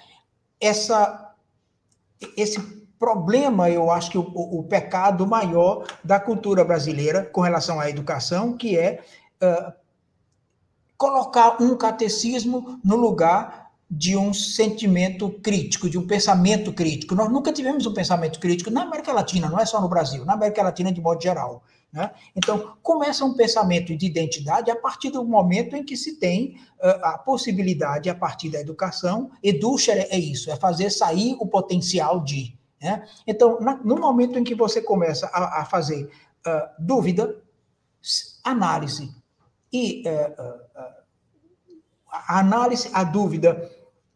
essa, 0.60 1.34
esse 2.36 2.60
problema, 3.00 3.70
eu 3.70 3.90
acho 3.90 4.12
que 4.12 4.18
o, 4.18 4.22
o, 4.22 4.64
pecado 4.64 5.26
maior 5.26 5.88
da 6.04 6.20
cultura 6.20 6.66
brasileira 6.66 7.24
com 7.24 7.40
relação 7.40 7.80
à 7.80 7.90
educação, 7.90 8.58
que 8.58 8.78
é 8.78 9.02
uh, 9.42 9.72
colocar 10.98 11.62
um 11.62 11.78
catecismo 11.78 12.78
no 12.84 12.98
lugar 12.98 13.72
de 13.90 14.18
um 14.18 14.34
sentimento 14.34 15.30
crítico, 15.42 15.90
de 15.90 15.98
um 15.98 16.06
pensamento 16.06 16.74
crítico. 16.74 17.16
Nós 17.16 17.32
nunca 17.32 17.54
tivemos 17.54 17.86
um 17.86 17.94
pensamento 17.94 18.42
crítico 18.42 18.70
na 18.70 18.82
América 18.82 19.14
Latina, 19.14 19.48
não 19.48 19.58
é 19.58 19.66
só 19.66 19.80
no 19.80 19.88
Brasil, 19.88 20.26
na 20.26 20.34
América 20.34 20.62
Latina 20.62 20.92
de 20.92 21.00
modo 21.00 21.24
geral. 21.24 21.64
Né? 21.92 22.12
Então, 22.36 22.78
começa 22.84 23.26
um 23.26 23.34
pensamento 23.34 23.96
de 23.98 24.06
identidade 24.06 24.70
a 24.70 24.76
partir 24.76 25.10
do 25.10 25.24
momento 25.26 25.76
em 25.76 25.84
que 25.84 25.98
se 25.98 26.20
tem 26.20 26.56
uh, 26.80 27.06
a 27.06 27.18
possibilidade, 27.18 28.10
a 28.10 28.16
partir 28.16 28.50
da 28.50 28.60
educação, 28.60 29.32
edúxere 29.42 30.02
é 30.10 30.18
isso, 30.18 30.52
é 30.52 30.56
fazer 30.56 30.92
sair 30.92 31.36
o 31.40 31.48
potencial 31.48 32.24
de. 32.24 32.56
Né? 32.82 33.08
Então, 33.26 33.60
na, 33.60 33.76
no 33.78 33.96
momento 33.96 34.38
em 34.38 34.44
que 34.44 34.54
você 34.54 34.82
começa 34.82 35.28
a, 35.34 35.62
a 35.62 35.66
fazer 35.66 36.12
uh, 36.46 36.70
dúvida, 36.78 37.36
análise 38.44 39.14
e 39.74 40.04
uh, 40.08 40.90
a 42.12 42.40
análise, 42.40 42.90
a 42.94 43.04
dúvida 43.04 43.70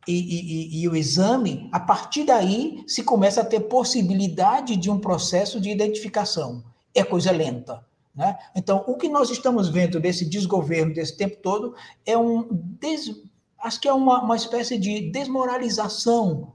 e, 0.07 0.13
e, 0.13 0.82
e, 0.82 0.89
o 0.89 0.95
exame, 0.95 1.69
a 1.71 1.80
partir 1.80 2.26
daí 2.26 2.84
se 2.88 3.03
começa 3.03 3.41
a 3.41 3.45
ter 3.45 3.61
possibilidade 3.61 4.76
de 4.76 4.91
um 4.91 4.99
processo 4.99 5.61
de 5.61 5.69
identificação. 5.69 6.63
É 6.93 7.03
coisa 7.03 7.31
lenta. 7.31 7.85
Né? 8.15 8.37
Então, 8.55 8.83
o 8.87 8.95
que 8.95 9.09
nós 9.09 9.29
estamos 9.29 9.69
vendo 9.69 9.99
desse 9.99 10.25
desgoverno, 10.25 10.93
desse 10.93 11.17
tempo 11.17 11.37
todo, 11.37 11.75
é 12.05 12.17
um. 12.17 12.47
Des, 12.51 13.11
acho 13.59 13.79
que 13.79 13.87
é 13.87 13.93
uma, 13.93 14.21
uma 14.21 14.35
espécie 14.35 14.77
de 14.77 15.11
desmoralização 15.11 16.53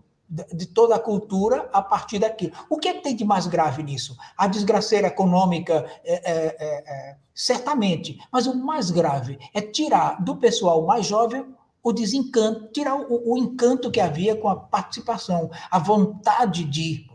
de 0.52 0.66
toda 0.66 0.94
a 0.94 0.98
cultura 0.98 1.70
a 1.72 1.80
partir 1.80 2.18
daquilo. 2.18 2.52
O 2.68 2.78
que, 2.78 2.88
é 2.88 2.94
que 2.94 3.02
tem 3.02 3.16
de 3.16 3.24
mais 3.24 3.46
grave 3.46 3.82
nisso? 3.82 4.16
A 4.36 4.46
desgraceira 4.46 5.08
econômica, 5.08 5.86
é, 6.04 6.14
é, 6.14 6.56
é, 6.58 6.84
é 6.86 7.16
certamente, 7.34 8.18
mas 8.30 8.46
o 8.46 8.54
mais 8.54 8.90
grave 8.90 9.38
é 9.54 9.62
tirar 9.62 10.22
do 10.22 10.36
pessoal 10.36 10.84
mais 10.84 11.06
jovem 11.06 11.46
o 11.82 11.92
desencanto, 11.92 12.70
tirar 12.72 12.96
o, 12.96 13.32
o, 13.32 13.38
encanto 13.38 13.90
que 13.90 14.00
havia 14.00 14.36
com 14.36 14.48
a 14.48 14.56
participação, 14.56 15.50
a 15.70 15.78
vontade 15.78 16.64
de. 16.64 17.07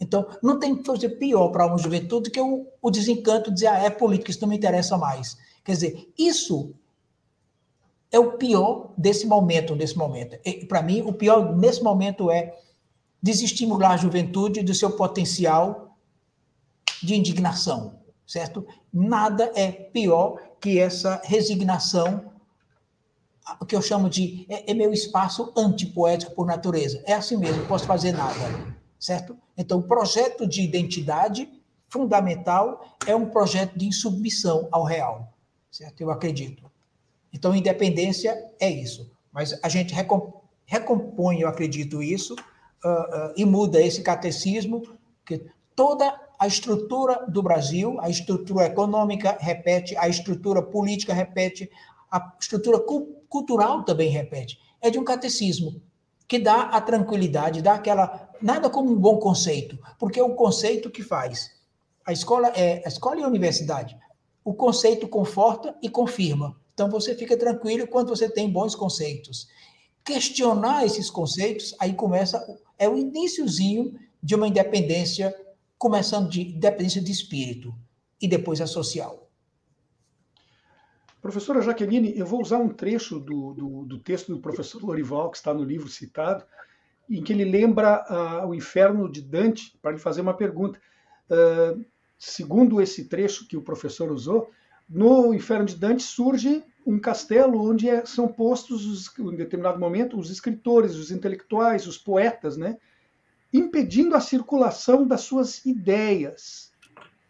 Então, 0.00 0.28
não 0.42 0.58
tem 0.58 0.76
coisa 0.76 1.08
pior 1.08 1.48
para 1.48 1.66
uma 1.66 1.78
juventude 1.78 2.30
que 2.30 2.40
o, 2.40 2.66
o 2.80 2.90
desencanto 2.90 3.50
de 3.50 3.56
dizer, 3.56 3.66
ah, 3.66 3.82
é 3.82 3.90
política, 3.90 4.30
isso 4.30 4.40
não 4.40 4.48
me 4.48 4.56
interessa 4.56 4.96
mais. 4.96 5.36
Quer 5.64 5.72
dizer, 5.72 6.12
isso 6.16 6.74
é 8.10 8.18
o 8.18 8.32
pior 8.32 8.92
desse 8.96 9.26
momento, 9.26 9.74
nesse 9.74 9.96
momento. 9.96 10.38
Para 10.68 10.82
mim, 10.82 11.02
o 11.02 11.12
pior 11.12 11.56
nesse 11.56 11.82
momento 11.82 12.30
é 12.30 12.56
desestimular 13.22 13.92
a 13.92 13.96
juventude 13.96 14.62
do 14.62 14.72
seu 14.72 14.92
potencial 14.92 15.96
de 17.02 17.16
indignação, 17.16 17.98
certo? 18.26 18.66
Nada 18.92 19.52
é 19.54 19.70
pior 19.70 20.40
que 20.60 20.78
essa 20.78 21.20
resignação 21.24 22.32
o 23.60 23.64
que 23.64 23.74
eu 23.74 23.80
chamo 23.80 24.10
de 24.10 24.46
é, 24.48 24.70
é 24.70 24.74
meu 24.74 24.92
espaço 24.92 25.52
antipoético 25.56 26.34
por 26.34 26.46
natureza. 26.46 27.02
É 27.06 27.14
assim 27.14 27.36
mesmo, 27.36 27.62
não 27.62 27.66
posso 27.66 27.86
fazer 27.86 28.12
nada. 28.12 28.77
Certo? 28.98 29.36
Então, 29.56 29.78
o 29.78 29.82
projeto 29.82 30.46
de 30.46 30.62
identidade 30.62 31.48
fundamental 31.88 32.96
é 33.06 33.14
um 33.14 33.26
projeto 33.26 33.78
de 33.78 33.86
insubmissão 33.86 34.68
ao 34.70 34.84
real, 34.84 35.32
certo? 35.70 36.00
Eu 36.00 36.10
acredito. 36.10 36.70
Então, 37.32 37.54
independência 37.54 38.36
é 38.60 38.70
isso. 38.70 39.10
Mas 39.32 39.58
a 39.62 39.68
gente 39.68 39.94
recompõe, 40.66 41.40
eu 41.40 41.48
acredito 41.48 42.02
isso, 42.02 42.34
uh, 42.34 42.88
uh, 42.88 43.32
e 43.36 43.44
muda 43.44 43.80
esse 43.80 44.02
catecismo, 44.02 44.82
que 45.24 45.46
toda 45.74 46.18
a 46.38 46.46
estrutura 46.46 47.26
do 47.28 47.42
Brasil, 47.42 47.98
a 48.00 48.08
estrutura 48.08 48.66
econômica 48.66 49.36
repete, 49.40 49.96
a 49.96 50.08
estrutura 50.08 50.62
política 50.62 51.12
repete, 51.12 51.70
a 52.10 52.34
estrutura 52.40 52.78
cu 52.80 53.14
cultural 53.28 53.84
também 53.84 54.08
repete. 54.08 54.58
É 54.80 54.88
de 54.88 54.98
um 54.98 55.04
catecismo 55.04 55.82
que 56.28 56.38
dá 56.38 56.64
a 56.64 56.80
tranquilidade, 56.80 57.62
dá 57.62 57.74
aquela 57.74 58.30
nada 58.40 58.68
como 58.68 58.92
um 58.92 58.96
bom 58.96 59.18
conceito, 59.18 59.78
porque 59.98 60.20
é 60.20 60.22
o 60.22 60.34
conceito 60.34 60.90
que 60.90 61.02
faz. 61.02 61.50
A 62.04 62.12
escola 62.12 62.48
é 62.48 62.82
a 62.84 62.88
escola 62.88 63.20
e 63.20 63.24
a 63.24 63.26
universidade. 63.26 63.96
O 64.44 64.52
conceito 64.52 65.08
conforta 65.08 65.74
e 65.82 65.88
confirma. 65.88 66.54
Então 66.74 66.90
você 66.90 67.14
fica 67.14 67.36
tranquilo 67.36 67.88
quando 67.88 68.10
você 68.10 68.28
tem 68.30 68.50
bons 68.50 68.74
conceitos. 68.74 69.48
Questionar 70.04 70.84
esses 70.84 71.10
conceitos, 71.10 71.74
aí 71.78 71.94
começa 71.94 72.44
é 72.78 72.88
o 72.88 72.96
iníciozinho 72.96 73.98
de 74.22 74.34
uma 74.34 74.46
independência, 74.46 75.34
começando 75.76 76.28
de 76.28 76.42
independência 76.42 77.00
de 77.00 77.10
espírito 77.10 77.74
e 78.20 78.28
depois 78.28 78.60
a 78.60 78.66
social. 78.66 79.27
Professora 81.20 81.60
Jaqueline, 81.60 82.16
eu 82.16 82.24
vou 82.24 82.40
usar 82.40 82.58
um 82.58 82.68
trecho 82.68 83.18
do, 83.18 83.52
do, 83.52 83.84
do, 83.84 83.98
texto 83.98 84.32
do 84.32 84.40
professor 84.40 84.82
Lorival, 84.82 85.30
que 85.30 85.36
está 85.36 85.52
no 85.52 85.64
livro 85.64 85.88
citado, 85.88 86.44
em 87.10 87.22
que 87.22 87.32
ele 87.32 87.44
lembra 87.44 88.04
uh, 88.08 88.46
o 88.46 88.54
inferno 88.54 89.10
de 89.10 89.20
Dante, 89.20 89.76
para 89.82 89.92
lhe 89.92 89.98
fazer 89.98 90.20
uma 90.20 90.34
pergunta. 90.34 90.80
Uh, 91.28 91.84
segundo 92.16 92.80
esse 92.80 93.06
trecho 93.06 93.48
que 93.48 93.56
o 93.56 93.62
professor 93.62 94.12
usou, 94.12 94.50
no 94.88 95.34
inferno 95.34 95.66
de 95.66 95.74
Dante 95.74 96.04
surge 96.04 96.62
um 96.86 97.00
castelo 97.00 97.68
onde 97.68 97.88
é, 97.88 98.06
são 98.06 98.28
postos, 98.28 98.86
os, 98.86 99.18
em 99.18 99.36
determinado 99.36 99.78
momento, 99.78 100.18
os 100.18 100.30
escritores, 100.30 100.94
os 100.94 101.10
intelectuais, 101.10 101.86
os 101.86 101.98
poetas, 101.98 102.56
né? 102.56 102.78
impedindo 103.52 104.14
a 104.14 104.20
circulação 104.20 105.06
das 105.06 105.22
suas 105.22 105.66
ideias. 105.66 106.72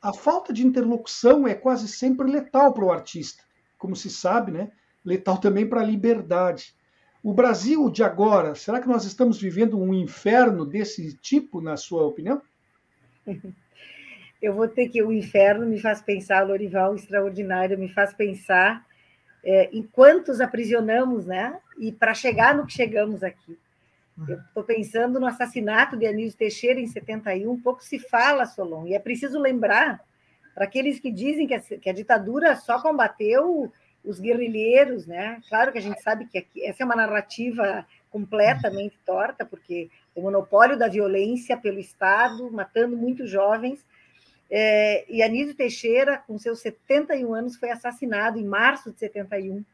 A 0.01 0.13
falta 0.13 0.53
de 0.53 0.65
interlocução 0.65 1.49
é 1.49 1.55
quase 1.55 1.89
sempre 1.89 2.31
letal 2.31 2.73
para 2.73 2.85
o 2.85 2.93
artista 2.93 3.48
como 3.79 3.97
se 3.97 4.11
sabe, 4.11 4.53
né, 4.53 4.71
letal 5.05 5.39
também 5.39 5.67
para 5.67 5.81
a 5.81 5.85
liberdade. 5.85 6.75
O 7.23 7.33
Brasil 7.33 7.89
de 7.91 8.03
agora, 8.03 8.55
será 8.55 8.81
que 8.81 8.89
nós 8.89 9.05
estamos 9.05 9.41
vivendo 9.41 9.81
um 9.81 9.95
inferno 9.95 10.67
desse 10.67 11.17
tipo, 11.17 11.61
na 11.61 11.77
sua 11.77 12.05
opinião? 12.05 12.43
Eu 14.41 14.55
vou 14.55 14.69
ter 14.69 14.89
que. 14.89 15.03
O 15.03 15.11
inferno 15.11 15.67
me 15.67 15.81
faz 15.81 16.01
pensar, 16.01 16.47
Lorival, 16.47 16.95
extraordinário, 16.95 17.77
me 17.77 17.89
faz 17.89 18.15
pensar 18.15 18.87
é, 19.43 19.69
em 19.73 19.83
quantos 19.83 20.41
aprisionamos, 20.41 21.27
né? 21.27 21.59
E 21.77 21.91
para 21.91 22.15
chegar 22.15 22.55
no 22.55 22.65
que 22.65 22.73
chegamos 22.73 23.25
aqui. 23.25 23.59
Eu 24.29 24.39
estou 24.39 24.65
pensando 24.65 25.21
no 25.21 25.27
assassinato 25.27 25.97
de 25.97 26.07
Anísio 26.07 26.39
Teixeira 26.39 26.81
em 26.81 26.87
71, 26.89 27.61
pouco 27.61 27.85
se 27.85 28.01
fala, 28.01 28.47
Solon, 28.47 28.87
e 28.87 28.95
é 28.95 28.99
preciso 28.99 29.39
lembrar 29.39 30.01
para 30.59 30.65
aqueles 30.65 30.99
que 30.99 31.13
dizem 31.13 31.47
que 31.47 31.55
a, 31.55 31.61
que 31.61 31.89
a, 31.89 31.93
ditadura 31.93 32.57
só 32.57 32.83
combateu 32.83 33.73
os 34.05 34.19
guerrilheiros, 34.19 35.07
né? 35.07 35.41
Claro 35.49 35.71
que 35.71 35.79
a 35.79 35.81
gente 35.81 36.03
sabe 36.03 36.27
que 36.27 36.37
aqui, 36.37 36.65
essa 36.67 36.83
é 36.83 36.85
uma 36.85 36.97
narrativa 36.97 37.87
completamente 38.11 38.99
torta, 39.07 39.45
porque 39.45 39.89
o 40.17 40.21
monopólio 40.21 40.77
da 40.77 40.89
violência 40.89 41.57
pelo 41.57 41.79
Estado, 41.79 42.51
matando 42.51 42.97
muitos 42.97 43.31
jovens. 43.31 43.87
É, 44.51 45.05
e 45.09 45.23
Anísio 45.23 45.55
Teixeira, 45.55 46.19
com 46.27 46.37
seus 46.37 46.59
71 46.59 47.33
anos, 47.33 47.55
foi 47.55 47.71
assassinado 47.71 48.37
em 48.37 48.45
março 48.45 48.91
de 48.91 48.99
71. 48.99 49.65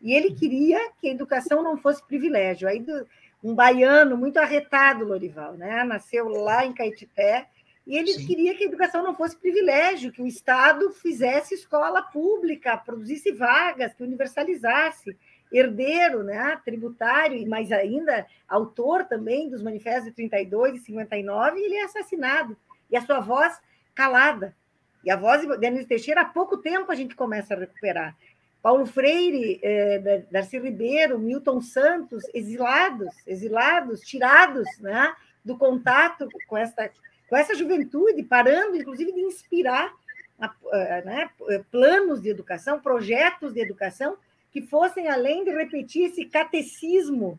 E 0.00 0.14
ele 0.14 0.32
queria 0.34 0.90
que 1.02 1.08
a 1.08 1.12
educação 1.12 1.62
não 1.62 1.76
fosse 1.76 2.02
privilégio. 2.02 2.66
Aí, 2.66 2.80
do, 2.80 3.06
um 3.44 3.54
baiano 3.54 4.16
muito 4.16 4.38
arretado, 4.38 5.04
Lorival, 5.04 5.52
né? 5.52 5.84
nasceu 5.84 6.28
lá 6.28 6.64
em 6.64 6.72
Caetité, 6.72 7.46
e 7.90 7.98
ele 7.98 8.12
Sim. 8.12 8.24
queria 8.24 8.54
que 8.54 8.62
a 8.62 8.68
educação 8.68 9.02
não 9.02 9.16
fosse 9.16 9.36
privilégio, 9.36 10.12
que 10.12 10.22
o 10.22 10.26
Estado 10.26 10.92
fizesse 10.92 11.56
escola 11.56 12.00
pública, 12.00 12.76
produzisse 12.76 13.32
vagas, 13.32 13.92
que 13.92 14.04
universalizasse. 14.04 15.18
Herdeiro, 15.52 16.22
né, 16.22 16.56
tributário, 16.64 17.36
e 17.36 17.44
mais 17.44 17.72
ainda, 17.72 18.24
autor 18.48 19.06
também 19.06 19.50
dos 19.50 19.60
manifestos 19.60 20.04
de 20.04 20.12
32 20.12 20.76
e 20.76 20.84
59, 20.84 21.58
e 21.58 21.64
ele 21.64 21.74
é 21.74 21.82
assassinado. 21.82 22.56
E 22.88 22.96
a 22.96 23.00
sua 23.00 23.18
voz 23.18 23.60
calada. 23.92 24.54
E 25.04 25.10
a 25.10 25.16
voz 25.16 25.44
de 25.44 25.66
Anísio 25.66 25.88
Teixeira, 25.88 26.20
há 26.20 26.26
pouco 26.26 26.58
tempo 26.58 26.92
a 26.92 26.94
gente 26.94 27.16
começa 27.16 27.54
a 27.54 27.58
recuperar. 27.58 28.16
Paulo 28.62 28.86
Freire, 28.86 29.58
eh, 29.64 30.22
Darcy 30.30 30.60
Ribeiro, 30.60 31.18
Milton 31.18 31.60
Santos, 31.60 32.22
exilados, 32.32 33.12
exilados, 33.26 34.02
tirados 34.02 34.68
né, 34.78 35.12
do 35.44 35.58
contato 35.58 36.28
com 36.46 36.56
essa 36.56 36.88
com 37.30 37.36
essa 37.36 37.54
juventude, 37.54 38.24
parando, 38.24 38.76
inclusive, 38.76 39.12
de 39.12 39.20
inspirar 39.20 39.94
né, 41.04 41.30
planos 41.70 42.20
de 42.20 42.28
educação, 42.28 42.80
projetos 42.80 43.54
de 43.54 43.60
educação 43.60 44.16
que 44.50 44.60
fossem 44.60 45.08
além 45.08 45.44
de 45.44 45.50
repetir 45.52 46.06
esse 46.06 46.24
catecismo, 46.24 47.38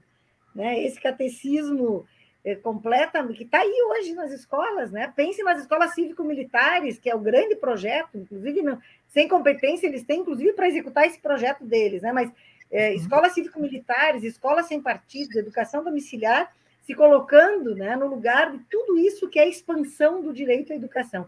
né, 0.55 0.81
esse 0.81 0.99
catecismo 0.99 2.07
é, 2.45 2.55
completamente 2.55 3.37
que 3.37 3.43
está 3.43 3.59
aí 3.59 3.83
hoje 3.89 4.13
nas 4.13 4.31
escolas, 4.31 4.91
né? 4.91 5.11
Pense 5.15 5.43
nas 5.43 5.59
escolas 5.59 5.93
cívico-militares, 5.93 6.97
que 6.97 7.09
é 7.09 7.13
o 7.13 7.19
grande 7.19 7.55
projeto, 7.55 8.17
inclusive 8.17 8.63
não, 8.63 8.81
sem 9.09 9.27
competência 9.27 9.85
eles 9.85 10.03
têm, 10.03 10.21
inclusive 10.21 10.53
para 10.53 10.67
executar 10.67 11.05
esse 11.05 11.19
projeto 11.19 11.63
deles, 11.63 12.01
né? 12.01 12.11
Mas 12.11 12.31
é, 12.71 12.95
escolas 12.95 13.33
cívico-militares, 13.33 14.23
escolas 14.23 14.67
sem 14.67 14.81
partidos, 14.81 15.35
educação 15.35 15.83
domiciliar 15.83 16.51
se 16.81 16.95
colocando 16.95 17.75
né, 17.75 17.95
no 17.95 18.07
lugar 18.07 18.51
de 18.51 18.59
tudo 18.69 18.97
isso 18.97 19.29
que 19.29 19.39
é 19.39 19.43
a 19.43 19.47
expansão 19.47 20.21
do 20.21 20.33
direito 20.33 20.73
à 20.73 20.75
educação. 20.75 21.27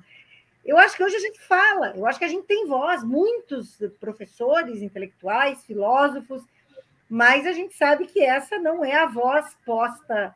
Eu 0.66 0.78
acho 0.78 0.96
que 0.96 1.04
hoje 1.04 1.16
a 1.16 1.20
gente 1.20 1.40
fala, 1.42 1.94
eu 1.96 2.08
acho 2.08 2.18
que 2.18 2.26
a 2.26 2.30
gente 2.30 2.46
tem 2.46 2.68
voz, 2.68 3.04
muitos 3.04 3.78
professores, 4.00 4.82
intelectuais, 4.82 5.64
filósofos, 5.66 6.42
mas 7.10 7.46
a 7.46 7.52
gente 7.52 7.76
sabe 7.76 8.08
que 8.08 8.22
essa 8.22 8.58
não 8.58 8.84
é 8.84 8.96
a 8.96 9.06
voz 9.06 9.56
posta. 9.66 10.34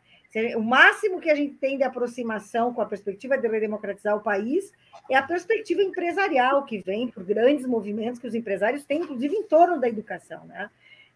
O 0.56 0.62
máximo 0.62 1.22
que 1.22 1.32
a 1.32 1.36
gente 1.36 1.56
tem 1.56 1.78
de 1.78 1.84
aproximação 1.84 2.74
com 2.74 2.82
a 2.82 2.86
perspectiva 2.86 3.38
de 3.38 3.48
redemocratizar 3.48 4.16
o 4.16 4.22
país 4.22 4.72
é 5.10 5.16
a 5.16 5.24
perspectiva 5.24 5.82
empresarial 5.82 6.66
que 6.66 6.80
vem 6.80 7.08
por 7.08 7.24
grandes 7.24 7.66
movimentos 7.66 8.20
que 8.20 8.28
os 8.28 8.36
empresários 8.36 8.84
têm, 8.84 9.00
inclusive 9.00 9.34
em 9.34 9.44
torno 9.44 9.80
da 9.80 9.88
educação. 9.88 10.46
Né? 10.46 10.70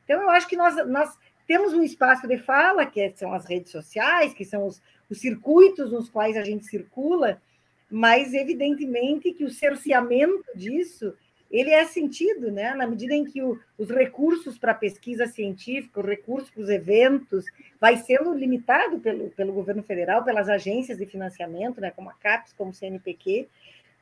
Então, 0.05 0.21
eu 0.21 0.29
acho 0.29 0.47
que 0.47 0.55
nós, 0.55 0.75
nós 0.87 1.17
temos 1.47 1.73
um 1.73 1.83
espaço 1.83 2.27
de 2.27 2.37
fala, 2.37 2.85
que 2.85 3.11
são 3.15 3.33
as 3.33 3.45
redes 3.45 3.71
sociais, 3.71 4.33
que 4.33 4.45
são 4.45 4.65
os, 4.65 4.81
os 5.09 5.19
circuitos 5.19 5.91
nos 5.91 6.09
quais 6.09 6.37
a 6.37 6.43
gente 6.43 6.65
circula, 6.65 7.41
mas 7.89 8.33
evidentemente 8.33 9.33
que 9.33 9.43
o 9.43 9.49
cerceamento 9.49 10.45
disso 10.55 11.13
ele 11.51 11.71
é 11.71 11.83
sentido, 11.83 12.49
né? 12.49 12.73
na 12.73 12.87
medida 12.87 13.13
em 13.13 13.25
que 13.25 13.43
o, 13.43 13.59
os 13.77 13.89
recursos 13.89 14.57
para 14.57 14.73
pesquisa 14.73 15.27
científica, 15.27 15.99
os 15.99 16.05
recursos 16.05 16.49
para 16.49 16.63
os 16.63 16.69
eventos, 16.69 17.45
vai 17.79 17.97
sendo 17.97 18.33
limitado 18.33 18.99
pelo, 18.99 19.29
pelo 19.31 19.51
governo 19.51 19.83
federal, 19.83 20.23
pelas 20.23 20.47
agências 20.47 20.97
de 20.97 21.05
financiamento, 21.05 21.81
né? 21.81 21.91
como 21.91 22.09
a 22.09 22.13
CAPES, 22.13 22.53
como 22.53 22.71
o 22.71 22.73
CNPq, 22.73 23.49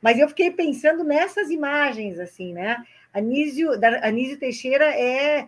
mas 0.01 0.19
eu 0.19 0.29
fiquei 0.29 0.51
pensando 0.51 1.03
nessas 1.03 1.49
imagens, 1.49 2.19
assim, 2.19 2.53
né? 2.53 2.85
Anísio, 3.13 3.71
Anísio 4.01 4.37
Teixeira 4.37 4.85
é 4.85 5.47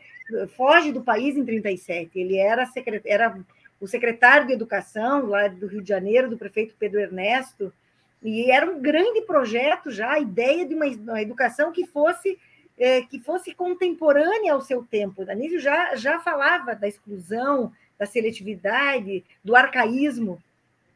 foge 0.55 0.91
do 0.91 1.01
país 1.01 1.35
em 1.35 1.45
37. 1.45 2.19
Ele 2.19 2.37
era, 2.37 2.65
secret, 2.65 3.01
era 3.05 3.37
o 3.79 3.87
secretário 3.87 4.47
de 4.47 4.53
Educação 4.53 5.25
lá 5.25 5.47
do 5.47 5.67
Rio 5.67 5.81
de 5.81 5.89
Janeiro, 5.89 6.29
do 6.29 6.37
prefeito 6.37 6.75
Pedro 6.77 6.99
Ernesto, 6.99 7.73
e 8.21 8.51
era 8.51 8.69
um 8.69 8.79
grande 8.79 9.21
projeto 9.21 9.89
já, 9.89 10.11
a 10.11 10.19
ideia 10.19 10.65
de 10.65 10.75
uma, 10.75 10.85
uma 10.85 11.21
educação 11.21 11.71
que 11.71 11.85
fosse 11.85 12.37
é, 12.77 13.01
que 13.01 13.19
fosse 13.19 13.53
contemporânea 13.53 14.53
ao 14.53 14.61
seu 14.61 14.83
tempo. 14.83 15.21
Anísio 15.29 15.59
já, 15.59 15.95
já 15.95 16.19
falava 16.19 16.73
da 16.73 16.87
exclusão, 16.87 17.71
da 17.97 18.07
seletividade, 18.07 19.23
do 19.43 19.55
arcaísmo, 19.55 20.41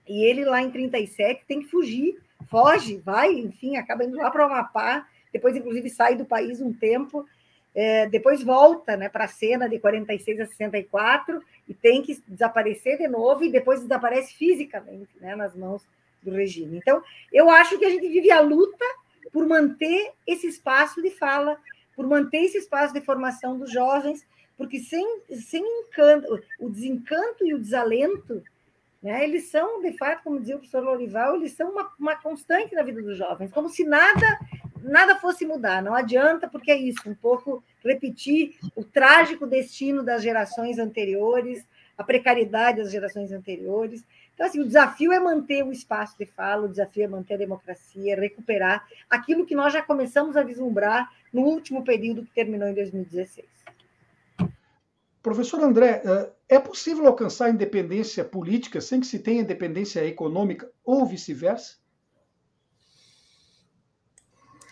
e 0.08 0.24
ele 0.24 0.46
lá 0.46 0.62
em 0.62 0.72
37 0.72 1.44
tem 1.48 1.62
que 1.62 1.70
fugir, 1.70 2.20
foge, 2.50 2.98
vai, 2.98 3.32
enfim, 3.34 3.78
acaba 3.78 4.04
indo 4.04 4.18
lá 4.18 4.32
para 4.32 4.44
o 4.44 4.46
Amapá, 4.46 5.08
depois 5.32 5.56
inclusive 5.56 5.90
sai 5.90 6.16
do 6.16 6.26
país 6.26 6.62
um 6.62 6.74
tempo, 6.74 7.26
é, 7.76 8.08
depois 8.08 8.42
volta 8.42 8.96
né, 8.96 9.10
para 9.10 9.26
a 9.26 9.28
cena 9.28 9.68
de 9.68 9.78
46 9.78 10.40
a 10.40 10.46
64 10.46 11.44
e 11.68 11.74
tem 11.74 12.02
que 12.02 12.18
desaparecer 12.26 12.98
de 12.98 13.08
novo 13.08 13.44
e 13.44 13.52
depois 13.52 13.82
desaparece 13.82 14.34
fisicamente 14.34 15.10
né, 15.20 15.36
nas 15.36 15.54
mãos 15.54 15.86
do 16.24 16.32
regime. 16.32 16.78
Então, 16.78 17.04
eu 17.34 17.50
acho 17.50 17.78
que 17.78 17.86
a 17.86 17.90
gente 17.90 18.08
vive 18.08 18.32
a 18.32 18.40
luta 18.40 18.86
por 19.32 19.46
manter 19.46 20.14
esse 20.26 20.48
espaço 20.48 21.02
de 21.02 21.12
fala, 21.12 21.58
por 21.96 22.08
manter 22.08 22.46
esse 22.46 22.58
espaço 22.58 22.94
de 22.94 23.02
formação 23.02 23.60
dos 23.60 23.72
jovens, 23.72 24.26
porque 24.58 24.80
sem, 24.80 25.22
sem 25.34 25.64
encanto, 25.82 26.42
o 26.60 26.70
desencanto 26.70 27.46
e 27.46 27.54
o 27.54 27.60
desalento 27.60 28.42
Né? 29.04 29.26
Eles 29.26 29.50
são, 29.52 29.82
de 29.82 29.92
fato, 29.98 30.24
como 30.24 30.40
dizia 30.40 30.56
o 30.56 30.60
professor 30.60 30.82
Lorival, 30.82 31.36
eles 31.36 31.52
são 31.52 31.72
uma, 31.72 31.92
uma 32.00 32.16
constante 32.16 32.74
na 32.74 32.84
vida 32.84 33.02
dos 33.02 33.18
jovens, 33.18 33.52
como 33.52 33.68
se 33.68 33.84
nada 33.84 34.40
nada 34.82 35.16
fosse 35.16 35.46
mudar. 35.46 35.82
Não 35.82 35.94
adianta, 35.94 36.48
porque 36.48 36.72
é 36.72 36.78
isso, 36.78 37.10
um 37.10 37.16
pouco 37.16 37.64
repetir 37.84 38.56
o 38.76 38.84
trágico 38.84 39.46
destino 39.46 40.04
das 40.04 40.22
gerações 40.22 40.80
anteriores, 40.80 41.66
a 41.98 42.04
precariedade 42.04 42.82
das 42.82 42.92
gerações 42.92 43.32
anteriores. 43.32 44.04
Então, 44.34 44.46
assim, 44.46 44.60
o 44.60 44.66
desafio 44.66 45.14
é 45.14 45.20
manter 45.20 45.64
o 45.64 45.72
espaço 45.72 46.18
de 46.18 46.26
fala, 46.26 46.66
o 46.66 46.70
desafio 46.70 47.04
é 47.04 47.08
manter 47.08 47.36
a 47.36 47.38
democracia, 47.38 48.20
recuperar 48.20 48.86
aquilo 49.10 49.46
que 49.46 49.56
nós 49.56 49.72
já 49.72 49.82
começamos 49.82 50.36
a 50.36 50.44
vislumbrar 50.44 51.10
no 51.32 51.42
último 51.42 51.84
período 51.84 52.26
que 52.26 52.34
terminou 52.34 52.68
em 52.68 52.74
2016. 52.74 53.48
Professor 55.24 55.64
André, 55.64 56.04
eh, 56.06 56.30
é 56.50 56.60
possível 56.60 57.08
alcançar 57.08 57.50
independência 57.50 58.24
política 58.24 58.80
sem 58.80 59.00
que 59.00 59.08
se 59.08 59.18
tenha 59.18 59.42
independência 59.42 60.06
econômica 60.06 60.70
ou 60.84 61.06
vice-versa? 61.06 61.78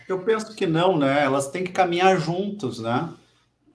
Eu 0.08 0.20
penso 0.24 0.56
que 0.56 0.66
não, 0.68 0.98
né? 0.98 1.24
Elas 1.24 1.50
têm 1.50 1.64
que 1.64 1.72
caminhar 1.72 2.20
juntos, 2.20 2.80
né? 2.80 3.14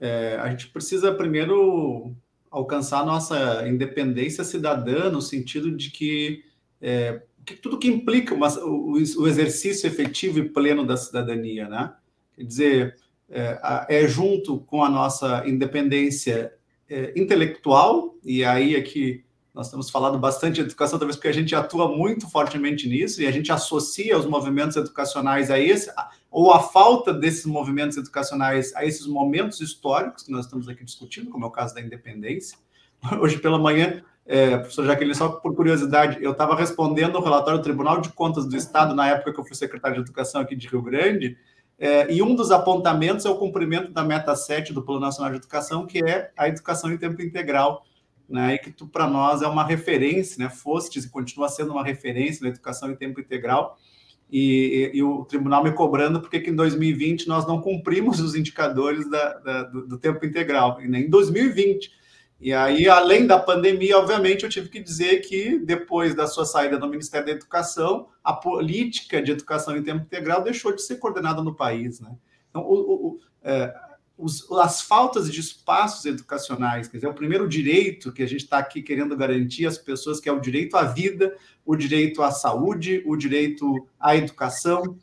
É, 0.00 0.38
a 0.40 0.48
gente 0.48 0.68
precisa 0.68 1.12
primeiro 1.12 2.14
alcançar 2.50 3.00
a 3.00 3.06
nossa 3.06 3.68
independência 3.68 4.44
cidadã, 4.44 5.10
no 5.10 5.20
sentido 5.20 5.70
de 5.70 5.90
que, 5.90 6.44
é, 6.80 7.22
que 7.44 7.54
tudo 7.54 7.78
que 7.78 7.88
implica 7.88 8.34
uma, 8.34 8.48
o, 8.60 8.92
o, 8.92 9.28
exercício 9.28 9.86
efetivo 9.86 10.38
e 10.38 10.48
pleno 10.48 10.86
da 10.86 10.96
cidadania, 10.96 11.68
né? 11.68 11.92
Quer 12.36 12.44
dizer, 12.44 12.96
é, 13.28 13.58
é 13.88 14.08
junto 14.08 14.60
com 14.60 14.82
a 14.82 14.88
nossa 14.88 15.46
independência 15.46 16.52
é, 16.88 17.12
intelectual, 17.16 18.16
e 18.24 18.44
aí 18.44 18.76
aqui 18.76 19.24
nós 19.54 19.70
temos 19.70 19.90
falado 19.90 20.18
bastante 20.18 20.54
de 20.56 20.60
educação, 20.60 20.98
talvez 20.98 21.16
porque 21.16 21.28
a 21.28 21.32
gente 21.32 21.54
atua 21.54 21.88
muito 21.88 22.30
fortemente 22.30 22.88
nisso, 22.88 23.20
e 23.20 23.26
a 23.26 23.30
gente 23.32 23.50
associa 23.50 24.16
os 24.16 24.24
movimentos 24.24 24.76
educacionais 24.76 25.50
a 25.50 25.58
esse, 25.58 25.90
ou 26.30 26.52
a 26.52 26.60
falta 26.60 27.12
desses 27.12 27.46
movimentos 27.46 27.96
educacionais 27.96 28.74
a 28.74 28.84
esses 28.84 29.06
momentos 29.06 29.60
históricos 29.60 30.22
que 30.22 30.32
nós 30.32 30.44
estamos 30.44 30.68
aqui 30.68 30.84
discutindo, 30.84 31.30
como 31.30 31.44
é 31.44 31.48
o 31.48 31.50
caso 31.50 31.74
da 31.74 31.80
independência. 31.80 32.58
Hoje 33.20 33.38
pela 33.38 33.58
manhã, 33.58 34.02
é, 34.26 34.58
professor 34.58 34.84
Jaqueline, 34.84 35.14
só 35.14 35.28
por 35.30 35.54
curiosidade, 35.54 36.22
eu 36.22 36.32
estava 36.32 36.54
respondendo 36.54 37.16
o 37.16 37.22
relatório 37.22 37.58
do 37.58 37.64
Tribunal 37.64 38.00
de 38.00 38.10
Contas 38.10 38.46
do 38.46 38.56
Estado, 38.56 38.94
na 38.94 39.08
época 39.08 39.32
que 39.32 39.40
eu 39.40 39.44
fui 39.44 39.56
secretário 39.56 39.96
de 39.96 40.02
Educação 40.02 40.40
aqui 40.40 40.54
de 40.54 40.68
Rio 40.68 40.82
Grande, 40.82 41.38
é, 41.78 42.12
e 42.12 42.20
um 42.20 42.34
dos 42.34 42.50
apontamentos 42.50 43.24
é 43.24 43.30
o 43.30 43.36
cumprimento 43.36 43.92
da 43.92 44.02
meta 44.02 44.34
7 44.34 44.72
do 44.72 44.82
Plano 44.82 45.00
Nacional 45.00 45.30
de 45.30 45.38
Educação, 45.38 45.86
que 45.86 46.04
é 46.04 46.30
a 46.36 46.48
educação 46.48 46.92
em 46.92 46.98
tempo 46.98 47.22
integral, 47.22 47.86
né, 48.28 48.54
e 48.54 48.58
que 48.58 48.84
para 48.86 49.06
nós 49.06 49.40
é 49.40 49.46
uma 49.46 49.64
referência, 49.64 50.44
né, 50.44 50.50
foste 50.50 50.98
e 50.98 51.08
continua 51.08 51.48
sendo 51.48 51.72
uma 51.72 51.84
referência 51.84 52.42
na 52.42 52.50
educação 52.50 52.90
em 52.90 52.96
tempo 52.96 53.20
integral, 53.20 53.78
e, 54.30 54.90
e, 54.92 54.98
e, 54.98 55.02
o 55.02 55.24
tribunal 55.24 55.64
me 55.64 55.72
cobrando 55.72 56.20
porque 56.20 56.40
que 56.40 56.50
em 56.50 56.54
2020 56.54 57.26
nós 57.28 57.46
não 57.46 57.60
cumprimos 57.60 58.20
os 58.20 58.34
indicadores 58.34 59.08
da, 59.10 59.34
da, 59.38 59.62
do, 59.64 59.86
do, 59.86 59.98
tempo 59.98 60.24
integral, 60.24 60.80
e 60.82 60.88
nem 60.88 61.04
em 61.04 61.10
2020. 61.10 61.98
E 62.40 62.52
aí, 62.52 62.88
além 62.88 63.26
da 63.26 63.36
pandemia, 63.38 63.98
obviamente, 63.98 64.44
eu 64.44 64.50
tive 64.50 64.68
que 64.68 64.80
dizer 64.80 65.22
que 65.22 65.58
depois 65.58 66.14
da 66.14 66.26
sua 66.26 66.44
saída 66.44 66.78
do 66.78 66.88
Ministério 66.88 67.26
da 67.26 67.32
Educação, 67.32 68.08
a 68.22 68.32
política 68.32 69.20
de 69.20 69.32
educação 69.32 69.76
em 69.76 69.82
tempo 69.82 70.04
integral 70.04 70.42
deixou 70.42 70.72
de 70.72 70.82
ser 70.82 70.96
coordenada 70.96 71.42
no 71.42 71.56
país. 71.56 72.00
Né? 72.00 72.10
Então, 72.48 72.62
o, 72.62 72.74
o, 72.74 73.20
é, 73.42 73.74
os, 74.18 74.50
as 74.50 74.82
faltas 74.82 75.30
de 75.32 75.38
espaços 75.38 76.04
educacionais, 76.04 76.88
quer 76.88 76.96
dizer, 76.96 77.06
o 77.06 77.14
primeiro 77.14 77.48
direito 77.48 78.12
que 78.12 78.22
a 78.22 78.26
gente 78.26 78.42
está 78.42 78.58
aqui 78.58 78.82
querendo 78.82 79.16
garantir 79.16 79.64
às 79.64 79.78
pessoas, 79.78 80.18
que 80.18 80.28
é 80.28 80.32
o 80.32 80.40
direito 80.40 80.76
à 80.76 80.82
vida, 80.82 81.36
o 81.64 81.76
direito 81.76 82.20
à 82.20 82.32
saúde, 82.32 83.00
o 83.06 83.16
direito 83.16 83.86
à 83.98 84.16
educação, 84.16 84.98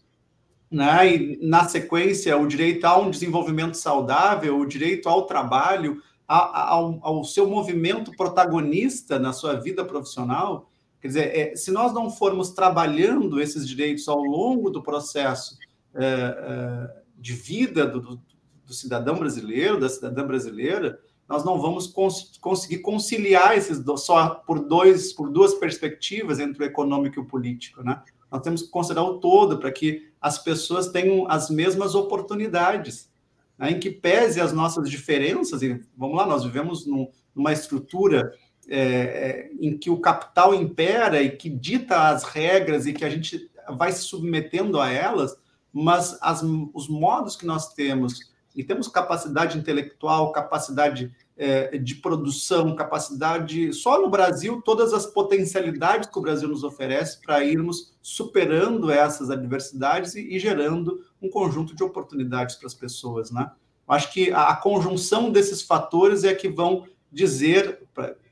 né? 0.69 1.15
e 1.15 1.39
na 1.41 1.65
sequência, 1.69 2.35
o 2.37 2.45
direito 2.45 2.83
a 2.83 2.97
um 2.97 3.09
desenvolvimento 3.09 3.75
saudável, 3.75 4.59
o 4.59 4.65
direito 4.65 5.07
ao 5.07 5.25
trabalho, 5.25 6.01
ao, 6.27 6.99
ao, 7.01 7.23
seu 7.23 7.47
movimento 7.47 8.11
protagonista 8.17 9.17
na 9.17 9.31
sua 9.31 9.53
vida 9.53 9.85
profissional. 9.85 10.69
Quer 10.99 11.07
dizer, 11.07 11.37
é, 11.37 11.55
se 11.55 11.71
nós 11.71 11.93
não 11.93 12.09
formos 12.09 12.49
trabalhando 12.49 13.39
esses 13.39 13.65
direitos 13.65 14.07
ao 14.07 14.19
longo 14.19 14.69
do 14.69 14.81
processo 14.81 15.57
é, 15.93 16.03
é, 16.03 17.01
de 17.17 17.33
vida 17.33 17.85
do, 17.85 18.19
do, 18.65 18.73
cidadão 18.73 19.17
brasileiro, 19.17 19.79
da 19.79 19.89
cidadã 19.89 20.25
brasileira, 20.25 20.99
nós 21.27 21.43
não 21.43 21.59
vamos 21.59 21.87
cons 21.87 22.37
conseguir 22.39 22.79
conciliar 22.79 23.57
esses 23.57 23.79
do, 23.79 23.97
só 23.97 24.29
por 24.29 24.59
dois, 24.59 25.11
por 25.13 25.29
duas 25.29 25.53
perspectivas 25.55 26.39
entre 26.39 26.63
o 26.63 26.65
econômico 26.65 27.19
e 27.19 27.21
o 27.21 27.25
político, 27.25 27.83
né? 27.83 28.01
Nós 28.31 28.41
temos 28.41 28.63
que 28.63 28.69
considerar 28.69 29.03
o 29.03 29.19
todo 29.19 29.57
para 29.57 29.71
que 29.71 30.09
as 30.19 30.37
pessoas 30.37 30.89
tenham 30.89 31.29
as 31.29 31.49
mesmas 31.49 31.95
oportunidades 31.95 33.09
né, 33.57 33.71
em 33.71 33.79
que 33.79 33.89
pese 33.89 34.39
as 34.41 34.53
nossas 34.53 34.89
diferenças, 34.89 35.61
e 35.61 35.81
vamos 35.97 36.17
lá, 36.17 36.25
nós 36.25 36.43
vivemos 36.43 36.85
num, 36.85 37.09
numa 37.33 37.53
estrutura 37.53 38.33
é, 38.67 38.79
é, 38.79 39.51
em 39.59 39.77
que 39.77 39.89
o 39.89 39.99
capital 39.99 40.53
impera 40.53 41.21
e 41.21 41.35
que 41.35 41.49
dita 41.49 42.09
as 42.09 42.23
regras 42.23 42.85
e 42.85 42.93
que 42.93 43.05
a 43.05 43.09
gente 43.09 43.49
vai 43.77 43.91
se 43.91 44.03
submetendo 44.03 44.79
a 44.79 44.91
elas, 44.91 45.37
mas 45.71 46.17
as, 46.21 46.43
os 46.73 46.87
modos 46.87 47.35
que 47.35 47.45
nós 47.45 47.73
temos, 47.73 48.19
e 48.55 48.63
temos 48.63 48.87
capacidade 48.87 49.57
intelectual, 49.57 50.31
capacidade 50.31 51.11
é, 51.37 51.77
de 51.77 51.95
produção, 51.95 52.75
capacidade. 52.75 53.73
Só 53.73 54.01
no 54.01 54.09
Brasil, 54.09 54.61
todas 54.63 54.93
as 54.93 55.05
potencialidades 55.05 56.09
que 56.09 56.17
o 56.17 56.21
Brasil 56.21 56.47
nos 56.47 56.63
oferece 56.63 57.19
para 57.21 57.43
irmos 57.43 57.93
superando 58.01 58.89
essas 58.89 59.29
adversidades 59.29 60.15
e, 60.15 60.35
e, 60.35 60.39
gerando 60.39 61.03
um 61.21 61.29
conjunto 61.29 61.75
de 61.75 61.83
oportunidades 61.83 62.55
para 62.55 62.67
as 62.67 62.73
pessoas. 62.73 63.29
Né? 63.31 63.51
Acho 63.87 64.13
que 64.13 64.31
a, 64.31 64.49
a, 64.49 64.55
conjunção 64.55 65.29
desses 65.29 65.61
fatores 65.61 66.23
é 66.23 66.33
que 66.33 66.47
vão 66.47 66.85
dizer, 67.11 67.79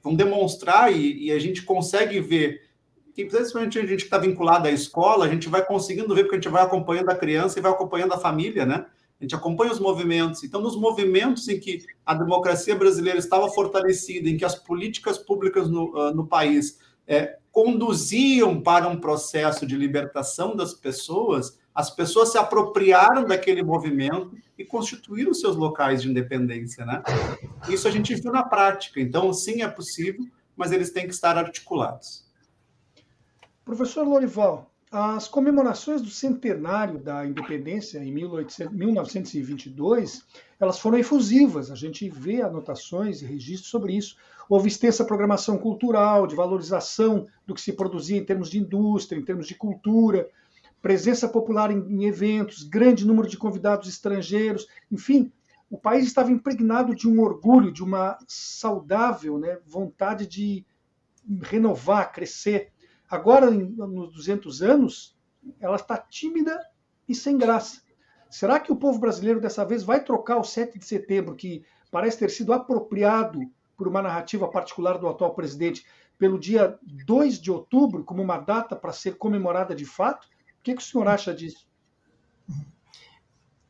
vão 0.01 0.15
demonstrar, 0.15 0.93
e, 0.93 1.25
e 1.25 1.31
a 1.31 1.39
gente 1.39 1.63
consegue 1.63 2.19
ver 2.21 2.61
que 3.13 3.25
principalmente 3.25 3.77
a 3.77 3.81
gente 3.85 3.97
que 3.97 4.03
está 4.03 4.17
vinculado 4.17 4.67
à 4.67 4.71
escola, 4.71 5.25
a 5.25 5.29
gente 5.29 5.47
vai 5.47 5.63
conseguindo 5.63 6.13
ver, 6.15 6.23
porque 6.23 6.35
a 6.35 6.39
gente 6.39 6.51
vai 6.51 6.63
acompanhando 6.63 7.09
a 7.09 7.15
criança 7.15 7.59
e 7.59 7.61
vai 7.61 7.71
acompanhando 7.71 8.13
a 8.13 8.17
família, 8.17 8.65
né? 8.65 8.85
A 9.23 9.25
gente 9.25 9.35
acompanha 9.35 9.71
os 9.71 9.79
movimentos. 9.79 10.43
Então, 10.43 10.61
nos 10.61 10.75
movimentos 10.75 11.47
em 11.47 11.57
que 11.57 11.85
a 12.05 12.13
democracia 12.13 12.75
brasileira 12.75 13.17
estava 13.17 13.49
fortalecida, 13.49 14.29
em 14.29 14.35
que 14.35 14.43
as 14.43 14.55
políticas 14.55 15.17
públicas 15.17 15.69
no, 15.69 15.97
uh, 15.97 16.13
no 16.13 16.27
país 16.27 16.79
é, 17.07 17.37
conduziam 17.49 18.61
para 18.61 18.87
um 18.87 18.99
processo 18.99 19.65
de 19.65 19.77
libertação 19.77 20.55
das 20.55 20.73
pessoas, 20.73 21.57
as 21.73 21.89
pessoas 21.89 22.33
se 22.33 22.37
apropriaram 22.37 23.25
daquele 23.25 23.63
movimento 23.63 24.35
e 24.57 24.65
constituíram 24.65 25.33
seus 25.33 25.55
locais 25.55 26.01
de 26.01 26.09
independência, 26.09 26.85
né? 26.85 27.01
Isso 27.69 27.87
a 27.87 27.91
gente 27.91 28.13
viu 28.13 28.31
na 28.31 28.43
prática. 28.43 28.99
Então, 28.99 29.31
sim, 29.31 29.61
é 29.61 29.67
possível, 29.69 30.25
mas 30.55 30.73
eles 30.73 30.91
têm 30.91 31.07
que 31.07 31.13
estar 31.13 31.37
articulados. 31.37 32.27
Professor 33.63 34.05
Lorival, 34.05 34.69
as 34.95 35.27
comemorações 35.27 36.03
do 36.03 36.09
centenário 36.11 36.99
da 36.99 37.25
independência 37.25 37.97
em 37.97 38.11
1922, 38.11 40.23
elas 40.59 40.77
foram 40.77 40.99
efusivas. 40.99 41.71
A 41.71 41.75
gente 41.75 42.07
vê 42.07 42.43
anotações 42.43 43.23
e 43.23 43.25
registros 43.25 43.71
sobre 43.71 43.97
isso. 43.97 44.15
Houve 44.47 44.67
extensa 44.67 45.03
programação 45.03 45.57
cultural, 45.57 46.27
de 46.27 46.35
valorização 46.35 47.25
do 47.43 47.55
que 47.55 47.61
se 47.61 47.73
produzia 47.73 48.17
em 48.17 48.23
termos 48.23 48.51
de 48.51 48.59
indústria, 48.59 49.17
em 49.17 49.25
termos 49.25 49.47
de 49.47 49.55
cultura, 49.55 50.29
presença 50.79 51.27
popular 51.27 51.71
em, 51.71 51.79
em 51.79 52.05
eventos, 52.05 52.61
grande 52.61 53.03
número 53.03 53.27
de 53.27 53.37
convidados 53.37 53.89
estrangeiros, 53.89 54.67
enfim, 54.91 55.31
o 55.71 55.77
país 55.77 56.05
estava 56.05 56.31
impregnado 56.31 56.93
de 56.93 57.09
um 57.09 57.19
orgulho, 57.19 57.71
de 57.71 57.83
uma 57.83 58.15
saudável 58.27 59.39
né, 59.39 59.57
vontade 59.65 60.27
de 60.27 60.63
renovar, 61.41 62.11
crescer. 62.11 62.72
Agora, 63.13 63.51
nos 63.51 64.11
200 64.11 64.63
anos, 64.63 65.15
ela 65.59 65.75
está 65.75 65.95
tímida 65.95 66.59
e 67.07 67.13
sem 67.13 67.37
graça. 67.37 67.79
Será 68.27 68.59
que 68.59 68.71
o 68.71 68.75
povo 68.75 68.97
brasileiro 68.97 69.39
dessa 69.39 69.63
vez 69.63 69.83
vai 69.83 70.03
trocar 70.03 70.37
o 70.37 70.43
7 70.43 70.79
de 70.79 70.85
setembro, 70.87 71.35
que 71.35 71.63
parece 71.91 72.17
ter 72.17 72.31
sido 72.31 72.51
apropriado 72.51 73.39
por 73.77 73.87
uma 73.87 74.01
narrativa 74.01 74.47
particular 74.47 74.97
do 74.97 75.07
atual 75.07 75.35
presidente, 75.35 75.85
pelo 76.17 76.39
dia 76.39 76.79
2 77.05 77.39
de 77.39 77.51
outubro, 77.51 78.03
como 78.03 78.23
uma 78.23 78.39
data 78.39 78.75
para 78.75 78.91
ser 78.91 79.15
comemorada 79.15 79.75
de 79.75 79.85
fato? 79.85 80.25
O 80.25 80.63
que, 80.63 80.73
que 80.73 80.81
o 80.81 80.85
senhor 80.85 81.07
acha 81.07 81.35
disso? 81.35 81.67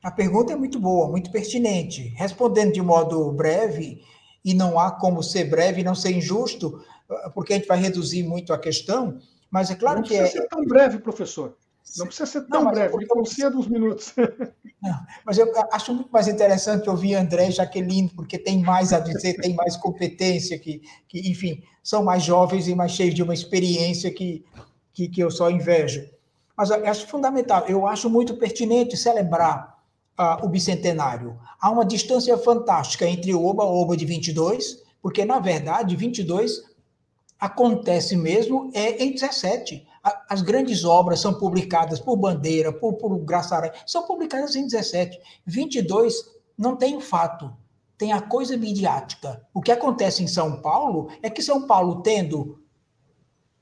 A 0.01 0.09
pergunta 0.09 0.53
é 0.53 0.55
muito 0.55 0.79
boa, 0.79 1.09
muito 1.09 1.29
pertinente. 1.29 2.13
Respondendo 2.15 2.71
de 2.71 2.81
modo 2.81 3.29
breve, 3.33 4.01
e 4.45 4.53
não 4.53 4.79
há 4.79 4.89
como 4.89 5.21
ser 5.21 5.49
breve 5.49 5.81
e 5.81 5.83
não 5.83 5.95
ser 5.95 6.11
injusto, 6.11 6.81
porque 7.33 7.53
a 7.53 7.55
gente 7.57 7.67
vai 7.67 7.79
reduzir 7.79 8.23
muito 8.23 8.53
a 8.53 8.57
questão, 8.57 9.19
mas 9.53 9.69
é 9.69 9.75
claro 9.75 9.99
não 9.99 10.03
que 10.03 10.15
é. 10.15 10.17
Não 10.17 10.23
precisa 10.23 10.41
ser 10.41 10.49
tão 10.49 10.65
breve, 10.65 10.97
professor. 10.97 11.55
Não 11.97 12.07
precisa 12.07 12.25
ser 12.25 12.41
tão 12.47 12.63
não, 12.63 12.71
breve, 12.71 12.95
ele 12.95 13.05
confia 13.05 13.51
dos 13.51 13.67
minutos. 13.67 14.15
Não, 14.81 14.99
mas 15.25 15.37
eu 15.37 15.49
acho 15.71 15.93
muito 15.93 16.09
mais 16.11 16.27
interessante 16.27 16.89
ouvir 16.89 17.15
André 17.15 17.47
e 17.47 17.51
Jaqueline, 17.51 18.09
porque 18.09 18.37
tem 18.37 18.61
mais 18.61 18.91
a 18.91 18.99
dizer, 18.99 19.35
tem 19.35 19.53
mais 19.55 19.77
competência, 19.77 20.59
que, 20.59 20.81
que, 21.07 21.29
enfim, 21.29 21.63
são 21.81 22.03
mais 22.03 22.23
jovens 22.23 22.67
e 22.67 22.75
mais 22.75 22.91
cheios 22.91 23.15
de 23.15 23.23
uma 23.23 23.33
experiência 23.33 24.11
que, 24.11 24.43
que, 24.91 25.07
que 25.07 25.21
eu 25.21 25.31
só 25.31 25.49
invejo. 25.49 26.05
Mas 26.57 26.69
eu 26.69 26.85
acho 26.85 27.07
fundamental, 27.07 27.63
eu 27.67 27.87
acho 27.87 28.09
muito 28.09 28.35
pertinente 28.35 28.97
celebrar 28.97 29.77
uh, 30.19 30.45
o 30.45 30.49
bicentenário. 30.49 31.39
Há 31.61 31.69
uma 31.69 31.85
distância 31.85 32.37
fantástica 32.37 33.07
entre 33.07 33.33
o 33.33 33.45
Oba-Oba 33.45 33.95
de 33.95 34.05
22, 34.05 34.83
porque, 35.01 35.23
na 35.23 35.39
verdade, 35.39 35.95
22 35.95 36.72
acontece 37.43 38.15
mesmo 38.15 38.71
é 38.73 39.03
em 39.03 39.11
17 39.11 39.85
as 40.29 40.41
grandes 40.41 40.83
obras 40.83 41.19
são 41.19 41.33
publicadas 41.33 41.99
por 41.99 42.15
Bandeira, 42.17 42.71
por, 42.71 42.93
por 42.93 43.17
Graçaray, 43.19 43.71
são 43.85 44.03
publicadas 44.03 44.55
em 44.55 44.63
17. 44.63 45.19
22 45.45 46.29
não 46.57 46.75
tem 46.75 46.95
o 46.97 47.01
fato, 47.01 47.53
tem 47.97 48.11
a 48.11 48.21
coisa 48.21 48.57
midiática. 48.57 49.45
O 49.53 49.61
que 49.61 49.71
acontece 49.71 50.21
em 50.21 50.27
São 50.27 50.61
Paulo 50.61 51.09
é 51.21 51.29
que 51.29 51.41
São 51.41 51.65
Paulo, 51.67 52.01
tendo 52.01 52.61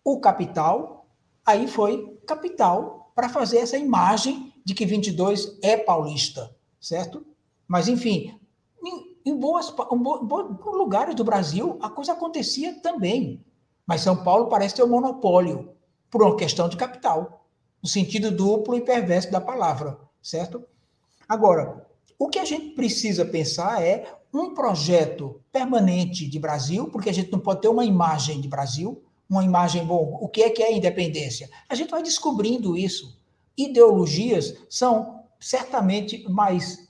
o 0.03 0.19
capital, 0.19 1.05
aí 1.45 1.67
foi 1.67 2.19
capital 2.25 3.11
para 3.15 3.29
fazer 3.29 3.59
essa 3.59 3.77
imagem 3.77 4.51
de 4.65 4.73
que 4.73 4.85
22 4.85 5.59
é 5.61 5.77
paulista, 5.77 6.55
certo? 6.79 7.23
Mas, 7.67 7.87
enfim, 7.87 8.39
em, 8.83 9.15
em 9.25 9.35
boas, 9.35 9.69
em 9.69 9.97
bons 9.97 10.75
lugares 10.75 11.13
do 11.13 11.23
Brasil, 11.23 11.77
a 11.81 11.89
coisa 11.89 12.13
acontecia 12.13 12.79
também. 12.81 13.43
Mas 13.91 13.99
São 13.99 14.15
Paulo 14.15 14.47
parece 14.47 14.75
ter 14.75 14.83
um 14.83 14.87
monopólio 14.87 15.73
por 16.09 16.23
uma 16.23 16.37
questão 16.37 16.69
de 16.69 16.77
capital, 16.77 17.45
no 17.83 17.89
sentido 17.89 18.31
duplo 18.31 18.77
e 18.77 18.79
perverso 18.79 19.29
da 19.29 19.41
palavra, 19.41 19.99
certo? 20.21 20.63
Agora, 21.27 21.85
o 22.17 22.29
que 22.29 22.39
a 22.39 22.45
gente 22.45 22.69
precisa 22.69 23.25
pensar 23.25 23.83
é 23.83 24.09
um 24.33 24.53
projeto 24.53 25.41
permanente 25.51 26.25
de 26.25 26.39
Brasil, 26.39 26.87
porque 26.87 27.09
a 27.09 27.13
gente 27.13 27.33
não 27.33 27.39
pode 27.39 27.59
ter 27.59 27.67
uma 27.67 27.83
imagem 27.83 28.39
de 28.39 28.47
Brasil, 28.47 29.03
uma 29.29 29.43
imagem, 29.43 29.85
bom, 29.85 30.17
o 30.21 30.29
que 30.29 30.41
é 30.41 30.49
que 30.49 30.63
é 30.63 30.71
independência? 30.71 31.49
A 31.67 31.75
gente 31.75 31.91
vai 31.91 32.01
descobrindo 32.01 32.77
isso. 32.77 33.19
Ideologias 33.57 34.55
são 34.69 35.25
certamente 35.37 36.25
mais 36.29 36.87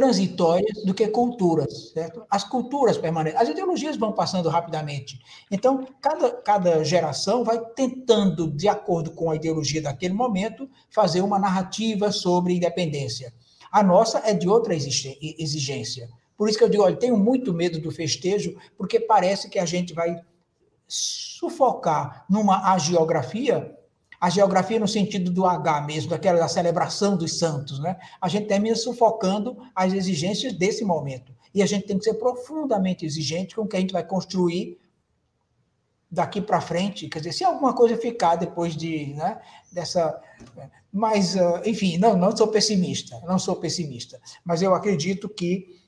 transitórias 0.00 0.82
do 0.82 0.94
que 0.94 1.06
culturas, 1.08 1.90
certo? 1.92 2.24
As 2.30 2.42
culturas 2.42 2.96
permanecem, 2.96 3.38
as 3.38 3.50
ideologias 3.50 3.98
vão 3.98 4.12
passando 4.12 4.48
rapidamente. 4.48 5.20
Então, 5.50 5.86
cada, 6.00 6.30
cada 6.30 6.82
geração 6.82 7.44
vai 7.44 7.60
tentando, 7.76 8.50
de 8.50 8.66
acordo 8.66 9.10
com 9.10 9.30
a 9.30 9.36
ideologia 9.36 9.82
daquele 9.82 10.14
momento, 10.14 10.66
fazer 10.88 11.20
uma 11.20 11.38
narrativa 11.38 12.10
sobre 12.10 12.54
independência. 12.54 13.30
A 13.70 13.82
nossa 13.82 14.22
é 14.24 14.32
de 14.32 14.48
outra 14.48 14.74
exigência. 14.74 16.08
Por 16.34 16.48
isso 16.48 16.56
que 16.56 16.64
eu 16.64 16.70
digo, 16.70 16.82
olha, 16.82 16.96
tenho 16.96 17.18
muito 17.18 17.52
medo 17.52 17.78
do 17.78 17.90
festejo, 17.90 18.56
porque 18.78 18.98
parece 18.98 19.50
que 19.50 19.58
a 19.58 19.66
gente 19.66 19.92
vai 19.92 20.16
sufocar 20.88 22.24
numa 22.26 22.72
agiografia 22.72 23.76
a 24.20 24.28
geografia 24.28 24.78
no 24.78 24.86
sentido 24.86 25.30
do 25.30 25.46
H 25.46 25.80
mesmo, 25.80 26.10
daquela 26.10 26.38
da 26.38 26.48
celebração 26.48 27.16
dos 27.16 27.38
santos, 27.38 27.78
né? 27.78 27.96
A 28.20 28.28
gente 28.28 28.46
termina 28.46 28.76
sufocando 28.76 29.56
as 29.74 29.94
exigências 29.94 30.52
desse 30.52 30.84
momento. 30.84 31.34
E 31.54 31.62
a 31.62 31.66
gente 31.66 31.86
tem 31.86 31.98
que 31.98 32.04
ser 32.04 32.14
profundamente 32.14 33.06
exigente 33.06 33.56
com 33.56 33.62
o 33.62 33.66
que 33.66 33.76
a 33.76 33.80
gente 33.80 33.92
vai 33.92 34.04
construir 34.04 34.78
daqui 36.10 36.40
para 36.40 36.60
frente. 36.60 37.08
Quer 37.08 37.20
dizer, 37.20 37.32
se 37.32 37.44
alguma 37.44 37.72
coisa 37.72 37.96
ficar 37.96 38.36
depois 38.36 38.76
de, 38.76 39.14
né, 39.14 39.40
dessa. 39.72 40.20
Mas, 40.92 41.36
ah, 41.36 41.62
enfim, 41.64 41.96
não, 41.96 42.14
não 42.16 42.36
sou 42.36 42.48
pessimista, 42.48 43.20
não 43.26 43.38
sou 43.38 43.56
pessimista. 43.56 44.20
Mas 44.44 44.60
eu 44.60 44.74
acredito 44.74 45.28
que 45.28 45.80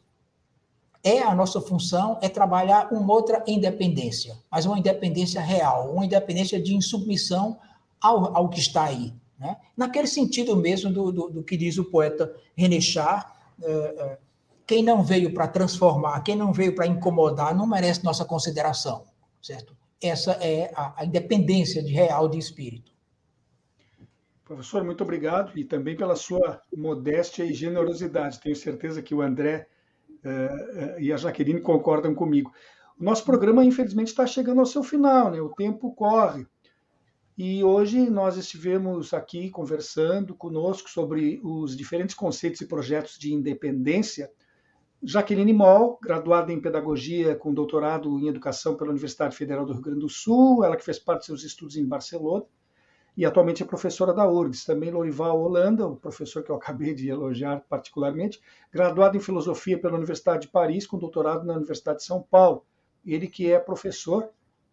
é 1.04 1.20
a 1.20 1.34
nossa 1.34 1.60
função 1.60 2.18
é 2.22 2.28
trabalhar 2.28 2.92
uma 2.92 3.12
outra 3.12 3.42
independência, 3.46 4.38
mas 4.50 4.64
uma 4.64 4.78
independência 4.78 5.40
real, 5.40 5.92
uma 5.92 6.04
independência 6.04 6.62
de 6.62 6.74
insubmissão 6.74 7.58
ao, 8.02 8.36
ao 8.36 8.48
que 8.48 8.58
está 8.58 8.84
aí. 8.84 9.14
Né? 9.38 9.56
Naquele 9.76 10.06
sentido 10.06 10.56
mesmo 10.56 10.92
do, 10.92 11.12
do, 11.12 11.30
do 11.30 11.42
que 11.42 11.56
diz 11.56 11.78
o 11.78 11.84
poeta 11.84 12.34
René 12.56 12.80
Char, 12.80 13.54
é, 13.62 13.70
é, 13.70 14.18
quem 14.66 14.82
não 14.82 15.02
veio 15.02 15.32
para 15.34 15.48
transformar, 15.48 16.20
quem 16.22 16.36
não 16.36 16.52
veio 16.52 16.74
para 16.74 16.86
incomodar, 16.86 17.54
não 17.54 17.66
merece 17.66 18.04
nossa 18.04 18.24
consideração, 18.24 19.04
certo? 19.40 19.76
Essa 20.02 20.32
é 20.40 20.72
a, 20.74 21.02
a 21.02 21.04
independência 21.04 21.82
de 21.82 21.92
real 21.92 22.28
de 22.28 22.38
espírito. 22.38 22.92
Professor, 24.44 24.84
muito 24.84 25.02
obrigado 25.02 25.56
e 25.56 25.64
também 25.64 25.96
pela 25.96 26.16
sua 26.16 26.60
modéstia 26.76 27.44
e 27.44 27.54
generosidade. 27.54 28.40
Tenho 28.40 28.56
certeza 28.56 29.00
que 29.00 29.14
o 29.14 29.22
André 29.22 29.66
uh, 30.10 31.00
e 31.00 31.12
a 31.12 31.16
Jaqueline 31.16 31.60
concordam 31.60 32.14
comigo. 32.14 32.52
O 32.98 33.04
nosso 33.04 33.24
programa, 33.24 33.64
infelizmente, 33.64 34.08
está 34.08 34.26
chegando 34.26 34.60
ao 34.60 34.66
seu 34.66 34.82
final, 34.82 35.30
né? 35.30 35.40
O 35.40 35.48
tempo 35.50 35.94
corre. 35.94 36.46
E 37.44 37.64
hoje 37.64 38.08
nós 38.08 38.36
estivemos 38.36 39.12
aqui 39.12 39.50
conversando 39.50 40.32
conosco 40.32 40.88
sobre 40.88 41.40
os 41.42 41.76
diferentes 41.76 42.14
conceitos 42.14 42.60
e 42.60 42.68
projetos 42.68 43.18
de 43.18 43.34
independência. 43.34 44.30
Jaqueline 45.02 45.52
Moll, 45.52 45.98
graduada 46.00 46.52
em 46.52 46.60
Pedagogia 46.60 47.34
com 47.34 47.52
doutorado 47.52 48.16
em 48.20 48.28
Educação 48.28 48.76
pela 48.76 48.90
Universidade 48.90 49.36
Federal 49.36 49.66
do 49.66 49.72
Rio 49.72 49.82
Grande 49.82 49.98
do 49.98 50.08
Sul, 50.08 50.62
ela 50.62 50.76
que 50.76 50.84
fez 50.84 51.00
parte 51.00 51.22
de 51.22 51.26
seus 51.26 51.42
estudos 51.42 51.76
em 51.76 51.84
Barcelona, 51.84 52.44
e 53.16 53.26
atualmente 53.26 53.60
é 53.60 53.66
professora 53.66 54.14
da 54.14 54.24
URGS. 54.24 54.64
Também 54.64 54.92
Lorival 54.92 55.42
Holanda, 55.42 55.84
o 55.84 55.96
professor 55.96 56.44
que 56.44 56.50
eu 56.50 56.54
acabei 56.54 56.94
de 56.94 57.08
elogiar 57.08 57.64
particularmente, 57.68 58.40
graduado 58.70 59.16
em 59.16 59.20
Filosofia 59.20 59.80
pela 59.80 59.96
Universidade 59.96 60.42
de 60.42 60.48
Paris, 60.52 60.86
com 60.86 60.96
doutorado 60.96 61.44
na 61.44 61.54
Universidade 61.54 61.98
de 61.98 62.04
São 62.04 62.22
Paulo. 62.22 62.64
Ele 63.04 63.26
que 63.26 63.50
é 63.50 63.58
professor 63.58 64.30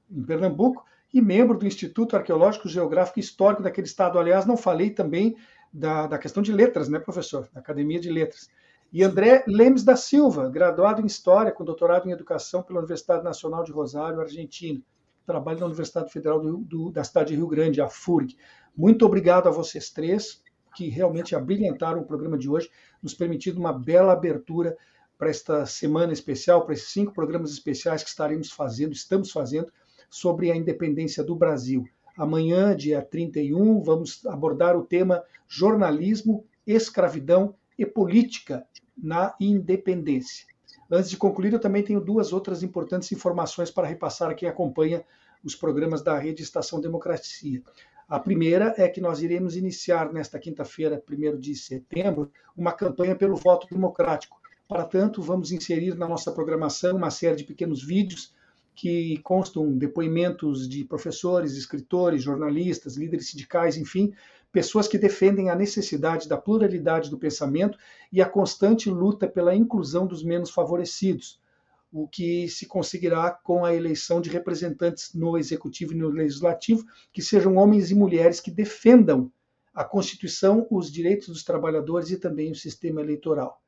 em 0.08 0.22
Pernambuco 0.22 0.86
e 1.14 1.22
membro 1.22 1.58
do 1.58 1.66
Instituto 1.66 2.16
Arqueológico, 2.16 2.70
Geográfico 2.70 3.20
e 3.20 3.22
Histórico 3.22 3.64
daquele 3.64 3.88
estado. 3.88 4.20
Aliás, 4.20 4.46
não 4.46 4.56
falei 4.56 4.92
também 4.92 5.36
da, 5.74 6.08
da 6.08 6.18
questão 6.18 6.42
de 6.42 6.52
letras, 6.52 6.90
né, 6.90 7.00
professor? 7.00 7.50
Da 7.54 7.60
Academia 7.60 8.00
de 8.00 8.10
Letras. 8.10 8.50
E 8.92 9.04
André 9.04 9.44
Lemes 9.48 9.84
da 9.84 9.96
Silva, 9.96 10.50
graduado 10.50 11.02
em 11.02 11.06
História, 11.06 11.52
com 11.52 11.64
doutorado 11.64 12.08
em 12.08 12.12
Educação 12.12 12.64
pela 12.64 12.80
Universidade 12.80 13.24
Nacional 13.24 13.64
de 13.64 13.72
Rosário, 13.72 14.20
Argentina. 14.20 14.82
Trabalha 15.26 15.60
na 15.60 15.68
Universidade 15.68 16.12
Federal 16.12 16.40
do, 16.40 16.58
do, 16.58 16.92
da 16.92 17.04
cidade 17.04 17.30
de 17.30 17.36
Rio 17.36 17.48
Grande, 17.48 17.82
a 17.82 17.88
FURG. 17.88 18.36
Muito 18.76 19.06
obrigado 19.06 19.48
a 19.48 19.52
vocês 19.52 19.92
três, 19.92 20.42
que 20.76 20.90
realmente 20.90 21.36
abrilhantaram 21.36 22.02
o 22.02 22.06
programa 22.06 22.38
de 22.38 22.50
hoje, 22.50 22.70
nos 23.02 23.14
permitindo 23.14 23.60
uma 23.60 23.74
bela 23.74 24.14
abertura 24.14 24.76
para 25.20 25.30
esta 25.30 25.66
semana 25.66 26.14
especial, 26.14 26.64
para 26.64 26.74
esses 26.74 26.90
cinco 26.90 27.14
programas 27.14 27.52
especiais 27.52 28.02
que 28.02 28.10
estaremos 28.10 28.52
fazendo, 28.52 28.94
estamos 28.94 29.32
fazendo, 29.32 29.72
sobre 30.10 30.52
a 30.52 30.56
independência 30.56 31.24
do 31.24 31.36
Brasil. 31.36 31.88
Amanhã, 32.18 32.76
dia 32.76 33.02
31, 33.02 33.82
vamos 33.82 34.26
abordar 34.26 34.76
o 34.76 34.84
tema 34.84 35.24
jornalismo, 35.48 36.46
escravidão 36.66 37.56
e 37.78 37.86
política 37.86 38.66
na 38.98 39.34
independência. 39.40 40.46
Antes 40.92 41.10
de 41.10 41.18
concluir, 41.18 41.54
eu 41.54 41.60
também 41.60 41.84
tenho 41.84 42.02
duas 42.02 42.34
outras 42.34 42.64
importantes 42.64 43.12
informações 43.12 43.72
para 43.72 43.88
repassar 43.88 44.32
a 44.32 44.34
quem 44.34 44.50
acompanha 44.50 45.06
os 45.44 45.56
programas 45.56 46.02
da 46.02 46.18
Rede 46.18 46.44
Estação 46.44 46.82
Democracia. 46.82 47.62
A 48.08 48.20
primeira 48.20 48.74
é 48.76 48.90
que 48.90 49.00
nós 49.00 49.22
iremos 49.22 49.56
iniciar 49.56 50.12
nesta 50.12 50.40
quinta-feira, 50.40 51.02
1 51.08 51.40
de 51.40 51.56
setembro, 51.56 52.32
uma 52.58 52.72
campanha 52.72 53.16
pelo 53.16 53.36
voto 53.36 53.68
democrático. 53.70 54.42
Para 54.68 54.84
tanto, 54.84 55.22
vamos 55.22 55.52
inserir 55.52 55.96
na 55.96 56.08
nossa 56.08 56.32
programação 56.32 56.98
uma 56.98 57.12
série 57.12 57.36
de 57.36 57.44
pequenos 57.44 57.84
vídeos 57.84 58.34
que 58.80 59.18
constam 59.24 59.78
depoimentos 59.78 60.66
de 60.70 60.86
professores, 60.86 61.58
escritores, 61.58 62.24
jornalistas, 62.24 62.96
líderes 62.96 63.30
sindicais, 63.30 63.76
enfim, 63.76 64.14
pessoas 64.54 64.88
que 64.88 64.98
defendem 64.98 65.50
a 65.50 65.56
necessidade 65.56 66.30
da 66.30 66.38
pluralidade 66.38 67.10
do 67.10 67.18
pensamento 67.18 67.78
e 68.10 68.22
a 68.22 68.30
constante 68.30 68.90
luta 68.90 69.28
pela 69.28 69.54
inclusão 69.54 70.08
dos 70.08 70.24
menos 70.24 70.50
favorecidos, 70.50 71.42
o 71.92 72.08
que 72.08 72.48
se 72.48 72.68
conseguirá 72.68 73.30
com 73.32 73.66
a 73.66 73.76
eleição 73.76 74.22
de 74.22 74.30
representantes 74.30 75.14
no 75.14 75.38
executivo 75.38 75.92
e 75.92 75.98
no 75.98 76.08
legislativo 76.08 76.86
que 77.12 77.22
sejam 77.22 77.58
homens 77.58 77.92
e 77.92 77.96
mulheres 77.96 78.40
que 78.40 78.50
defendam 78.50 79.30
a 79.74 79.84
Constituição, 79.84 80.66
os 80.72 80.90
direitos 80.90 81.28
dos 81.28 81.44
trabalhadores 81.44 82.12
e 82.12 82.18
também 82.18 82.50
o 82.50 82.56
sistema 82.56 83.02
eleitoral. 83.02 83.62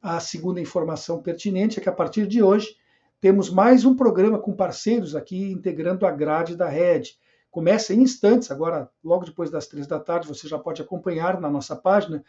A 0.00 0.18
segunda 0.20 0.58
informação 0.58 1.20
pertinente 1.20 1.78
é 1.78 1.82
que 1.82 1.88
a 1.90 1.92
partir 1.92 2.26
de 2.26 2.42
hoje 2.42 2.77
temos 3.20 3.50
mais 3.50 3.84
um 3.84 3.96
programa 3.96 4.38
com 4.38 4.54
parceiros 4.54 5.16
aqui 5.16 5.50
integrando 5.50 6.06
a 6.06 6.10
grade 6.10 6.56
da 6.56 6.68
rede. 6.68 7.18
Começa 7.50 7.92
em 7.92 8.02
instantes, 8.02 8.50
agora, 8.50 8.88
logo 9.02 9.24
depois 9.24 9.50
das 9.50 9.66
três 9.66 9.86
da 9.86 9.98
tarde, 9.98 10.28
você 10.28 10.46
já 10.46 10.58
pode 10.58 10.80
acompanhar 10.80 11.40
na 11.40 11.50
nossa 11.50 11.74
página 11.74 12.22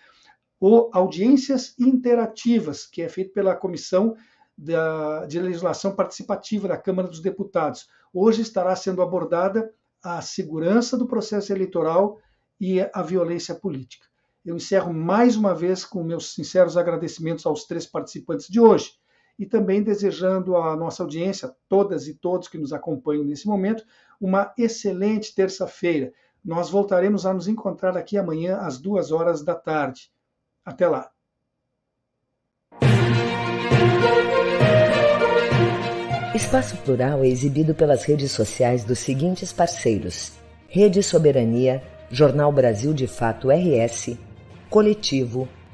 o 0.59 0.89
Audiências 0.91 1.75
Interativas, 1.79 2.85
que 2.85 3.01
é 3.01 3.09
feito 3.09 3.31
pela 3.33 3.55
Comissão 3.55 4.15
da, 4.57 5.25
de 5.25 5.39
Legislação 5.39 5.95
Participativa 5.95 6.67
da 6.67 6.77
Câmara 6.77 7.07
dos 7.07 7.21
Deputados. 7.21 7.87
Hoje 8.13 8.41
estará 8.41 8.75
sendo 8.75 9.01
abordada 9.01 9.71
a 10.01 10.21
segurança 10.21 10.97
do 10.97 11.07
processo 11.07 11.53
eleitoral 11.53 12.19
e 12.59 12.81
a 12.81 13.01
violência 13.01 13.53
política. 13.55 14.05
eu 14.45 14.55
encerro 14.55 14.93
mais 14.93 15.35
uma 15.35 15.53
vez 15.53 15.85
com 15.85 16.03
meus 16.03 16.33
sinceros 16.33 16.75
agradecimentos 16.75 17.45
aos 17.45 17.65
três 17.65 17.85
participantes 17.85 18.47
de 18.47 18.59
hoje 18.59 18.99
e 19.39 19.45
também 19.45 19.81
desejando 19.81 20.57
à 20.57 20.75
nossa 20.75 21.01
audiência, 21.01 21.55
todas 21.69 22.09
e 22.09 22.13
todos 22.13 22.49
que 22.49 22.57
nos 22.57 22.73
acompanham 22.73 23.23
nesse 23.23 23.47
momento, 23.47 23.85
uma 24.19 24.53
excelente 24.57 25.33
terça-feira. 25.33 26.11
Nós 26.43 26.69
voltaremos 26.69 27.25
a 27.25 27.33
nos 27.33 27.47
encontrar 27.47 27.95
aqui 27.95 28.17
amanhã 28.17 28.57
às 28.57 28.77
duas 28.77 29.13
horas 29.13 29.41
da 29.41 29.55
tarde. 29.55 30.11
Até 30.65 30.89
lá. 30.89 31.09
Espaço 36.35 36.77
Plural 36.77 37.23
é 37.23 37.27
exibido 37.27 37.73
pelas 37.73 38.03
redes 38.03 38.31
sociais 38.31 38.83
dos 38.83 38.99
seguintes 38.99 39.53
parceiros: 39.53 40.33
Rede 40.67 41.01
Soberania, 41.01 41.81
Jornal 42.11 42.51
Brasil 42.51 42.93
de 42.93 43.07
Fato 43.07 43.49
RS, 43.49 44.17
Coletivo, 44.69 45.47